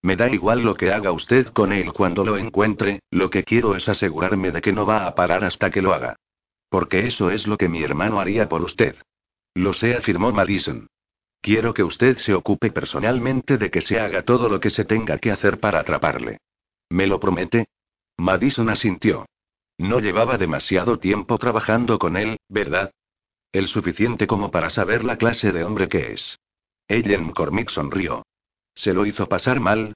[0.00, 3.76] Me da igual lo que haga usted con él cuando lo encuentre, lo que quiero
[3.76, 6.16] es asegurarme de que no va a parar hasta que lo haga.
[6.70, 8.96] Porque eso es lo que mi hermano haría por usted.
[9.54, 10.86] Lo sé, afirmó Madison.
[11.40, 15.18] Quiero que usted se ocupe personalmente de que se haga todo lo que se tenga
[15.18, 16.38] que hacer para atraparle.
[16.90, 17.66] ¿Me lo promete?
[18.16, 19.26] Madison asintió.
[19.78, 22.90] No llevaba demasiado tiempo trabajando con él, ¿verdad?
[23.52, 26.38] El suficiente como para saber la clase de hombre que es.
[26.88, 28.24] Ellen McCormick sonrió.
[28.74, 29.94] ¿Se lo hizo pasar mal?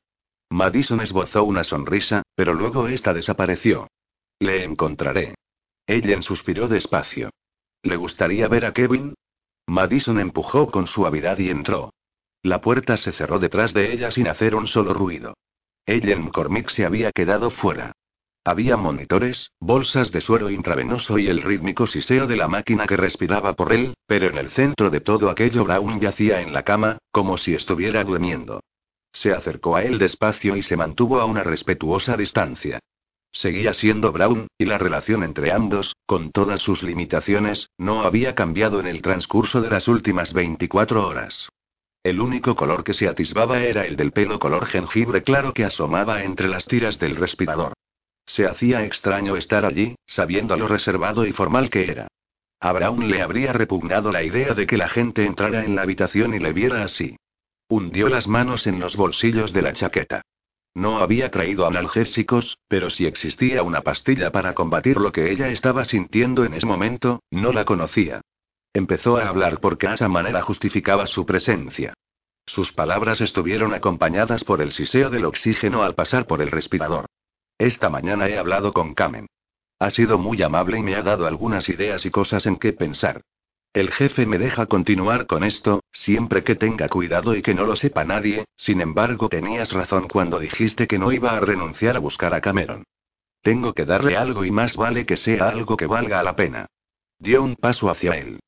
[0.51, 3.89] Madison esbozó una sonrisa, pero luego esta desapareció.
[4.39, 5.35] Le encontraré.
[5.86, 7.31] Ellen suspiró despacio.
[7.82, 9.14] ¿Le gustaría ver a Kevin?
[9.73, 11.94] Madison empujó con suavidad y entró.
[12.43, 15.32] La puerta se cerró detrás de ella sin hacer un solo ruido.
[15.86, 17.93] Ellen McCormick se había quedado fuera.
[18.44, 23.55] Había monitores, bolsas de suero intravenoso y el rítmico siseo de la máquina que respiraba
[23.55, 27.39] por él, pero en el centro de todo aquello Brown yacía en la cama, como
[27.39, 28.61] si estuviera durmiendo.
[29.11, 32.78] Se acercó a él despacio y se mantuvo a una respetuosa distancia.
[33.33, 38.79] Seguía siendo Brown, y la relación entre ambos, con todas sus limitaciones, no había cambiado
[38.79, 41.49] en el transcurso de las últimas 24 horas.
[42.03, 46.25] El único color que se atisbaba era el del pelo color jengibre claro que asomaba
[46.25, 47.73] entre las tiras del respirador.
[48.27, 52.09] Se hacía extraño estar allí, sabiendo lo reservado y formal que era.
[52.61, 56.35] A Brown le habría repugnado la idea de que la gente entrara en la habitación
[56.35, 57.17] y le viera así.
[57.69, 60.23] Hundió las manos en los bolsillos de la chaqueta.
[60.74, 65.85] No había traído analgésicos, pero si existía una pastilla para combatir lo que ella estaba
[65.85, 68.23] sintiendo en ese momento, no la conocía.
[68.73, 71.93] Empezó a hablar porque a esa manera justificaba su presencia.
[72.47, 77.07] Sus palabras estuvieron acompañadas por el siseo del oxígeno al pasar por el respirador.
[77.59, 79.27] Esta mañana he hablado con Kamen.
[79.78, 83.20] Ha sido muy amable y me ha dado algunas ideas y cosas en qué pensar.
[83.73, 87.74] El jefe me deja continuar con esto, siempre que tenga cuidado y que no lo
[87.74, 92.35] sepa nadie, sin embargo tenías razón cuando dijiste que no iba a renunciar a buscar
[92.35, 92.85] a Cameron.
[93.40, 96.66] Tengo que darle algo y más vale que sea algo que valga la pena.
[97.19, 98.40] Dio un paso hacia él.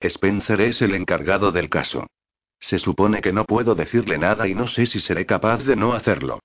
[0.00, 2.06] Spencer es el encargado del caso.
[2.58, 5.92] Se supone que no puedo decirle nada y no sé si seré capaz de no
[5.92, 6.40] hacerlo.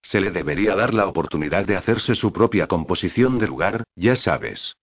[0.00, 4.76] Se le debería dar la oportunidad de hacerse su propia composición de lugar, ya sabes.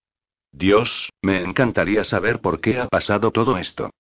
[0.57, 3.91] Dios, me encantaría saber por qué ha pasado todo esto.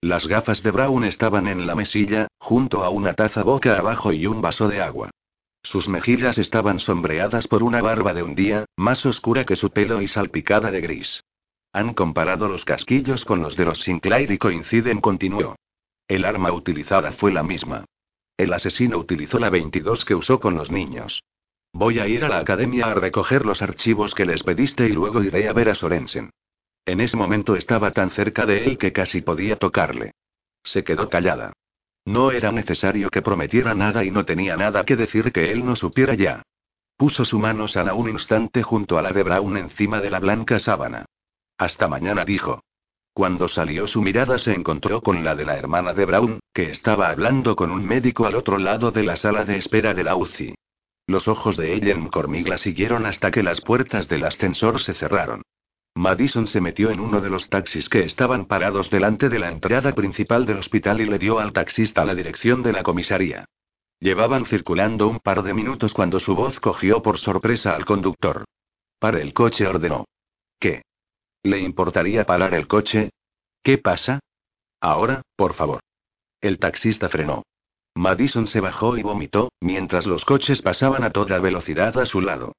[0.00, 4.26] Las gafas de Brown estaban en la mesilla, junto a una taza boca abajo y
[4.26, 5.10] un vaso de agua.
[5.62, 10.00] Sus mejillas estaban sombreadas por una barba de un día, más oscura que su pelo
[10.00, 11.22] y salpicada de gris.
[11.74, 15.56] Han comparado los casquillos con los de los Sinclair y coinciden, continuó.
[16.08, 17.84] El arma utilizada fue la misma.
[18.38, 21.22] El asesino utilizó la 22 que usó con los niños.
[21.78, 25.22] Voy a ir a la academia a recoger los archivos que les pediste y luego
[25.22, 26.30] iré a ver a Sorensen.
[26.86, 30.12] En ese momento estaba tan cerca de él que casi podía tocarle.
[30.64, 31.52] Se quedó callada.
[32.06, 35.76] No era necesario que prometiera nada y no tenía nada que decir que él no
[35.76, 36.40] supiera ya.
[36.96, 40.58] Puso su mano sana un instante junto a la de Brown encima de la blanca
[40.58, 41.04] sábana.
[41.58, 42.62] Hasta mañana dijo.
[43.12, 47.10] Cuando salió su mirada se encontró con la de la hermana de Brown, que estaba
[47.10, 50.54] hablando con un médico al otro lado de la sala de espera de la UCI.
[51.08, 55.42] Los ojos de Ellen Cormig la siguieron hasta que las puertas del ascensor se cerraron.
[55.94, 59.94] Madison se metió en uno de los taxis que estaban parados delante de la entrada
[59.94, 63.46] principal del hospital y le dio al taxista la dirección de la comisaría.
[63.98, 68.44] Llevaban circulando un par de minutos cuando su voz cogió por sorpresa al conductor.
[68.98, 70.04] Para el coche ordenó.
[70.60, 70.82] ¿Qué?
[71.44, 73.10] ¿Le importaría parar el coche?
[73.62, 74.20] ¿Qué pasa?
[74.80, 75.80] Ahora, por favor.
[76.40, 77.42] El taxista frenó.
[77.96, 82.52] Madison se bajó y vomitó, mientras los coches pasaban a toda velocidad a su lado.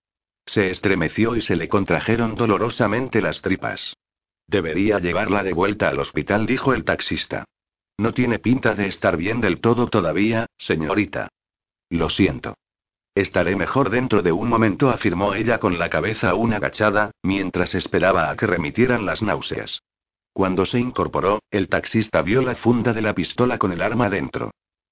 [0.47, 3.95] Se estremeció y se le contrajeron dolorosamente las tripas.
[4.47, 7.45] Debería llevarla de vuelta al hospital, dijo el taxista.
[7.99, 11.30] No tiene pinta de estar bien del todo todavía, señorita.
[11.89, 12.55] Lo siento.
[13.14, 18.31] Estaré mejor dentro de un momento, afirmó ella con la cabeza aún agachada, mientras esperaba
[18.31, 19.81] a que remitieran las náuseas.
[20.34, 24.51] Cuando se incorporó, el taxista vio la funda de la pistola con el arma dentro.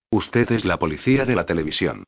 [0.10, 2.06] Usted es la policía de la televisión.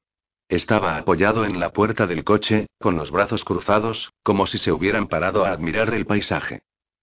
[0.49, 5.07] Estaba apoyado en la puerta del coche, con los brazos cruzados, como si se hubieran
[5.07, 6.61] parado a admirar el paisaje.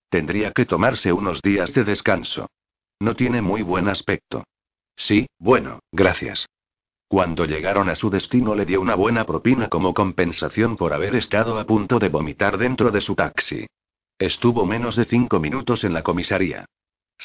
[0.09, 2.49] Tendría que tomarse unos días de descanso.
[3.01, 4.45] No tiene muy buen aspecto.
[4.97, 6.47] Sí, bueno, gracias.
[7.09, 11.59] Cuando llegaron a su destino le dio una buena propina como compensación por haber estado
[11.59, 13.67] a punto de vomitar dentro de su taxi.
[14.19, 16.65] Estuvo menos de cinco minutos en la comisaría.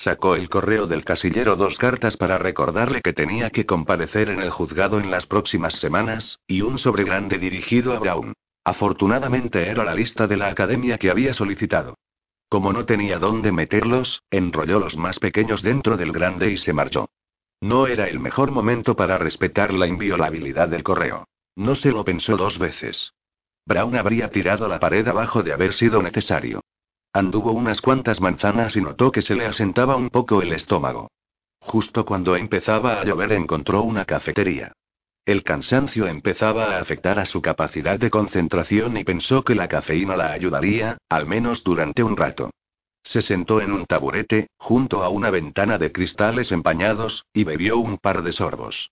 [0.02, 4.50] Sacó el correo del casillero dos cartas para recordarle que tenía que comparecer en el
[4.50, 8.32] juzgado en las próximas semanas, y un sobre grande dirigido a Brown.
[8.64, 11.98] Afortunadamente era la lista de la academia que había solicitado.
[12.48, 17.10] Como no tenía dónde meterlos, enrolló los más pequeños dentro del grande y se marchó.
[17.60, 21.28] No era el mejor momento para respetar la inviolabilidad del correo.
[21.58, 23.12] No se lo pensó dos veces.
[23.66, 26.62] Brown habría tirado la pared abajo de haber sido necesario.
[27.14, 31.10] Anduvo unas cuantas manzanas y notó que se le asentaba un poco el estómago.
[31.60, 34.74] Justo cuando empezaba a llover encontró una cafetería.
[35.26, 40.16] El cansancio empezaba a afectar a su capacidad de concentración y pensó que la cafeína
[40.16, 42.52] la ayudaría, al menos durante un rato.
[43.04, 47.98] Se sentó en un taburete, junto a una ventana de cristales empañados, y bebió un
[47.98, 48.92] par de sorbos.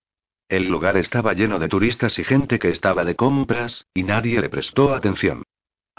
[0.50, 4.50] El lugar estaba lleno de turistas y gente que estaba de compras, y nadie le
[4.50, 5.44] prestó atención.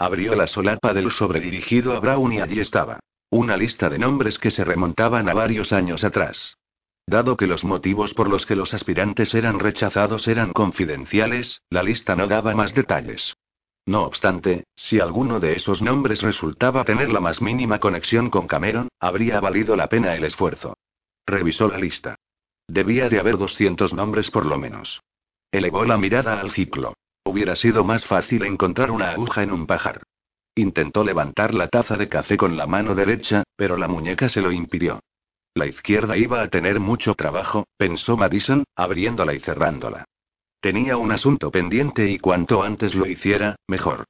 [0.01, 3.01] Abrió la solapa del sobre dirigido a Brown y allí estaba.
[3.29, 6.55] Una lista de nombres que se remontaban a varios años atrás.
[7.05, 12.15] Dado que los motivos por los que los aspirantes eran rechazados eran confidenciales, la lista
[12.15, 13.35] no daba más detalles.
[13.85, 18.87] No obstante, si alguno de esos nombres resultaba tener la más mínima conexión con Cameron,
[19.01, 20.77] habría valido la pena el esfuerzo.
[21.25, 22.15] Revisó la lista.
[22.69, 25.01] Debía de haber 200 nombres por lo menos.
[25.51, 26.93] Elevó la mirada al ciclo.
[27.29, 30.01] Hubiera sido más fácil encontrar una aguja en un pajar.
[30.55, 34.51] Intentó levantar la taza de café con la mano derecha, pero la muñeca se lo
[34.51, 34.99] impidió.
[35.53, 40.05] La izquierda iba a tener mucho trabajo, pensó Madison, abriéndola y cerrándola.
[40.59, 44.05] Tenía un asunto pendiente y cuanto antes lo hiciera, mejor.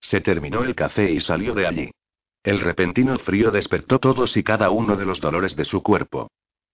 [0.00, 1.90] Se terminó el café y salió de allí.
[2.42, 6.28] El repentino frío despertó todos y cada uno de los dolores de su cuerpo.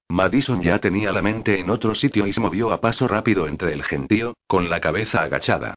[0.08, 3.72] Madison ya tenía la mente en otro sitio y se movió a paso rápido entre
[3.72, 5.74] el gentío, con la cabeza agachada.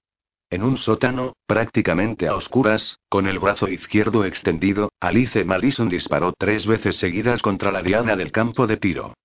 [0.53, 6.67] En un sótano, prácticamente a oscuras, con el brazo izquierdo extendido, Alice Madison disparó tres
[6.67, 9.15] veces seguidas contra la diana del campo de tiro.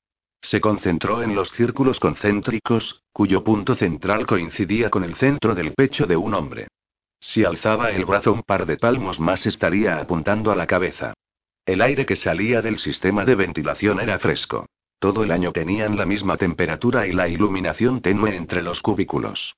[0.40, 6.06] Se concentró en los círculos concéntricos, cuyo punto central coincidía con el centro del pecho
[6.06, 6.68] de un hombre.
[7.20, 11.12] Si alzaba el brazo un par de palmos más estaría apuntando a la cabeza.
[11.66, 14.64] El aire que salía del sistema de ventilación era fresco.
[14.98, 19.54] Todo el año tenían la misma temperatura y la iluminación tenue entre los cubículos.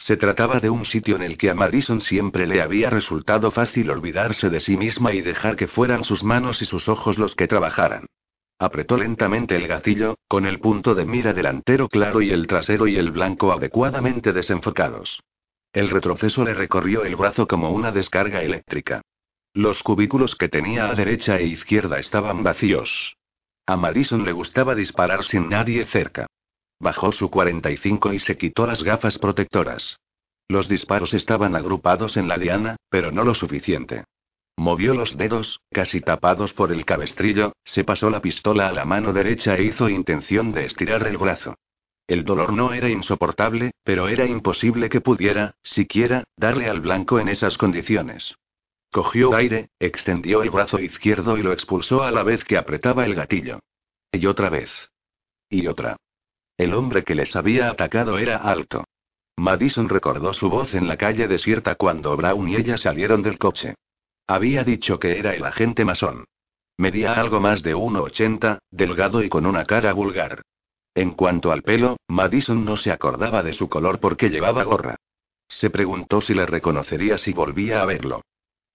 [0.00, 3.90] Se trataba de un sitio en el que a Madison siempre le había resultado fácil
[3.90, 7.46] olvidarse de sí misma y dejar que fueran sus manos y sus ojos los que
[7.46, 8.06] trabajaran.
[8.58, 12.96] Apretó lentamente el gatillo, con el punto de mira delantero claro y el trasero y
[12.96, 15.20] el blanco adecuadamente desenfocados.
[15.74, 19.02] El retroceso le recorrió el brazo como una descarga eléctrica.
[19.52, 23.16] Los cubículos que tenía a derecha e izquierda estaban vacíos.
[23.66, 26.26] A Madison le gustaba disparar sin nadie cerca.
[26.80, 29.98] Bajó su 45 y se quitó las gafas protectoras.
[30.48, 34.04] Los disparos estaban agrupados en la diana, pero no lo suficiente.
[34.56, 39.12] Movió los dedos, casi tapados por el cabestrillo, se pasó la pistola a la mano
[39.12, 41.54] derecha e hizo intención de estirar el brazo.
[42.08, 47.28] El dolor no era insoportable, pero era imposible que pudiera, siquiera, darle al blanco en
[47.28, 48.34] esas condiciones.
[48.90, 53.14] Cogió aire, extendió el brazo izquierdo y lo expulsó a la vez que apretaba el
[53.14, 53.60] gatillo.
[54.10, 54.70] Y otra vez.
[55.48, 55.96] Y otra.
[56.60, 58.84] El hombre que les había atacado era alto.
[59.38, 63.76] Madison recordó su voz en la calle desierta cuando Brown y ella salieron del coche.
[64.26, 66.26] Había dicho que era el agente masón.
[66.76, 70.42] Medía algo más de 1,80, delgado y con una cara vulgar.
[70.94, 74.96] En cuanto al pelo, Madison no se acordaba de su color porque llevaba gorra.
[75.48, 78.20] Se preguntó si le reconocería si volvía a verlo.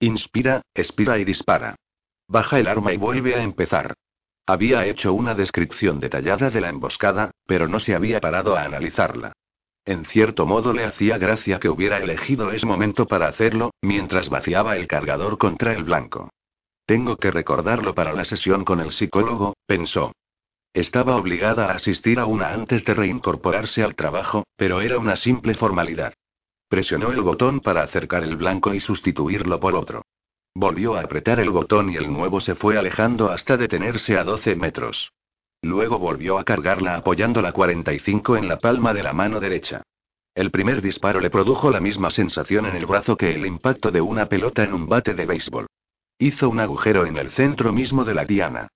[0.00, 1.76] Inspira, expira y dispara.
[2.26, 3.94] Baja el arma y vuelve a empezar.
[4.48, 9.32] Había hecho una descripción detallada de la emboscada, pero no se había parado a analizarla.
[9.84, 14.76] En cierto modo le hacía gracia que hubiera elegido ese momento para hacerlo, mientras vaciaba
[14.76, 16.30] el cargador contra el blanco.
[16.86, 20.12] Tengo que recordarlo para la sesión con el psicólogo, pensó.
[20.72, 25.54] Estaba obligada a asistir a una antes de reincorporarse al trabajo, pero era una simple
[25.54, 26.14] formalidad.
[26.68, 30.02] Presionó el botón para acercar el blanco y sustituirlo por otro.
[30.58, 34.56] Volvió a apretar el botón y el nuevo se fue alejando hasta detenerse a 12
[34.56, 35.12] metros.
[35.60, 39.82] Luego volvió a cargarla apoyando la 45 en la palma de la mano derecha.
[40.34, 44.00] El primer disparo le produjo la misma sensación en el brazo que el impacto de
[44.00, 45.66] una pelota en un bate de béisbol.
[46.18, 48.68] Hizo un agujero en el centro mismo de la diana.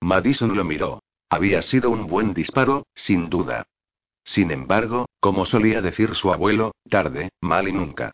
[0.00, 1.02] Madison lo miró.
[1.28, 3.66] Había sido un buen disparo, sin duda.
[4.24, 8.12] Sin embargo, como solía decir su abuelo, tarde, mal y nunca.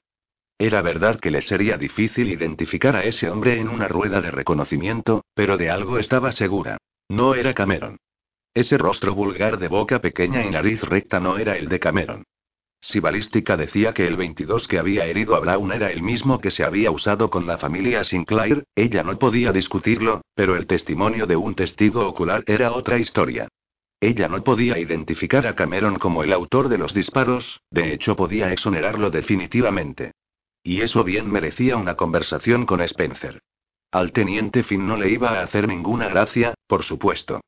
[0.62, 5.24] Era verdad que le sería difícil identificar a ese hombre en una rueda de reconocimiento,
[5.34, 6.78] pero de algo estaba segura.
[7.08, 7.96] No era Cameron.
[8.54, 12.22] Ese rostro vulgar de boca pequeña y nariz recta no era el de Cameron.
[12.80, 16.52] Si Balística decía que el 22 que había herido a Brown era el mismo que
[16.52, 21.34] se había usado con la familia Sinclair, ella no podía discutirlo, pero el testimonio de
[21.34, 23.48] un testigo ocular era otra historia.
[24.00, 28.52] Ella no podía identificar a Cameron como el autor de los disparos, de hecho podía
[28.52, 30.12] exonerarlo definitivamente.
[30.62, 33.40] Y eso bien merecía una conversación con Spencer.
[33.90, 37.40] Al teniente Finn no le iba a hacer ninguna gracia, por supuesto.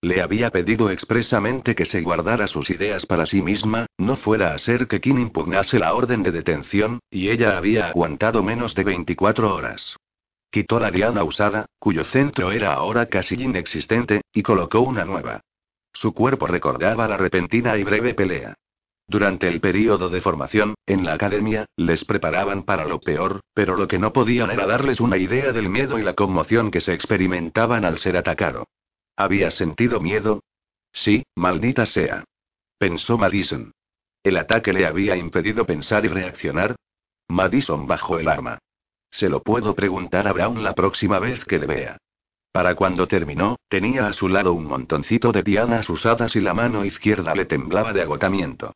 [0.00, 4.58] Le había pedido expresamente que se guardara sus ideas para sí misma, no fuera a
[4.58, 9.54] ser que Kim impugnase la orden de detención, y ella había aguantado menos de 24
[9.54, 9.96] horas.
[10.50, 15.40] Quitó la diana usada, cuyo centro era ahora casi inexistente, y colocó una nueva.
[15.92, 18.54] Su cuerpo recordaba la repentina y breve pelea.
[19.06, 23.88] Durante el período de formación, en la academia, les preparaban para lo peor, pero lo
[23.88, 27.84] que no podían era darles una idea del miedo y la conmoción que se experimentaban
[27.84, 28.66] al ser atacado.
[29.16, 30.40] ¿Había sentido miedo?
[30.92, 32.24] Sí, maldita sea.
[32.78, 33.72] Pensó Madison.
[34.22, 36.76] ¿El ataque le había impedido pensar y reaccionar?
[37.28, 38.58] Madison bajó el arma.
[39.10, 41.98] Se lo puedo preguntar a Brown la próxima vez que le vea.
[42.52, 46.84] Para cuando terminó, tenía a su lado un montoncito de dianas usadas y la mano
[46.84, 48.74] izquierda le temblaba de agotamiento.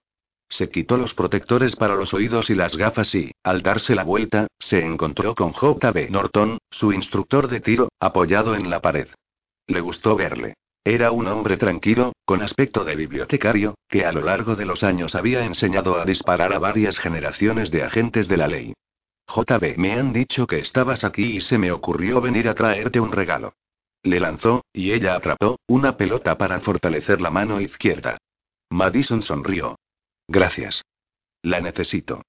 [0.49, 4.47] Se quitó los protectores para los oídos y las gafas y, al darse la vuelta,
[4.59, 6.09] se encontró con J.B.
[6.11, 9.09] Norton, su instructor de tiro, apoyado en la pared.
[9.67, 10.55] Le gustó verle.
[10.85, 15.17] Era un hombre tranquilo, con aspecto de bibliotecario, que a lo largo de los años
[15.17, 18.73] había enseñado a disparar a varias generaciones de agentes de la ley.
[19.27, 23.11] JB, me han dicho que estabas aquí y se me ocurrió venir a traerte un
[23.11, 23.55] regalo.
[24.05, 28.19] Le lanzó, y ella atrapó, una pelota para fortalecer la mano izquierda.
[28.71, 29.76] Madison sonrió.
[30.29, 30.83] Gracias.
[31.43, 32.23] La necesito.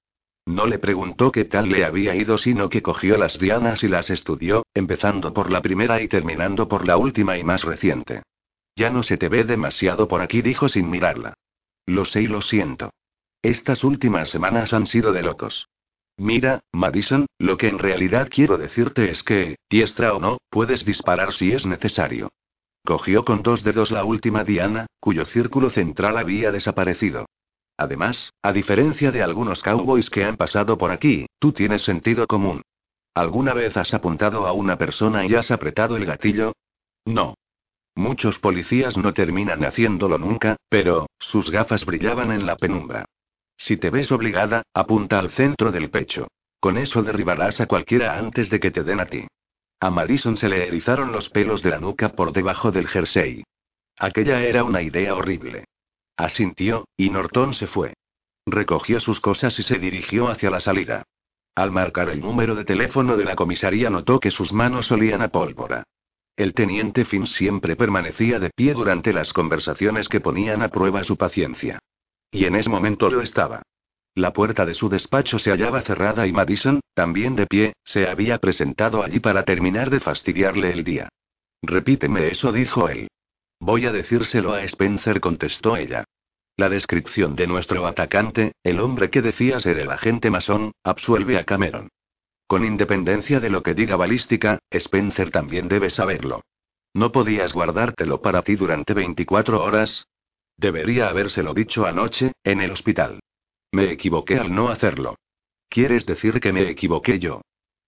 [0.46, 4.10] No le preguntó qué tal le había ido, sino que cogió las dianas y las
[4.10, 8.24] estudió, empezando por la primera y terminando por la última y más reciente.
[8.76, 11.34] Ya no se te ve demasiado por aquí, dijo sin mirarla.
[11.86, 12.92] Lo sé y lo siento.
[13.42, 15.68] Estas últimas semanas han sido de locos.
[16.18, 21.34] Mira, Madison, lo que en realidad quiero decirte es que, diestra o no, puedes disparar
[21.34, 22.30] si es necesario.
[22.86, 27.26] Cogió con dos dedos la última diana, cuyo círculo central había desaparecido.
[27.78, 32.64] Además, a diferencia de algunos cowboys que han pasado por aquí, tú tienes sentido común.
[33.14, 36.54] ¿Alguna vez has apuntado a una persona y has apretado el gatillo?
[37.06, 37.36] No.
[37.96, 43.06] Muchos policías no terminan haciéndolo nunca, pero, sus gafas brillaban en la penumbra.
[43.58, 46.28] Si te ves obligada, apunta al centro del pecho.
[46.60, 49.28] Con eso derribarás a cualquiera antes de que te den a ti.
[49.80, 53.44] A Madison se le erizaron los pelos de la nuca por debajo del jersey.
[53.98, 55.66] Aquella era una idea horrible.
[56.18, 57.94] Asintió, y Norton se fue.
[58.48, 61.04] Recogió sus cosas y se dirigió hacia la salida.
[61.56, 65.30] Al marcar el número de teléfono de la comisaría notó que sus manos olían a
[65.30, 65.84] pólvora.
[66.36, 71.18] El teniente Finn siempre permanecía de pie durante las conversaciones que ponían a prueba su
[71.18, 71.80] paciencia.
[72.32, 73.64] Y en ese momento lo estaba.
[74.14, 78.40] La puerta de su despacho se hallaba cerrada y Madison, también de pie, se había
[78.40, 81.10] presentado allí para terminar de fastidiarle el día.
[81.62, 83.08] Repíteme eso, dijo él.
[83.60, 86.04] Voy a decírselo a Spencer, contestó ella.
[86.56, 91.44] La descripción de nuestro atacante, el hombre que decía ser el agente masón, absuelve a
[91.44, 91.90] Cameron.
[92.48, 96.42] Con independencia de lo que diga balística, Spencer también debe saberlo.
[96.94, 100.08] ¿No podías guardártelo para ti durante 24 horas?
[100.58, 103.20] Debería habérselo dicho anoche, en el hospital.
[103.72, 105.16] Me equivoqué al no hacerlo.
[105.70, 107.42] ¿Quieres decir que me equivoqué yo?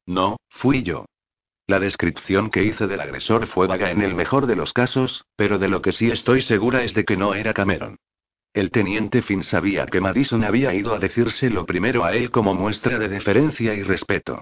[0.05, 1.05] No, fui yo.
[1.69, 5.59] La descripción que hice del agresor fue vaga en el mejor de los casos, pero
[5.59, 7.97] de lo que sí estoy segura es de que no era Cameron.
[8.55, 12.97] El teniente Finn sabía que Madison había ido a decírselo primero a él como muestra
[12.97, 14.41] de deferencia y respeto.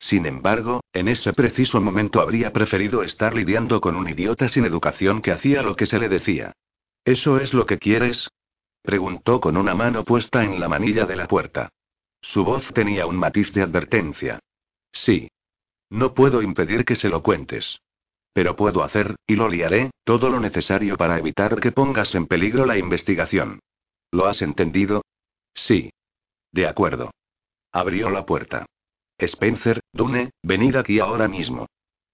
[0.00, 5.22] Sin embargo, en ese preciso momento habría preferido estar lidiando con un idiota sin educación
[5.22, 6.54] que hacía lo que se le decía.
[7.04, 8.28] ¿Eso es lo que quieres?
[8.82, 11.68] preguntó con una mano puesta en la manilla de la puerta.
[12.20, 14.40] Su voz tenía un matiz de advertencia.
[14.90, 15.28] Sí.
[15.94, 17.80] No puedo impedir que se lo cuentes.
[18.32, 22.66] Pero puedo hacer, y lo liaré, todo lo necesario para evitar que pongas en peligro
[22.66, 23.60] la investigación.
[24.10, 25.04] ¿Lo has entendido?
[25.54, 25.92] Sí.
[26.50, 27.12] De acuerdo.
[27.70, 28.66] Abrió la puerta.
[29.18, 31.66] Spencer, Dune, venid aquí ahora mismo.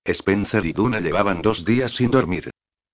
[0.05, 2.51] Spencer y Dune llevaban dos días sin dormir.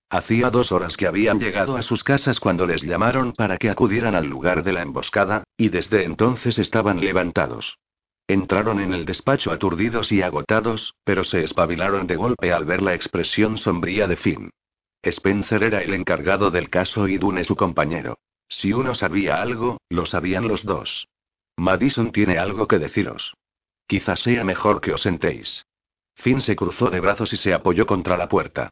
[0.09, 4.15] Hacía dos horas que habían llegado a sus casas cuando les llamaron para que acudieran
[4.15, 7.77] al lugar de la emboscada, y desde entonces estaban levantados.
[8.27, 12.93] Entraron en el despacho aturdidos y agotados, pero se espabilaron de golpe al ver la
[12.93, 14.49] expresión sombría de Finn.
[15.01, 18.17] Spencer era el encargado del caso y Dune su compañero.
[18.49, 21.07] Si uno sabía algo, lo sabían los dos.
[21.55, 23.33] Madison tiene algo que deciros.
[23.87, 25.65] Quizás sea mejor que os sentéis.
[26.15, 28.69] Finn se cruzó de brazos y se apoyó contra la puerta.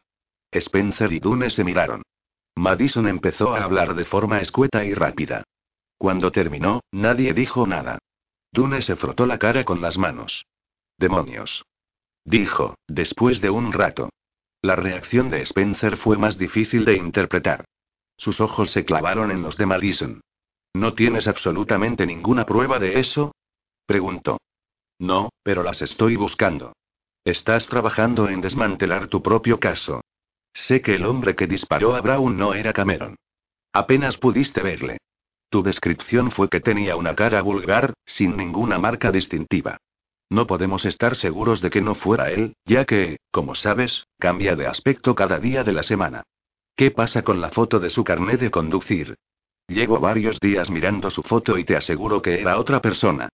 [0.50, 2.02] Spencer y Dune se miraron.
[2.54, 5.44] Madison empezó a hablar de forma escueta y rápida.
[5.96, 7.98] Cuando terminó, nadie dijo nada.
[8.56, 10.46] Dune se frotó la cara con las manos.
[10.96, 11.66] Demonios.
[12.24, 14.08] Dijo, después de un rato.
[14.62, 17.66] La reacción de Spencer fue más difícil de interpretar.
[18.16, 20.20] Sus ojos se clavaron en los de Madison.
[20.72, 23.34] ¿No tienes absolutamente ninguna prueba de eso?
[23.84, 24.38] preguntó.
[24.98, 26.72] No, pero las estoy buscando.
[27.26, 30.00] Estás trabajando en desmantelar tu propio caso.
[30.54, 33.16] Sé que el hombre que disparó a Brown no era Cameron.
[33.74, 34.96] Apenas pudiste verle.
[35.48, 39.78] Tu descripción fue que tenía una cara vulgar, sin ninguna marca distintiva.
[40.28, 44.66] No podemos estar seguros de que no fuera él, ya que, como sabes, cambia de
[44.66, 46.24] aspecto cada día de la semana.
[46.74, 49.16] ¿Qué pasa con la foto de su carnet de conducir?
[49.68, 53.28] Llevo varios días mirando su foto y te aseguro que era otra persona.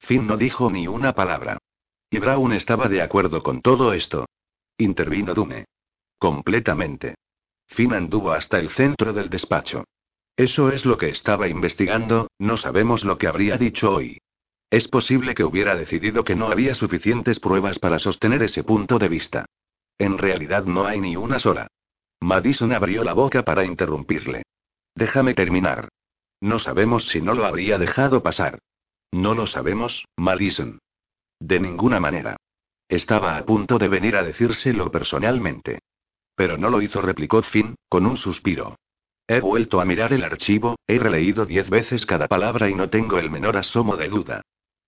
[0.00, 1.58] Finn no dijo ni una palabra.
[2.10, 4.26] Y Brown estaba de acuerdo con todo esto.
[4.78, 5.64] Intervino Dune.
[6.18, 7.16] Completamente.
[7.66, 9.84] Finn anduvo hasta el centro del despacho.
[10.36, 14.18] Eso es lo que estaba investigando, no sabemos lo que habría dicho hoy.
[14.68, 19.08] Es posible que hubiera decidido que no había suficientes pruebas para sostener ese punto de
[19.08, 19.46] vista.
[19.98, 21.68] En realidad no hay ni una sola.
[22.20, 24.42] Madison abrió la boca para interrumpirle.
[24.96, 25.88] Déjame terminar.
[26.40, 28.58] No sabemos si no lo habría dejado pasar.
[29.12, 30.80] No lo sabemos, Madison.
[31.38, 32.36] De ninguna manera.
[32.88, 35.78] Estaba a punto de venir a decírselo personalmente.
[36.34, 38.76] Pero no lo hizo, replicó Finn, con un suspiro.
[39.26, 43.18] He vuelto a mirar el archivo, he releído diez veces cada palabra y no tengo
[43.18, 44.42] el menor asomo de duda.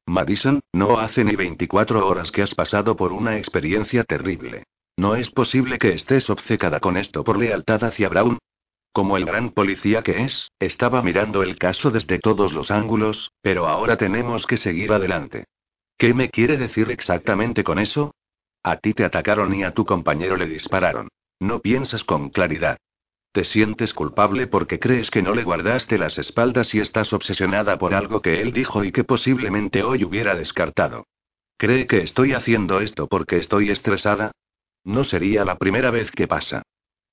[0.07, 4.65] Madison, no hace ni 24 horas que has pasado por una experiencia terrible.
[4.97, 8.39] ¿No es posible que estés obcecada con esto por lealtad hacia Brown?
[8.93, 13.67] Como el gran policía que es, estaba mirando el caso desde todos los ángulos, pero
[13.67, 15.45] ahora tenemos que seguir adelante.
[15.99, 18.15] ¿Qué me quiere decir exactamente con eso?
[18.63, 21.09] A ti te atacaron y a tu compañero le dispararon.
[21.41, 22.79] No piensas con claridad.
[23.37, 27.93] Te sientes culpable porque crees que no le guardaste las espaldas y estás obsesionada por
[27.93, 31.05] algo que él dijo y que posiblemente hoy hubiera descartado.
[31.59, 34.33] ¿Cree que estoy haciendo esto porque estoy estresada?
[34.85, 36.63] No sería la primera vez que pasa.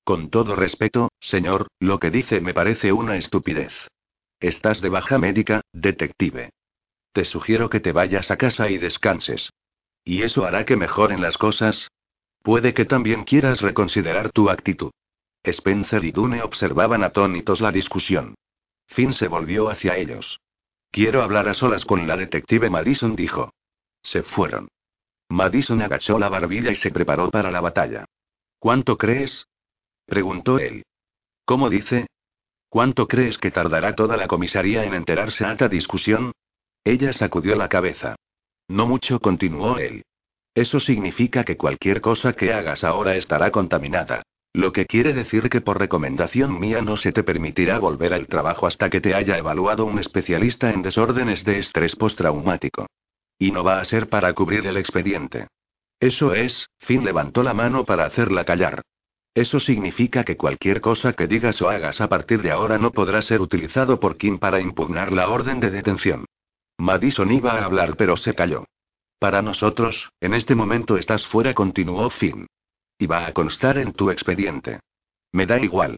[0.02, 3.74] Con todo respeto, señor, lo que dice me parece una estupidez.
[4.40, 6.52] Estás de baja médica, detective.
[7.12, 9.50] Te sugiero que te vayas a casa y descanses.
[10.06, 11.88] ¿Y eso hará que mejoren las cosas?
[12.42, 14.90] Puede que también quieras reconsiderar tu actitud.
[15.44, 18.34] Spencer y Dune observaban atónitos la discusión.
[18.86, 20.40] Finn se volvió hacia ellos.
[20.90, 23.52] Quiero hablar a solas con la detective Madison, dijo.
[24.02, 24.68] Se fueron.
[25.28, 28.04] Madison agachó la barbilla y se preparó para la batalla.
[28.58, 29.46] ¿Cuánto crees?
[30.06, 30.84] preguntó él.
[31.44, 32.06] ¿Cómo dice?
[32.68, 36.32] ¿Cuánto crees que tardará toda la comisaría en enterarse a esta discusión?
[36.84, 38.16] Ella sacudió la cabeza.
[38.68, 40.04] No mucho, continuó él.
[40.54, 44.22] Eso significa que cualquier cosa que hagas ahora estará contaminada.
[44.54, 48.68] Lo que quiere decir que por recomendación mía no se te permitirá volver al trabajo
[48.68, 52.86] hasta que te haya evaluado un especialista en desórdenes de estrés postraumático.
[53.36, 55.48] Y no va a ser para cubrir el expediente.
[55.98, 58.82] Eso es, Finn levantó la mano para hacerla callar.
[59.34, 63.22] Eso significa que cualquier cosa que digas o hagas a partir de ahora no podrá
[63.22, 66.26] ser utilizado por Kim para impugnar la orden de detención.
[66.78, 68.66] Madison iba a hablar pero se calló.
[69.18, 72.46] Para nosotros, en este momento estás fuera, continuó Finn.
[72.98, 74.80] Y va a constar en tu expediente.
[75.32, 75.96] Me da igual.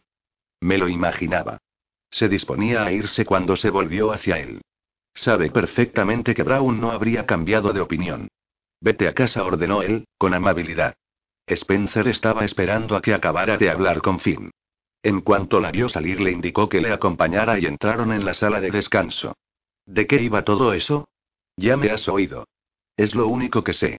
[0.59, 1.59] Me lo imaginaba.
[2.09, 4.61] Se disponía a irse cuando se volvió hacia él.
[5.13, 8.29] Sabe perfectamente que Brown no habría cambiado de opinión.
[8.79, 10.95] Vete a casa, ordenó él, con amabilidad.
[11.47, 14.51] Spencer estaba esperando a que acabara de hablar con Finn.
[15.01, 18.59] En cuanto la vio salir, le indicó que le acompañara y entraron en la sala
[18.59, 19.35] de descanso.
[19.85, 21.07] ¿De qué iba todo eso?
[21.55, 22.47] Ya me has oído.
[22.97, 23.97] Es lo único que sé.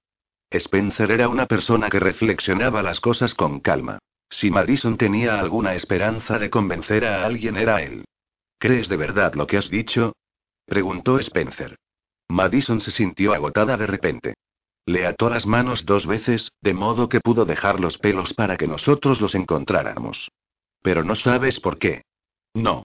[0.50, 3.98] Spencer era una persona que reflexionaba las cosas con calma.
[4.30, 8.04] Si Madison tenía alguna esperanza de convencer a alguien era él.
[8.58, 10.14] ¿Crees de verdad lo que has dicho?
[10.64, 11.76] preguntó Spencer.
[12.28, 14.34] Madison se sintió agotada de repente.
[14.84, 18.66] Le ató las manos dos veces, de modo que pudo dejar los pelos para que
[18.66, 20.30] nosotros los encontráramos.
[20.82, 22.02] Pero no sabes por qué.
[22.54, 22.84] No.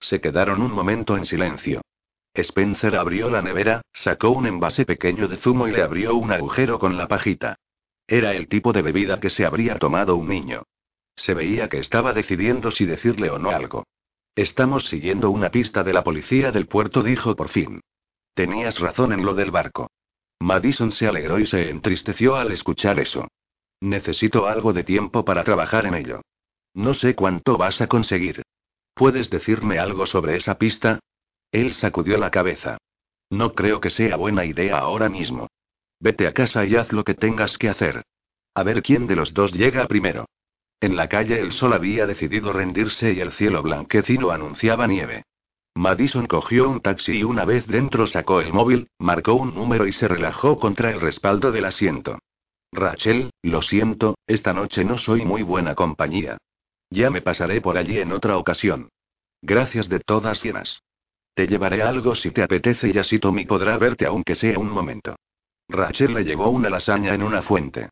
[0.00, 1.82] Se quedaron un momento en silencio.
[2.34, 6.80] Spencer abrió la nevera, sacó un envase pequeño de zumo y le abrió un agujero
[6.80, 7.56] con la pajita.
[8.08, 10.64] Era el tipo de bebida que se habría tomado un niño.
[11.16, 13.84] Se veía que estaba decidiendo si decirle o no algo.
[14.34, 17.80] Estamos siguiendo una pista de la policía del puerto, dijo por fin.
[18.34, 19.88] Tenías razón en lo del barco.
[20.40, 23.28] Madison se alegró y se entristeció al escuchar eso.
[23.80, 26.20] Necesito algo de tiempo para trabajar en ello.
[26.74, 28.42] No sé cuánto vas a conseguir.
[28.92, 30.98] ¿Puedes decirme algo sobre esa pista?
[31.54, 32.78] Él sacudió la cabeza.
[33.30, 35.46] No creo que sea buena idea ahora mismo.
[36.00, 38.02] Vete a casa y haz lo que tengas que hacer.
[38.56, 40.26] A ver quién de los dos llega primero.
[40.80, 45.22] En la calle el sol había decidido rendirse y el cielo blanquecino anunciaba nieve.
[45.76, 49.92] Madison cogió un taxi y una vez dentro sacó el móvil, marcó un número y
[49.92, 52.18] se relajó contra el respaldo del asiento.
[52.72, 56.36] Rachel, lo siento, esta noche no soy muy buena compañía.
[56.90, 58.88] Ya me pasaré por allí en otra ocasión.
[59.40, 60.80] Gracias de todas llenas.
[61.34, 65.16] Te llevaré algo si te apetece y así Tommy podrá verte aunque sea un momento.
[65.68, 67.88] Rachel le llevó una lasaña en una fuente.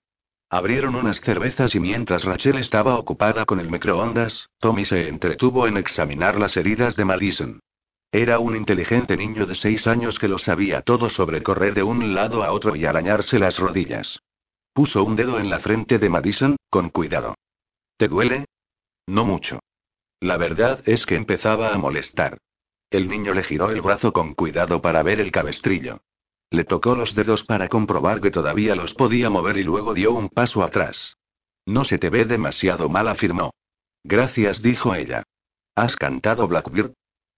[0.49, 5.79] Abrieron unas cervezas y mientras Rachel estaba ocupada con el microondas, Tommy se entretuvo en
[5.79, 7.61] examinar las heridas de Madison.
[8.13, 12.15] Era un inteligente niño de seis años que lo sabía todo sobre correr de un
[12.15, 14.21] lado a otro y arañarse las rodillas.
[14.75, 17.35] Puso un dedo en la frente de Madison, con cuidado.
[17.97, 18.45] ¿Te duele?
[19.07, 19.61] No mucho.
[20.21, 22.39] La verdad es que empezaba a molestar.
[22.93, 26.03] El niño le giró el brazo con cuidado para ver el cabestrillo.
[26.51, 30.29] Le tocó los dedos para comprobar que todavía los podía mover y luego dio un
[30.29, 31.17] paso atrás.
[31.65, 33.55] No se te ve demasiado mal, afirmó.
[34.05, 35.23] Gracias, dijo ella.
[35.75, 36.93] ¿Has cantado Blackbird?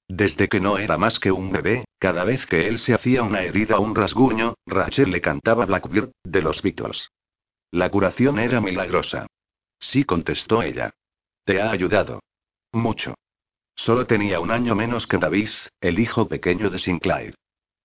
[0.09, 3.43] Desde que no era más que un bebé, cada vez que él se hacía una
[3.43, 7.11] herida o un rasguño, Rachel le cantaba Blackbird, de los Beatles.
[7.71, 9.29] La curación era milagrosa.
[9.79, 10.91] Sí, contestó ella.
[11.45, 12.25] ¿Te ha ayudado?
[12.73, 13.15] Mucho.
[13.77, 17.35] Solo tenía un año menos que David, el hijo pequeño de Sinclair.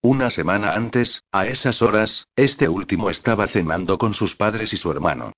[0.01, 4.91] Una semana antes, a esas horas, este último estaba cenando con sus padres y su
[4.91, 5.33] hermano.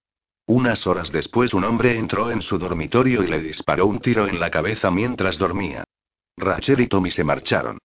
[0.46, 4.40] Unas horas después un hombre entró en su dormitorio y le disparó un tiro en
[4.40, 5.84] la cabeza mientras dormía.
[6.38, 7.80] Rachel y Tommy se marcharon.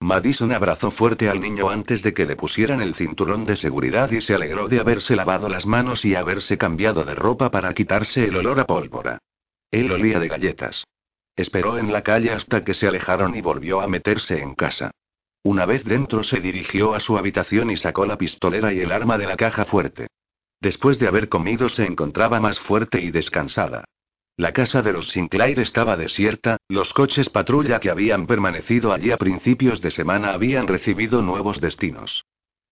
[0.00, 4.20] Madison abrazó fuerte al niño antes de que le pusieran el cinturón de seguridad y
[4.20, 8.36] se alegró de haberse lavado las manos y haberse cambiado de ropa para quitarse el
[8.36, 9.18] olor a pólvora.
[9.70, 10.84] Él olía de galletas.
[11.36, 14.90] Esperó en la calle hasta que se alejaron y volvió a meterse en casa.
[15.42, 19.16] Una vez dentro se dirigió a su habitación y sacó la pistolera y el arma
[19.16, 20.08] de la caja fuerte.
[20.60, 23.84] Después de haber comido se encontraba más fuerte y descansada.
[24.36, 29.16] La casa de los Sinclair estaba desierta, los coches patrulla que habían permanecido allí a
[29.16, 32.24] principios de semana habían recibido nuevos destinos.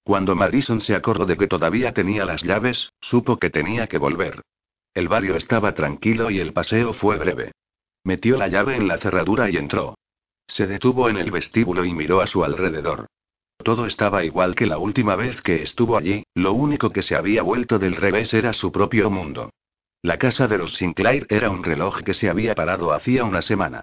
[0.03, 4.43] Cuando Madison se acordó de que todavía tenía las llaves, supo que tenía que volver.
[4.95, 7.53] El barrio estaba tranquilo y el paseo fue breve.
[8.09, 9.99] Metió la llave en la cerradura y entró.
[10.47, 13.07] Se detuvo en el vestíbulo y miró a su alrededor.
[13.63, 17.43] Todo estaba igual que la última vez que estuvo allí, lo único que se había
[17.43, 19.51] vuelto del revés era su propio mundo.
[20.01, 23.83] La casa de los Sinclair era un reloj que se había parado hacía una semana.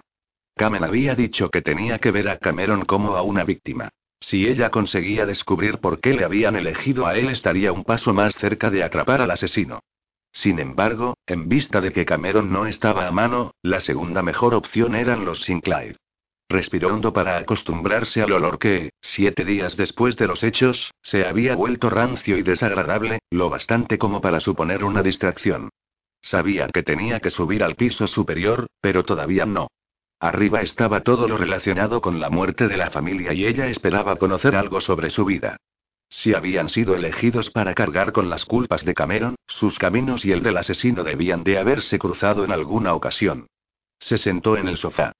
[0.56, 3.90] Cameron había dicho que tenía que ver a Cameron como a una víctima.
[4.18, 8.34] Si ella conseguía descubrir por qué le habían elegido a él estaría un paso más
[8.34, 9.84] cerca de atrapar al asesino.
[10.36, 14.94] Sin embargo, en vista de que Cameron no estaba a mano, la segunda mejor opción
[14.94, 15.96] eran los Sinclair.
[16.50, 21.56] Respiró hondo para acostumbrarse al olor que, siete días después de los hechos, se había
[21.56, 25.70] vuelto rancio y desagradable, lo bastante como para suponer una distracción.
[26.20, 29.68] Sabía que tenía que subir al piso superior, pero todavía no.
[30.20, 34.54] Arriba estaba todo lo relacionado con la muerte de la familia y ella esperaba conocer
[34.54, 35.56] algo sobre su vida.
[36.08, 40.42] Si habían sido elegidos para cargar con las culpas de Cameron, sus caminos y el
[40.42, 43.48] del asesino debían de haberse cruzado en alguna ocasión.
[43.98, 45.12] Se sentó en el sofá.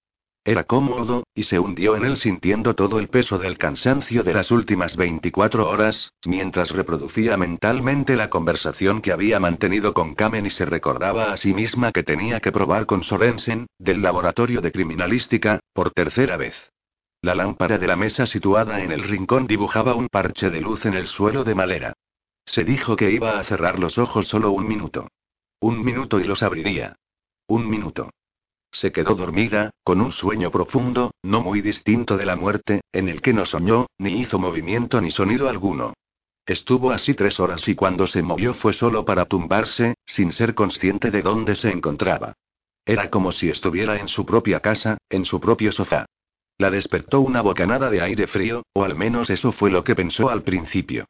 [0.45, 4.53] Era cómodo, y se hundió en él sintiendo todo el peso del cansancio de las
[4.53, 10.65] últimas 24 horas, mientras reproducía mentalmente la conversación que había mantenido con Kamen y se
[10.65, 15.91] recordaba a sí misma que tenía que probar con Sorensen, del laboratorio de criminalística, por
[15.91, 16.55] tercera vez.
[17.27, 20.95] La lámpara de la mesa situada en el rincón dibujaba un parche de luz en
[20.95, 21.93] el suelo de madera.
[22.45, 25.09] Se dijo que iba a cerrar los ojos solo un minuto.
[25.59, 26.95] Un minuto y los abriría.
[27.49, 28.11] Un minuto.
[28.71, 33.21] Se quedó dormida, con un sueño profundo, no muy distinto de la muerte, en el
[33.21, 35.95] que no soñó, ni hizo movimiento ni sonido alguno.
[36.47, 41.11] Estuvo así tres horas y cuando se movió fue solo para tumbarse, sin ser consciente
[41.11, 42.35] de dónde se encontraba.
[42.85, 46.07] Era como si estuviera en su propia casa, en su propio sofá.
[46.59, 50.31] La despertó una bocanada de aire frío, o al menos eso fue lo que pensó
[50.31, 51.07] al principio.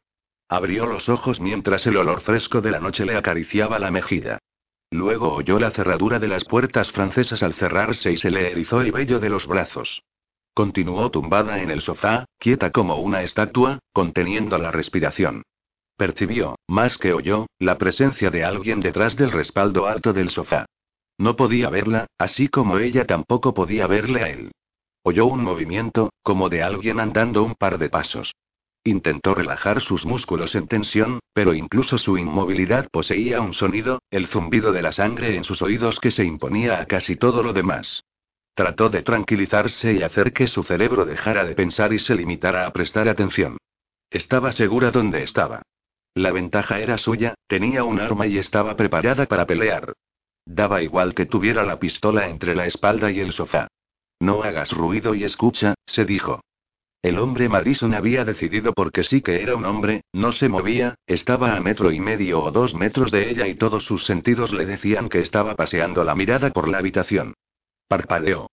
[0.49, 4.39] Abrió los ojos mientras el olor fresco de la noche le acariciaba la mejilla.
[4.91, 8.91] Luego oyó la cerradura de las puertas francesas al cerrarse y se le erizó el
[8.91, 10.03] vello de los brazos.
[10.53, 15.43] Continuó tumbada en el sofá, quieta como una estatua, conteniendo la respiración.
[15.97, 20.65] Percibió, más que oyó, la presencia de alguien detrás del respaldo alto del sofá.
[21.17, 24.51] No podía verla, así como ella tampoco podía verle a él.
[25.09, 28.35] Oyó un movimiento, como de alguien andando un par de pasos.
[28.83, 34.73] Intentó relajar sus músculos en tensión, pero incluso su inmovilidad poseía un sonido, el zumbido
[34.73, 38.03] de la sangre en sus oídos que se imponía a casi todo lo demás.
[38.53, 42.73] Trató de tranquilizarse y hacer que su cerebro dejara de pensar y se limitara a
[42.73, 43.55] prestar atención.
[44.09, 45.61] Estaba segura dónde estaba.
[46.15, 49.93] La ventaja era suya, tenía un arma y estaba preparada para pelear.
[50.45, 53.69] Daba igual que tuviera la pistola entre la espalda y el sofá.
[54.19, 56.41] No hagas ruido y escucha, se dijo.
[57.01, 61.55] El hombre Madison había decidido porque sí que era un hombre, no se movía, estaba
[61.55, 65.07] a metro y medio o dos metros de ella y todos sus sentidos le decían
[65.07, 67.33] que estaba paseando la mirada por la habitación.
[67.87, 68.49] Parpadeó.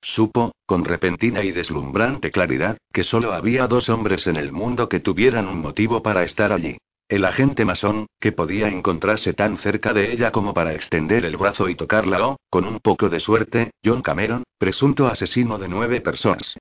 [0.00, 5.00] Supo, con repentina y deslumbrante claridad, que solo había dos hombres en el mundo que
[5.00, 6.78] tuvieran un motivo para estar allí.
[7.10, 11.68] El agente masón, que podía encontrarse tan cerca de ella como para extender el brazo
[11.68, 16.56] y tocarla o, con un poco de suerte, John Cameron, presunto asesino de nueve personas.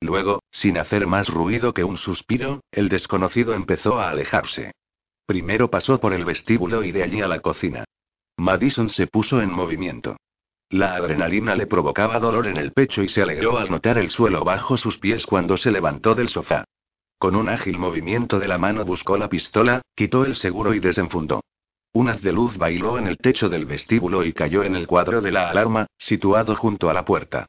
[0.00, 4.72] Luego, sin hacer más ruido que un suspiro, el desconocido empezó a alejarse.
[5.26, 7.84] Primero pasó por el vestíbulo y de allí a la cocina.
[8.38, 10.16] Madison se puso en movimiento.
[10.70, 14.44] La adrenalina le provocaba dolor en el pecho y se alegró al notar el suelo
[14.44, 16.64] bajo sus pies cuando se levantó del sofá.
[17.20, 21.42] Con un ágil movimiento de la mano buscó la pistola, quitó el seguro y desenfundó.
[21.92, 25.20] Un haz de luz bailó en el techo del vestíbulo y cayó en el cuadro
[25.20, 27.44] de la alarma, situado junto a la puerta.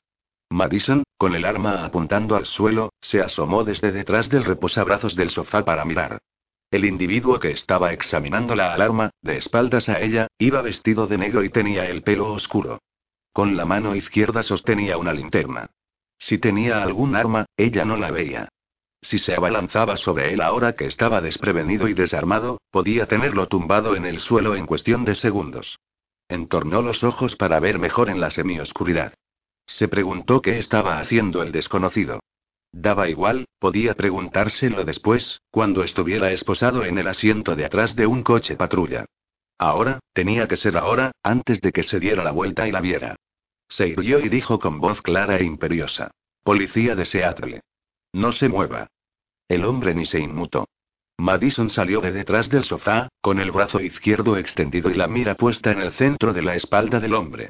[0.49, 5.63] Madison, con el arma apuntando al suelo, se asomó desde detrás del reposabrazos del sofá
[5.63, 6.19] para mirar.
[6.69, 11.45] El individuo que estaba examinando la alarma, de espaldas a ella, iba vestido de negro
[11.45, 12.81] y tenía el pelo oscuro.
[13.31, 15.69] Con la mano izquierda sostenía una linterna.
[16.19, 18.49] Si tenía algún arma, ella no la veía.
[19.01, 24.05] Si se abalanzaba sobre él ahora que estaba desprevenido y desarmado, podía tenerlo tumbado en
[24.05, 25.79] el suelo en cuestión de segundos.
[26.29, 29.13] Entornó los ojos para ver mejor en la semioscuridad.
[29.65, 32.19] Se preguntó qué estaba haciendo el desconocido.
[32.71, 38.23] Daba igual, podía preguntárselo después, cuando estuviera esposado en el asiento de atrás de un
[38.23, 39.05] coche patrulla.
[39.57, 43.15] Ahora, tenía que ser ahora, antes de que se diera la vuelta y la viera.
[43.67, 46.11] Se irguió y dijo con voz clara e imperiosa.
[46.43, 47.61] Policía de Seattle.
[48.13, 48.87] No se mueva.
[49.47, 50.67] El hombre ni se inmutó.
[51.17, 55.71] Madison salió de detrás del sofá, con el brazo izquierdo extendido y la mira puesta
[55.71, 57.49] en el centro de la espalda del hombre.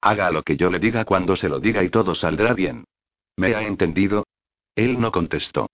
[0.00, 2.84] Haga lo que yo le diga cuando se lo diga y todo saldrá bien.
[3.36, 4.26] ¿Me ha entendido?
[4.74, 5.68] Él no contestó.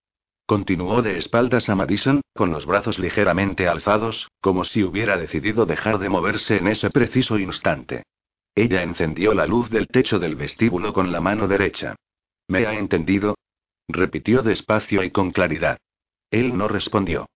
[0.46, 5.98] Continuó de espaldas a Madison, con los brazos ligeramente alzados, como si hubiera decidido dejar
[5.98, 8.04] de moverse en ese preciso instante.
[8.54, 11.94] Ella encendió la luz del techo del vestíbulo con la mano derecha.
[12.48, 13.36] ¿Me ha entendido?
[13.88, 15.78] Repitió despacio y con claridad.
[16.30, 17.28] Él no respondió.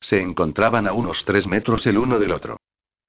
[0.00, 2.58] Se encontraban a unos tres metros el uno del otro.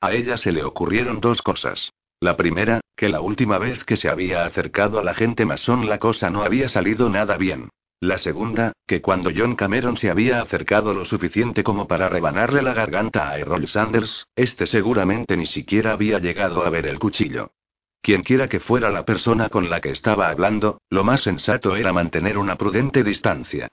[0.02, 1.92] A ella se le ocurrieron dos cosas.
[2.20, 6.00] La primera, que la última vez que se había acercado a la gente masón la
[6.00, 7.70] cosa no había salido nada bien.
[8.02, 12.74] La segunda, que cuando John Cameron se había acercado lo suficiente como para rebanarle la
[12.74, 17.52] garganta a Errol Sanders, este seguramente ni siquiera había llegado a ver el cuchillo.
[18.02, 22.38] Quienquiera que fuera la persona con la que estaba hablando, lo más sensato era mantener
[22.38, 23.68] una prudente distancia.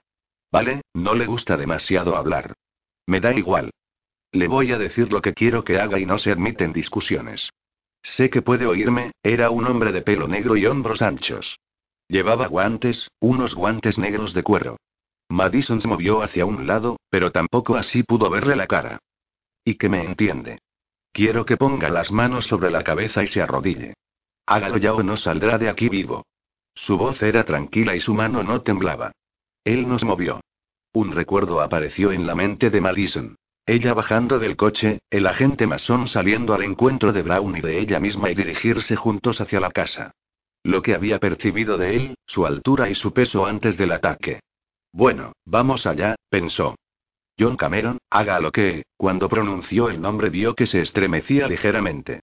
[0.51, 2.53] Vale, no le gusta demasiado hablar.
[3.05, 3.71] Me da igual.
[4.31, 7.49] Le voy a decir lo que quiero que haga y no se admiten discusiones.
[8.03, 11.59] Sé que puede oírme, era un hombre de pelo negro y hombros anchos.
[12.07, 14.77] Llevaba guantes, unos guantes negros de cuero.
[15.29, 18.99] Madison se movió hacia un lado, pero tampoco así pudo verle la cara.
[19.65, 20.59] Y que me entiende.
[21.11, 23.93] Quiero que ponga las manos sobre la cabeza y se arrodille.
[24.47, 26.25] Hágalo ya o no saldrá de aquí vivo.
[26.73, 29.11] Su voz era tranquila y su mano no temblaba.
[29.63, 30.39] Él nos movió.
[30.93, 33.35] Un recuerdo apareció en la mente de Madison.
[33.65, 37.99] Ella bajando del coche, el agente masón saliendo al encuentro de Brown y de ella
[37.99, 40.11] misma y dirigirse juntos hacia la casa.
[40.63, 44.39] Lo que había percibido de él, su altura y su peso antes del ataque.
[44.93, 46.75] Bueno, vamos allá, pensó.
[47.37, 52.21] John Cameron, haga lo que, cuando pronunció el nombre vio que se estremecía ligeramente.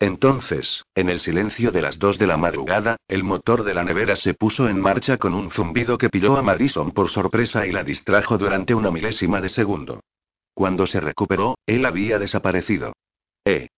[0.00, 4.16] Entonces, en el silencio de las dos de la madrugada, el motor de la nevera
[4.16, 7.84] se puso en marcha con un zumbido que pilló a Madison por sorpresa y la
[7.84, 10.00] distrajo durante una milésima de segundo.
[10.52, 12.92] Cuando se recuperó, él había desaparecido.
[13.44, 13.68] ¡Eh!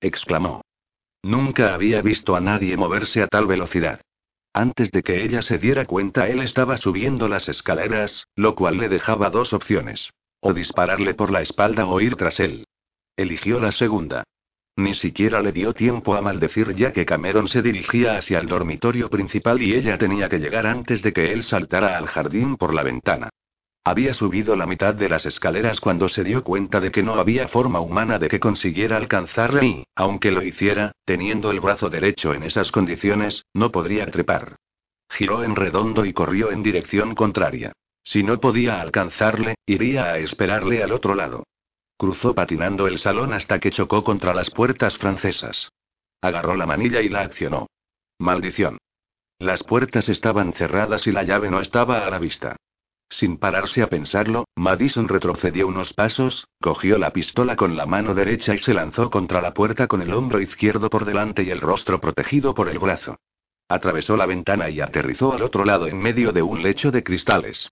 [0.00, 0.62] exclamó.
[1.22, 4.00] Nunca había visto a nadie moverse a tal velocidad.
[4.52, 8.88] Antes de que ella se diera cuenta, él estaba subiendo las escaleras, lo cual le
[8.88, 10.10] dejaba dos opciones.
[10.40, 12.66] O dispararle por la espalda o ir tras él.
[13.16, 14.24] Eligió la segunda.
[14.76, 19.08] Ni siquiera le dio tiempo a maldecir ya que Cameron se dirigía hacia el dormitorio
[19.08, 22.82] principal y ella tenía que llegar antes de que él saltara al jardín por la
[22.82, 23.30] ventana.
[23.84, 27.48] Había subido la mitad de las escaleras cuando se dio cuenta de que no había
[27.48, 32.42] forma humana de que consiguiera alcanzarle y, aunque lo hiciera, teniendo el brazo derecho en
[32.42, 34.56] esas condiciones, no podría trepar.
[35.08, 37.72] Giró en redondo y corrió en dirección contraria.
[38.02, 41.44] Si no podía alcanzarle, iría a esperarle al otro lado.
[41.98, 45.70] Cruzó patinando el salón hasta que chocó contra las puertas francesas.
[46.20, 47.68] Agarró la manilla y la accionó.
[48.18, 48.78] Maldición.
[49.38, 52.56] Las puertas estaban cerradas y la llave no estaba a la vista.
[53.08, 58.54] Sin pararse a pensarlo, Madison retrocedió unos pasos, cogió la pistola con la mano derecha
[58.54, 62.00] y se lanzó contra la puerta con el hombro izquierdo por delante y el rostro
[62.00, 63.16] protegido por el brazo.
[63.68, 67.70] Atravesó la ventana y aterrizó al otro lado en medio de un lecho de cristales.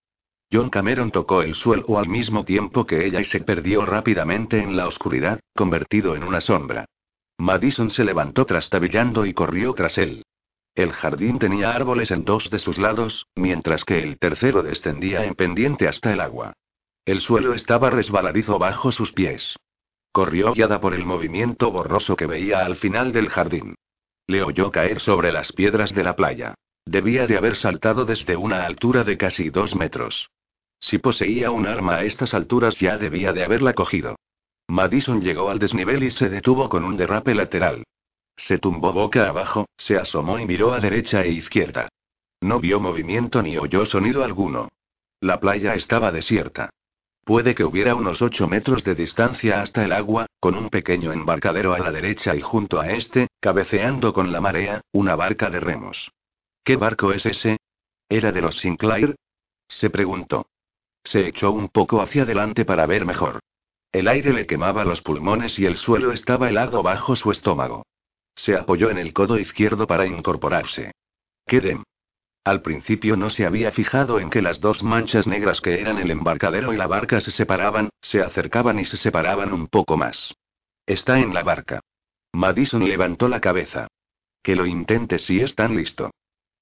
[0.53, 4.77] John Cameron tocó el suelo al mismo tiempo que ella y se perdió rápidamente en
[4.77, 6.87] la oscuridad, convertido en una sombra.
[7.39, 10.23] Madison se levantó trastabillando y corrió tras él.
[10.75, 15.35] El jardín tenía árboles en dos de sus lados, mientras que el tercero descendía en
[15.35, 16.53] pendiente hasta el agua.
[17.05, 19.57] El suelo estaba resbaladizo bajo sus pies.
[20.11, 23.75] Corrió guiada por el movimiento borroso que veía al final del jardín.
[24.27, 26.55] Le oyó caer sobre las piedras de la playa.
[26.87, 30.31] Debía de haber saltado desde una altura de casi dos metros.
[30.81, 34.17] Si poseía un arma a estas alturas ya debía de haberla cogido.
[34.69, 37.85] Madison llegó al desnivel y se detuvo con un derrape lateral.
[38.37, 41.89] Se tumbó boca abajo, se asomó y miró a derecha e izquierda.
[42.41, 44.69] No vio movimiento ni oyó sonido alguno.
[45.21, 46.71] La playa estaba desierta.
[47.25, 51.73] Puede que hubiera unos ocho metros de distancia hasta el agua, con un pequeño embarcadero
[51.73, 56.11] a la derecha y junto a este, cabeceando con la marea, una barca de remos.
[56.65, 57.59] ¿Qué barco es ese?
[58.09, 59.17] ¿Era de los Sinclair?
[59.69, 60.47] Se preguntó.
[61.05, 63.41] Se echó un poco hacia adelante para ver mejor.
[63.93, 67.85] El aire le quemaba los pulmones y el suelo estaba helado bajo su estómago.
[68.35, 70.93] Se apoyó en el codo izquierdo para incorporarse.
[71.47, 71.85] Quedem.
[72.45, 76.11] Al principio no se había fijado en que las dos manchas negras que eran el
[76.11, 80.35] embarcadero y la barca se separaban, se acercaban y se separaban un poco más.
[80.87, 81.81] Está en la barca.
[82.33, 83.87] Madison levantó la cabeza.
[84.43, 86.11] Que lo intente si es tan listo.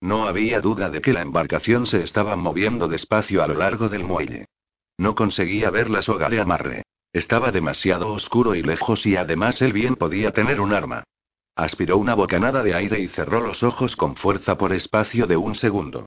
[0.02, 4.02] No había duda de que la embarcación se estaba moviendo despacio a lo largo del
[4.02, 4.46] muelle.
[4.98, 6.82] No conseguía ver la soga de amarre.
[7.12, 11.04] Estaba demasiado oscuro y lejos y además él bien podía tener un arma.
[11.54, 15.54] Aspiró una bocanada de aire y cerró los ojos con fuerza por espacio de un
[15.54, 16.06] segundo.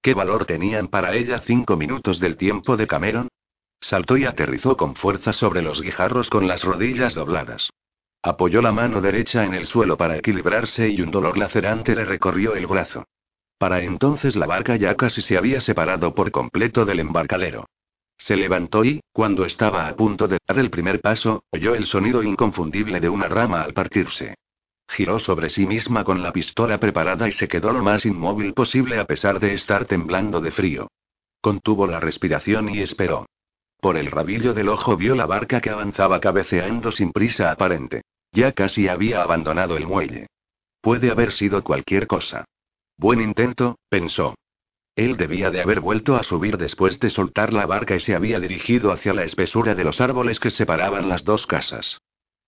[0.00, 3.28] ¿Qué valor tenían para ella cinco minutos del tiempo de Cameron?
[3.78, 7.68] Saltó y aterrizó con fuerza sobre los guijarros con las rodillas dobladas.
[8.22, 12.54] Apoyó la mano derecha en el suelo para equilibrarse y un dolor lacerante le recorrió
[12.54, 13.04] el brazo.
[13.64, 17.64] Para entonces la barca ya casi se había separado por completo del embarcadero.
[18.18, 22.22] Se levantó y, cuando estaba a punto de dar el primer paso, oyó el sonido
[22.22, 24.34] inconfundible de una rama al partirse.
[24.86, 28.98] Giró sobre sí misma con la pistola preparada y se quedó lo más inmóvil posible
[28.98, 30.88] a pesar de estar temblando de frío.
[31.40, 33.24] Contuvo la respiración y esperó.
[33.80, 38.02] Por el rabillo del ojo vio la barca que avanzaba cabeceando sin prisa aparente.
[38.30, 40.26] Ya casi había abandonado el muelle.
[40.82, 42.44] Puede haber sido cualquier cosa.
[42.96, 44.34] Buen intento, pensó.
[44.96, 48.38] Él debía de haber vuelto a subir después de soltar la barca y se había
[48.38, 51.98] dirigido hacia la espesura de los árboles que separaban las dos casas.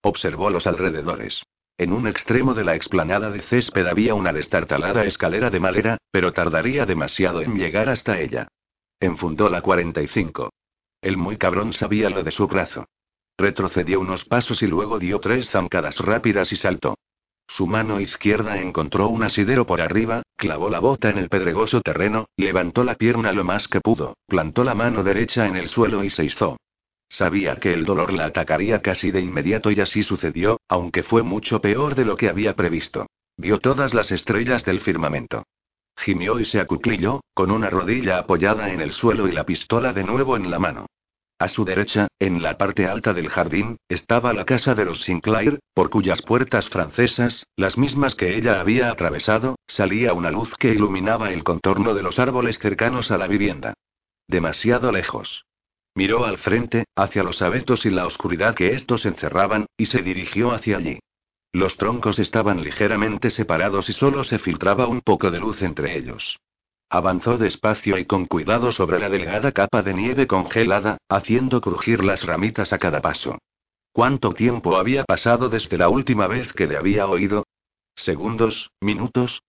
[0.02, 1.42] Observó los alrededores.
[1.78, 6.32] En un extremo de la explanada de césped había una destartalada escalera de madera, pero
[6.32, 8.48] tardaría demasiado en llegar hasta ella.
[9.00, 10.50] Enfundó la 45.
[11.02, 12.86] El muy cabrón sabía lo de su brazo.
[13.36, 16.96] Retrocedió unos pasos y luego dio tres zancadas rápidas y saltó.
[17.48, 22.28] Su mano izquierda encontró un asidero por arriba, clavó la bota en el pedregoso terreno,
[22.36, 26.10] levantó la pierna lo más que pudo, plantó la mano derecha en el suelo y
[26.10, 26.56] se izó.
[27.08, 31.60] Sabía que el dolor la atacaría casi de inmediato y así sucedió, aunque fue mucho
[31.60, 33.06] peor de lo que había previsto.
[33.36, 35.44] Vio todas las estrellas del firmamento.
[35.96, 40.04] Gimió y se acuclilló, con una rodilla apoyada en el suelo y la pistola de
[40.04, 40.86] nuevo en la mano.
[41.38, 45.60] A su derecha, en la parte alta del jardín, estaba la casa de los Sinclair,
[45.74, 51.32] por cuyas puertas francesas, las mismas que ella había atravesado, salía una luz que iluminaba
[51.32, 53.74] el contorno de los árboles cercanos a la vivienda.
[54.26, 55.44] Demasiado lejos.
[55.94, 60.52] Miró al frente, hacia los abetos y la oscuridad que estos encerraban, y se dirigió
[60.52, 61.00] hacia allí.
[61.52, 66.38] Los troncos estaban ligeramente separados y solo se filtraba un poco de luz entre ellos.
[66.96, 72.24] Avanzó despacio y con cuidado sobre la delgada capa de nieve congelada, haciendo crujir las
[72.24, 73.36] ramitas a cada paso.
[73.92, 77.44] ¿Cuánto tiempo había pasado desde la última vez que le había oído?
[77.96, 78.70] ¿Segundos?
[78.80, 79.42] ¿Minutos?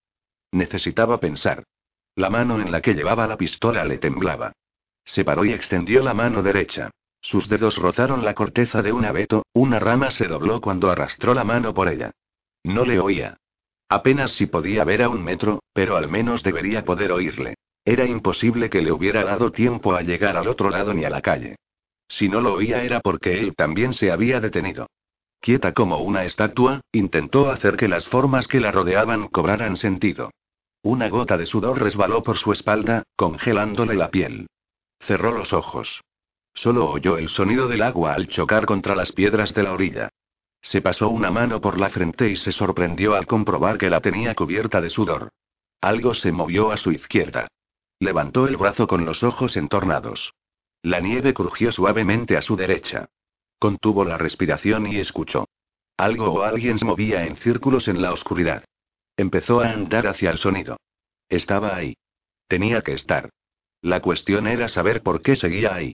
[0.51, 1.63] Necesitaba pensar.
[2.15, 4.51] La mano en la que llevaba la pistola le temblaba.
[5.05, 6.91] Se paró y extendió la mano derecha.
[7.21, 11.45] Sus dedos rozaron la corteza de un abeto, una rama se dobló cuando arrastró la
[11.45, 12.11] mano por ella.
[12.65, 13.37] No le oía.
[13.89, 17.55] Apenas si podía ver a un metro, pero al menos debería poder oírle.
[17.85, 21.21] Era imposible que le hubiera dado tiempo a llegar al otro lado ni a la
[21.21, 21.55] calle.
[22.09, 24.87] Si no lo oía era porque él también se había detenido.
[25.39, 30.31] Quieta como una estatua, intentó hacer que las formas que la rodeaban cobraran sentido.
[30.81, 34.47] Una gota de sudor resbaló por su espalda, congelándole la piel.
[34.99, 36.01] Cerró los ojos.
[36.53, 40.09] Solo oyó el sonido del agua al chocar contra las piedras de la orilla.
[40.69, 44.35] Se pasó una mano por la frente y se sorprendió al comprobar que la tenía
[44.35, 45.31] cubierta de sudor.
[45.79, 47.47] Algo se movió a su izquierda.
[47.99, 50.33] Levantó el brazo con los ojos entornados.
[50.81, 53.07] La nieve crujió suavemente a su derecha.
[53.57, 55.47] Contuvo la respiración y escuchó.
[55.95, 58.65] Algo o alguien se movía en círculos en la oscuridad.
[59.15, 60.75] Empezó a andar hacia el sonido.
[61.29, 61.95] Estaba ahí.
[62.49, 63.29] Tenía que estar.
[63.81, 65.93] La cuestión era saber por qué seguía ahí.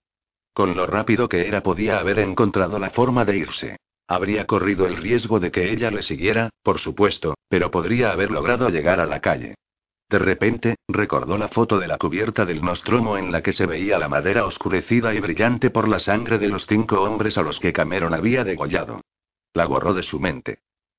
[0.52, 3.76] Con lo rápido que era podía haber encontrado la forma de irse.
[4.06, 8.68] Habría corrido el riesgo de que ella le siguiera, por supuesto, pero podría haber logrado
[8.68, 9.54] llegar a la calle.
[10.10, 13.98] De repente, recordó la foto de la cubierta del Nostromo en la que se veía
[13.98, 17.72] la madera oscurecida y brillante por la sangre de los cinco hombres a los que
[17.72, 19.00] Cameron había degollado.
[19.54, 20.58] La borró de su mente.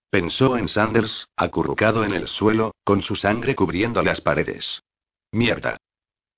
[0.10, 4.82] Pensó en Sanders, acurrucado en el suelo, con su sangre cubriendo las paredes.
[5.32, 5.78] Mierda.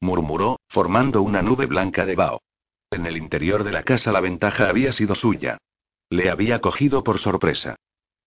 [0.01, 2.41] murmuró, formando una nube blanca de vaho.
[2.91, 5.57] En el interior de la casa la ventaja había sido suya.
[6.09, 7.75] Le había cogido por sorpresa.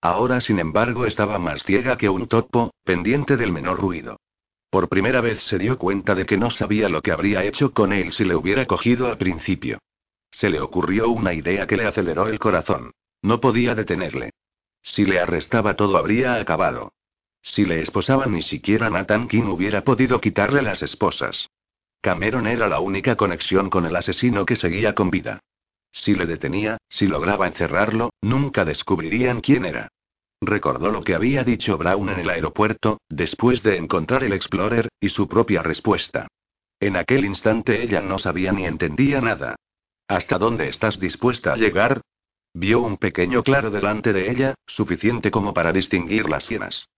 [0.02, 4.18] Ahora, sin embargo, estaba más ciega que un topo, pendiente del menor ruido.
[4.70, 7.92] Por primera vez se dio cuenta de que no sabía lo que habría hecho con
[7.92, 9.78] él si le hubiera cogido al principio.
[10.30, 12.92] Se le ocurrió una idea que le aceleró el corazón.
[13.22, 14.30] No podía detenerle.
[14.82, 16.92] Si le arrestaba todo habría acabado.
[17.42, 21.48] Si le esposaban ni siquiera Nathan King hubiera podido quitarle las esposas.
[22.00, 25.40] Cameron era la única conexión con el asesino que seguía con vida.
[25.92, 29.88] Si le detenía, si lograba encerrarlo, nunca descubrirían quién era.
[30.40, 35.10] Recordó lo que había dicho Brown en el aeropuerto, después de encontrar el Explorer, y
[35.10, 36.28] su propia respuesta.
[36.80, 39.56] En aquel instante ella no sabía ni entendía nada.
[40.08, 42.00] ¿Hasta dónde estás dispuesta a llegar?
[42.54, 46.88] Vio un pequeño claro delante de ella, suficiente como para distinguir las sienas.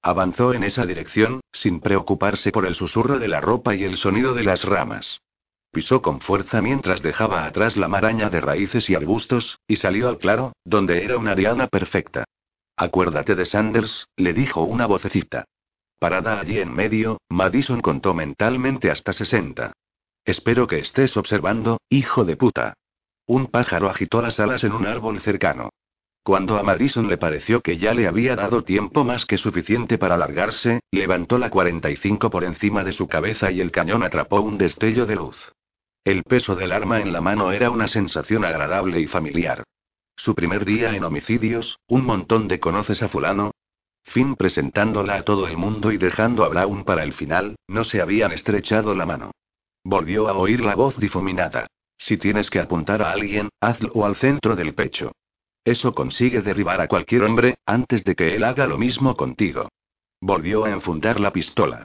[0.00, 4.32] Avanzó en esa dirección, sin preocuparse por el susurro de la ropa y el sonido
[4.32, 5.20] de las ramas.
[5.72, 10.18] Pisó con fuerza mientras dejaba atrás la maraña de raíces y arbustos, y salió al
[10.18, 12.24] claro, donde era una diana perfecta.
[12.76, 15.46] Acuérdate de Sanders, le dijo una vocecita.
[15.98, 19.72] Parada allí en medio, Madison contó mentalmente hasta 60.
[20.26, 22.74] Espero que estés observando, hijo de puta.
[23.26, 25.70] Un pájaro agitó las alas en un árbol cercano.
[26.22, 30.18] Cuando a Madison le pareció que ya le había dado tiempo más que suficiente para
[30.18, 35.06] largarse, levantó la 45 por encima de su cabeza y el cañón atrapó un destello
[35.06, 35.52] de luz.
[36.04, 39.62] El peso del arma en la mano era una sensación agradable y familiar.
[40.16, 43.52] Su primer día en homicidios, un montón de conoces a fulano.
[44.02, 48.00] Fin presentándola a todo el mundo y dejando a Brown para el final, no se
[48.00, 49.30] habían estrechado la mano.
[49.84, 51.68] Volvió a oír la voz difuminada.
[51.98, 55.12] Si tienes que apuntar a alguien, hazlo al centro del pecho.
[55.64, 59.68] Eso consigue derribar a cualquier hombre, antes de que él haga lo mismo contigo.
[60.20, 61.84] Volvió a enfundar la pistola.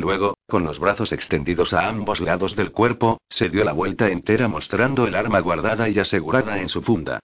[0.00, 4.48] Luego, con los brazos extendidos a ambos lados del cuerpo, se dio la vuelta entera
[4.48, 7.20] mostrando el arma guardada y asegurada en su funda.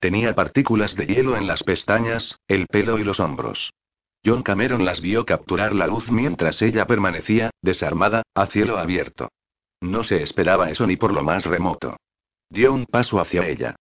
[0.00, 3.72] Tenía partículas de hielo en las pestañas, el pelo y los hombros.
[4.24, 9.28] John Cameron las vio capturar la luz mientras ella permanecía, desarmada, a cielo abierto.
[9.80, 11.96] No se esperaba eso ni por lo más remoto.
[12.50, 13.76] Dio un paso hacia ella.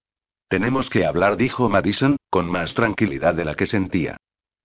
[0.48, 4.18] Tenemos que hablar, dijo Madison, con más tranquilidad de la que sentía.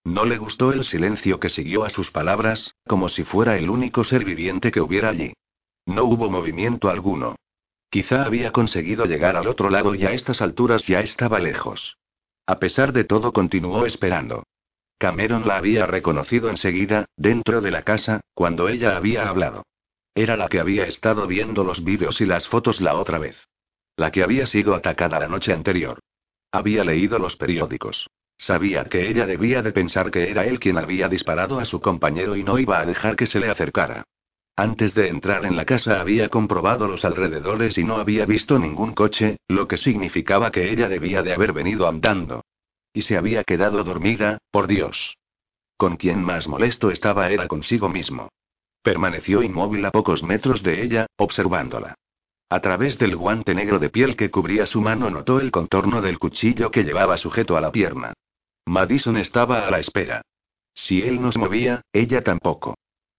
[0.04, 4.02] No le gustó el silencio que siguió a sus palabras, como si fuera el único
[4.04, 5.34] ser viviente que hubiera allí.
[5.86, 7.36] No hubo movimiento alguno.
[7.90, 11.98] Quizá había conseguido llegar al otro lado y a estas alturas ya estaba lejos.
[12.46, 14.44] A pesar de todo continuó esperando.
[14.98, 19.64] Cameron la había reconocido enseguida, dentro de la casa, cuando ella había hablado.
[20.14, 23.36] Era la que había estado viendo los vídeos y las fotos la otra vez.
[23.96, 25.98] La que había sido atacada la noche anterior.
[26.52, 28.08] Había leído los periódicos.
[28.40, 32.36] Sabía que ella debía de pensar que era él quien había disparado a su compañero
[32.36, 34.04] y no iba a dejar que se le acercara.
[34.56, 38.94] Antes de entrar en la casa había comprobado los alrededores y no había visto ningún
[38.94, 42.42] coche, lo que significaba que ella debía de haber venido andando.
[42.94, 45.18] Y se había quedado dormida, por Dios.
[45.76, 48.30] Con quien más molesto estaba era consigo mismo.
[48.82, 51.94] Permaneció inmóvil a pocos metros de ella, observándola.
[52.48, 56.18] A través del guante negro de piel que cubría su mano notó el contorno del
[56.18, 58.14] cuchillo que llevaba sujeto a la pierna.
[58.70, 60.22] Madison estaba a la espera.
[60.72, 62.76] Si él no se movía, ella tampoco.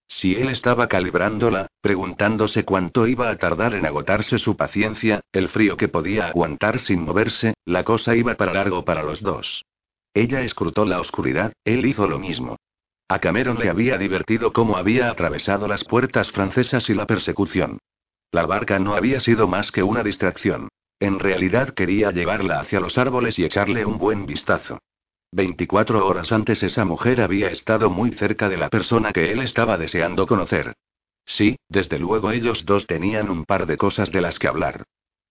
[0.07, 5.75] Si él estaba calibrándola, preguntándose cuánto iba a tardar en agotarse su paciencia, el frío
[5.75, 9.65] que podía aguantar sin moverse, la cosa iba para largo para los dos.
[10.13, 12.55] Ella escrutó la oscuridad, él hizo lo mismo.
[13.09, 17.77] A Cameron le había divertido cómo había atravesado las puertas francesas y la persecución.
[18.31, 20.69] La barca no había sido más que una distracción.
[21.01, 24.79] En realidad quería llevarla hacia los árboles y echarle un buen vistazo.
[25.33, 29.77] 24 horas antes esa mujer había estado muy cerca de la persona que él estaba
[29.77, 30.73] deseando conocer.
[31.25, 34.83] Sí, desde luego ellos dos tenían un par de cosas de las que hablar.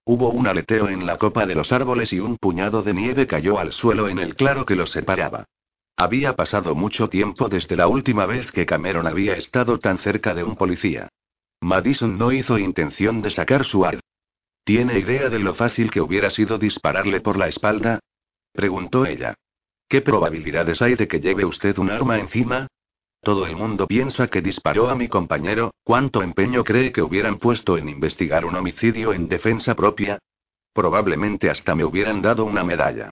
[0.04, 3.58] Hubo un aleteo en la copa de los árboles y un puñado de nieve cayó
[3.58, 5.44] al suelo en el claro que los separaba.
[5.96, 10.44] Había pasado mucho tiempo desde la última vez que Cameron había estado tan cerca de
[10.44, 11.10] un policía.
[11.60, 14.00] Madison no hizo intención de sacar su ar.
[14.64, 18.00] ¿Tiene idea de lo fácil que hubiera sido dispararle por la espalda?
[18.52, 19.34] preguntó ella.
[19.90, 22.68] ¿Qué probabilidades hay de que lleve usted un arma encima?
[23.22, 27.76] Todo el mundo piensa que disparó a mi compañero, ¿cuánto empeño cree que hubieran puesto
[27.76, 30.20] en investigar un homicidio en defensa propia?
[30.72, 33.10] Probablemente hasta me hubieran dado una medalla.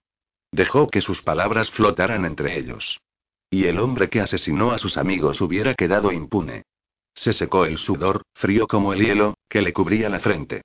[0.53, 3.01] Dejó que sus palabras flotaran entre ellos.
[3.51, 6.63] Y el hombre que asesinó a sus amigos hubiera quedado impune.
[7.13, 10.61] Se secó el sudor, frío como el hielo, que le cubría la frente.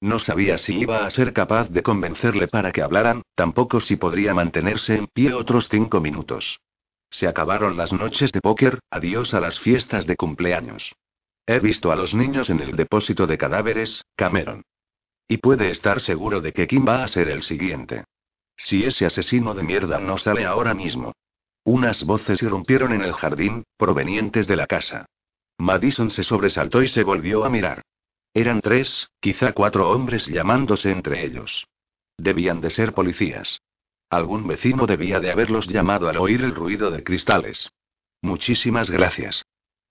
[0.00, 4.34] No sabía si iba a ser capaz de convencerle para que hablaran, tampoco si podría
[4.34, 6.60] mantenerse en pie otros cinco minutos.
[7.10, 10.94] Se acabaron las noches de póker, adiós a las fiestas de cumpleaños.
[11.46, 14.64] He visto a los niños en el depósito de cadáveres, Cameron.
[15.28, 18.04] Y puede estar seguro de que Kim va a ser el siguiente.
[18.56, 21.12] Si ese asesino de mierda no sale ahora mismo.
[21.64, 25.06] Unas voces irrumpieron en el jardín, provenientes de la casa.
[25.58, 27.82] Madison se sobresaltó y se volvió a mirar.
[28.36, 31.66] Eran tres, quizá cuatro hombres llamándose entre ellos.
[32.18, 33.62] Debían de ser policías.
[34.10, 37.70] Algún vecino debía de haberlos llamado al oír el ruido de cristales.
[38.20, 39.46] Muchísimas gracias.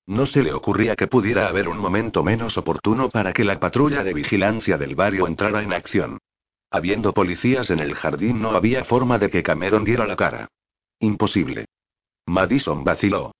[0.05, 4.03] No se le ocurría que pudiera haber un momento menos oportuno para que la patrulla
[4.03, 6.19] de vigilancia del barrio entrara en acción.
[6.69, 10.49] Habiendo policías en el jardín no había forma de que Cameron diera la cara.
[10.99, 11.65] Imposible.
[12.27, 13.31] Madison vaciló.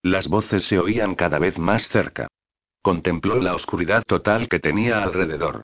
[0.00, 2.28] Las voces se oían cada vez más cerca.
[2.84, 5.62] Contempló la oscuridad total que tenía alrededor.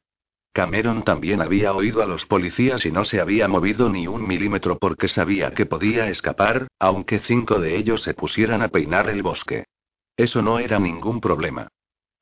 [0.55, 4.79] Cameron también había oído a los policías y no se había movido ni un milímetro
[4.79, 9.65] porque sabía que podía escapar, aunque cinco de ellos se pusieran a peinar el bosque.
[10.17, 11.69] Eso no era ningún problema.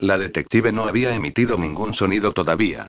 [0.00, 2.88] La detective no había emitido ningún sonido todavía.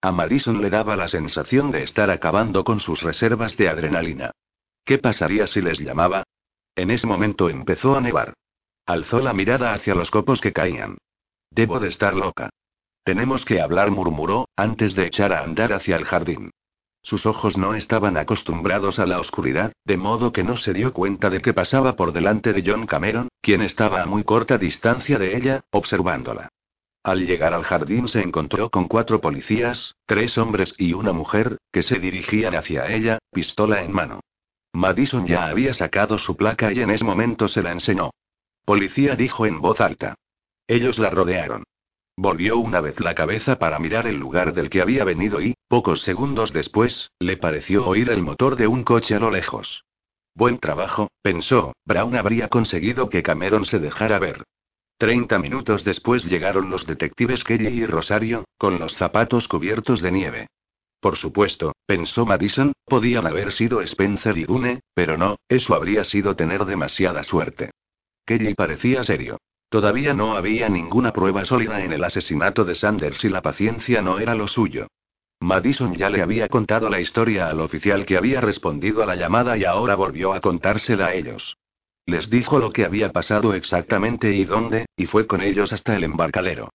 [0.00, 4.30] A Madison le daba la sensación de estar acabando con sus reservas de adrenalina.
[4.82, 6.22] ¿Qué pasaría si les llamaba?
[6.74, 8.32] En ese momento empezó a nevar.
[8.86, 10.96] Alzó la mirada hacia los copos que caían.
[11.50, 12.50] Debo de estar loca.
[13.04, 16.50] Tenemos que hablar, murmuró, antes de echar a andar hacia el jardín.
[17.02, 21.30] Sus ojos no estaban acostumbrados a la oscuridad, de modo que no se dio cuenta
[21.30, 25.36] de que pasaba por delante de John Cameron, quien estaba a muy corta distancia de
[25.36, 26.50] ella, observándola.
[27.02, 31.82] Al llegar al jardín se encontró con cuatro policías, tres hombres y una mujer, que
[31.82, 34.20] se dirigían hacia ella, pistola en mano.
[34.74, 38.10] Madison ya había sacado su placa y en ese momento se la enseñó.
[38.66, 40.14] Policía dijo en voz alta.
[40.70, 41.64] Ellos la rodearon.
[42.16, 46.02] Volvió una vez la cabeza para mirar el lugar del que había venido y, pocos
[46.02, 49.82] segundos después, le pareció oír el motor de un coche a lo lejos.
[50.32, 54.44] Buen trabajo, pensó, Brown habría conseguido que Cameron se dejara ver.
[54.96, 60.46] Treinta minutos después llegaron los detectives Kelly y Rosario, con los zapatos cubiertos de nieve.
[61.00, 66.36] Por supuesto, pensó Madison, podían haber sido Spencer y Dune, pero no, eso habría sido
[66.36, 67.72] tener demasiada suerte.
[68.24, 69.38] Kelly parecía serio.
[69.70, 74.18] Todavía no había ninguna prueba sólida en el asesinato de Sanders y la paciencia no
[74.18, 74.88] era lo suyo.
[75.38, 79.56] Madison ya le había contado la historia al oficial que había respondido a la llamada
[79.56, 81.56] y ahora volvió a contársela a ellos.
[82.04, 86.02] Les dijo lo que había pasado exactamente y dónde, y fue con ellos hasta el
[86.02, 86.70] embarcadero.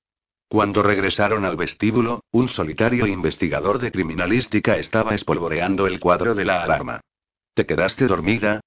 [0.48, 6.64] Cuando regresaron al vestíbulo, un solitario investigador de criminalística estaba espolvoreando el cuadro de la
[6.64, 7.02] alarma.
[7.54, 8.62] ¿Te quedaste dormida?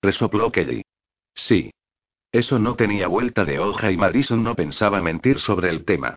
[0.00, 0.82] Resopló Kelly.
[1.34, 1.70] Sí.
[2.34, 6.16] Eso no tenía vuelta de hoja y Madison no pensaba mentir sobre el tema.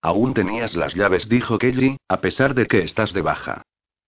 [0.00, 3.60] Aún tenías las llaves, dijo Kelly, a pesar de que estás de baja.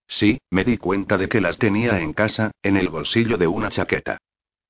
[0.07, 3.69] Sí, me di cuenta de que las tenía en casa, en el bolsillo de una
[3.69, 4.17] chaqueta.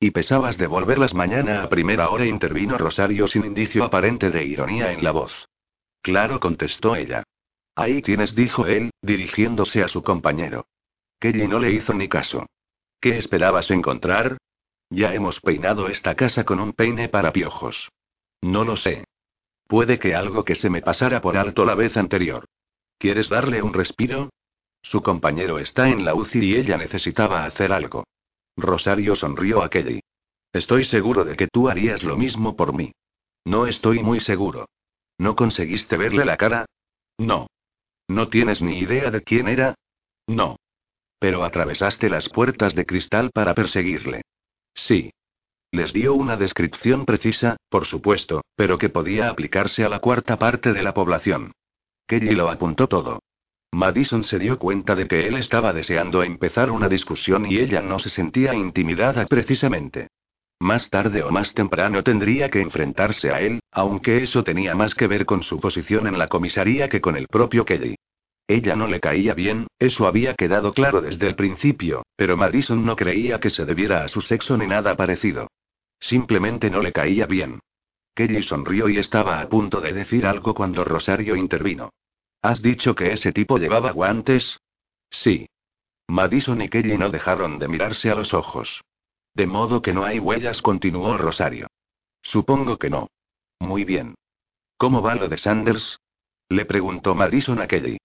[0.01, 5.01] Y pesabas devolverlas mañana a primera hora, intervino Rosario sin indicio aparente de ironía en
[5.01, 5.47] la voz.
[6.01, 7.23] Claro, contestó ella.
[7.73, 10.65] Ahí tienes, dijo él, dirigiéndose a su compañero.
[11.21, 12.47] Kelly no le hizo ni caso.
[12.99, 14.39] ¿Qué esperabas encontrar?
[14.91, 17.89] Ya hemos peinado esta casa con un peine para piojos.
[18.41, 19.05] No lo sé.
[19.65, 22.43] Puede que algo que se me pasara por alto la vez anterior.
[22.97, 24.29] ¿Quieres darle un respiro?
[24.81, 28.03] Su compañero está en la UCI y ella necesitaba hacer algo.
[28.57, 30.01] Rosario sonrió a Kelly.
[30.51, 32.91] Estoy seguro de que tú harías lo mismo por mí.
[33.45, 34.67] No estoy muy seguro.
[35.17, 36.65] ¿No conseguiste verle la cara?
[37.17, 37.47] No.
[38.09, 39.75] ¿No tienes ni idea de quién era?
[40.27, 40.57] No.
[41.17, 44.23] Pero atravesaste las puertas de cristal para perseguirle.
[44.73, 45.11] Sí.
[45.71, 50.73] Les dio una descripción precisa, por supuesto, pero que podía aplicarse a la cuarta parte
[50.73, 51.53] de la población.
[52.07, 53.19] Kelly lo apuntó todo.
[53.73, 57.99] Madison se dio cuenta de que él estaba deseando empezar una discusión y ella no
[57.99, 60.09] se sentía intimidada precisamente.
[60.59, 65.07] Más tarde o más temprano tendría que enfrentarse a él, aunque eso tenía más que
[65.07, 67.95] ver con su posición en la comisaría que con el propio Kelly.
[68.51, 72.97] Ella no le caía bien, eso había quedado claro desde el principio, pero Madison no
[72.97, 75.47] creía que se debiera a su sexo ni nada parecido.
[76.01, 77.61] Simplemente no le caía bien.
[78.13, 81.91] Kelly sonrió y estaba a punto de decir algo cuando Rosario intervino.
[82.41, 84.59] ¿Has dicho que ese tipo llevaba guantes?
[85.09, 85.47] Sí.
[86.09, 88.81] Madison y Kelly no dejaron de mirarse a los ojos.
[89.33, 91.67] De modo que no hay huellas, continuó Rosario.
[92.21, 93.07] Supongo que no.
[93.61, 94.15] Muy bien.
[94.75, 96.01] ¿Cómo va lo de Sanders?
[96.49, 97.97] Le preguntó Madison a Kelly.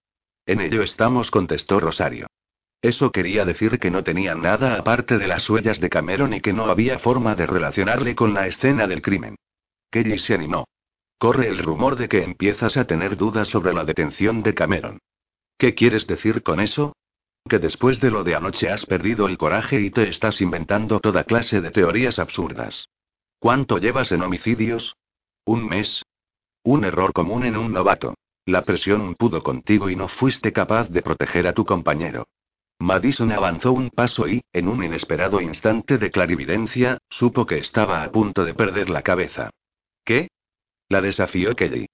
[0.47, 2.27] En ello estamos, contestó Rosario.
[2.81, 6.53] Eso quería decir que no tenía nada aparte de las huellas de Cameron y que
[6.53, 9.35] no había forma de relacionarle con la escena del crimen.
[9.91, 10.65] Kelly se animó.
[11.17, 14.99] Corre el rumor de que empiezas a tener dudas sobre la detención de Cameron.
[15.57, 16.95] ¿Qué quieres decir con eso?
[17.49, 21.25] Que después de lo de anoche has perdido el coraje y te estás inventando toda
[21.25, 22.87] clase de teorías absurdas.
[23.39, 24.95] ¿Cuánto llevas en homicidios?
[25.45, 26.03] Un mes.
[26.63, 28.13] Un error común en un novato.
[28.47, 32.29] La presión pudo contigo y no fuiste capaz de proteger a tu compañero.
[32.79, 38.09] Madison avanzó un paso y, en un inesperado instante de clarividencia, supo que estaba a
[38.09, 39.49] punto de perder la cabeza.
[40.05, 40.29] ¿Qué?
[40.87, 41.87] La desafió Kelly.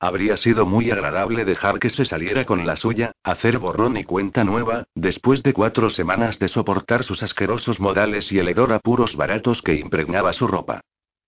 [0.00, 4.44] Habría sido muy agradable dejar que se saliera con la suya, hacer borrón y cuenta
[4.44, 9.14] nueva, después de cuatro semanas de soportar sus asquerosos modales y el hedor a puros
[9.14, 10.80] baratos que impregnaba su ropa.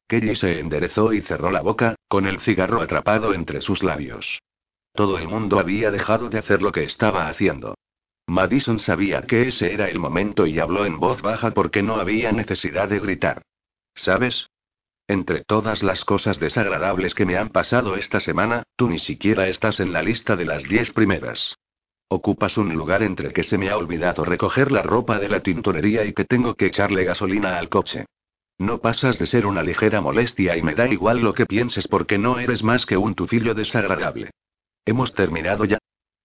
[0.08, 4.40] Kelly se enderezó y cerró la boca, con el cigarro atrapado entre sus labios.
[4.94, 7.74] Todo el mundo había dejado de hacer lo que estaba haciendo.
[8.26, 12.32] Madison sabía que ese era el momento y habló en voz baja porque no había
[12.32, 13.42] necesidad de gritar.
[13.94, 14.48] ¿Sabes?
[15.08, 19.80] Entre todas las cosas desagradables que me han pasado esta semana, tú ni siquiera estás
[19.80, 21.56] en la lista de las diez primeras.
[22.06, 26.04] Ocupas un lugar entre que se me ha olvidado recoger la ropa de la tintorería
[26.04, 28.06] y que tengo que echarle gasolina al coche.
[28.58, 32.18] No pasas de ser una ligera molestia y me da igual lo que pienses porque
[32.18, 34.30] no eres más que un tufillo desagradable.
[34.84, 35.78] ¿Hemos terminado ya?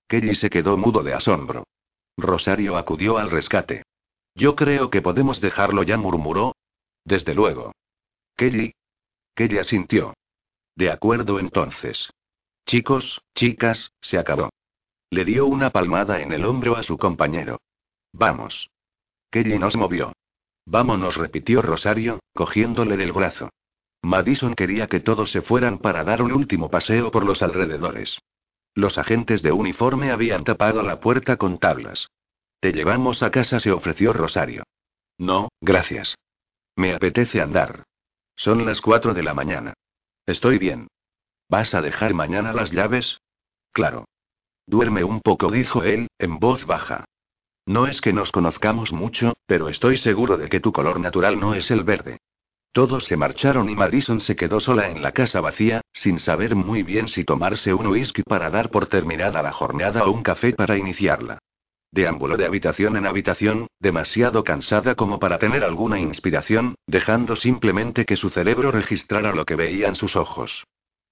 [0.07, 1.65] Kelly se quedó mudo de asombro.
[2.17, 3.83] Rosario acudió al rescate.
[4.35, 6.55] Yo creo que podemos dejarlo ya, murmuró.
[7.03, 7.73] Desde luego.
[8.35, 8.73] Kelly.
[9.35, 10.13] Kelly asintió.
[10.75, 12.09] De acuerdo entonces.
[12.65, 14.49] Chicos, chicas, se acabó.
[15.09, 17.61] Le dio una palmada en el hombro a su compañero.
[18.11, 18.69] Vamos.
[19.29, 20.13] Kelly nos movió.
[20.65, 23.49] Vámonos, repitió Rosario, cogiéndole del brazo.
[24.01, 28.19] Madison quería que todos se fueran para dar un último paseo por los alrededores.
[28.75, 32.09] Los agentes de uniforme habían tapado la puerta con tablas.
[32.59, 34.63] Te llevamos a casa, se ofreció Rosario.
[35.17, 36.15] No, gracias.
[36.75, 37.85] Me apetece andar.
[38.35, 39.73] Son las cuatro de la mañana.
[40.25, 40.87] Estoy bien.
[41.47, 43.21] ¿Vas a dejar mañana las llaves?
[43.71, 44.05] Claro.
[44.67, 47.05] Duerme un poco, dijo él, en voz baja.
[47.65, 51.55] No es que nos conozcamos mucho, pero estoy seguro de que tu color natural no
[51.55, 52.19] es el verde.
[52.75, 56.83] Todos se marcharon y Madison se quedó sola en la casa vacía, sin saber muy
[56.83, 60.75] bien si tomarse un whisky para dar por terminada la jornada o un café para
[60.75, 61.39] iniciarla.
[61.93, 68.17] Deambuló de habitación en habitación, demasiado cansada como para tener alguna inspiración, dejando simplemente que
[68.17, 70.65] su cerebro registrara lo que veían sus ojos.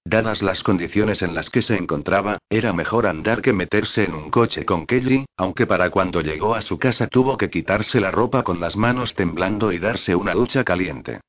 [0.03, 4.31] Dadas las condiciones en las que se encontraba, era mejor andar que meterse en un
[4.31, 8.43] coche con Kelly, aunque para cuando llegó a su casa tuvo que quitarse la ropa
[8.43, 11.21] con las manos temblando y darse una ducha caliente.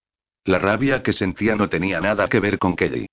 [0.45, 3.07] La rabia que sentía no tenía nada que ver con Kelly.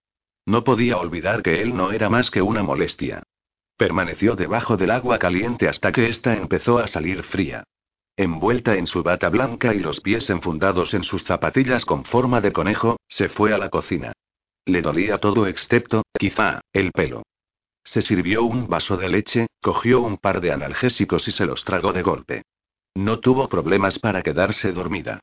[0.46, 3.24] No podía olvidar que él no era más que una molestia.
[3.78, 7.64] Permaneció debajo del agua caliente hasta que ésta empezó a salir fría.
[8.18, 12.52] envuelta en su bata blanca y los pies enfundados en sus zapatillas con forma de
[12.52, 14.14] conejo, se fue a la cocina.
[14.66, 17.24] Le dolía todo excepto, quizá, el pelo.
[17.84, 21.94] Se sirvió un vaso de leche, cogió un par de analgésicos y se los tragó
[21.94, 22.44] de golpe.
[22.94, 25.22] No tuvo problemas para quedarse dormida.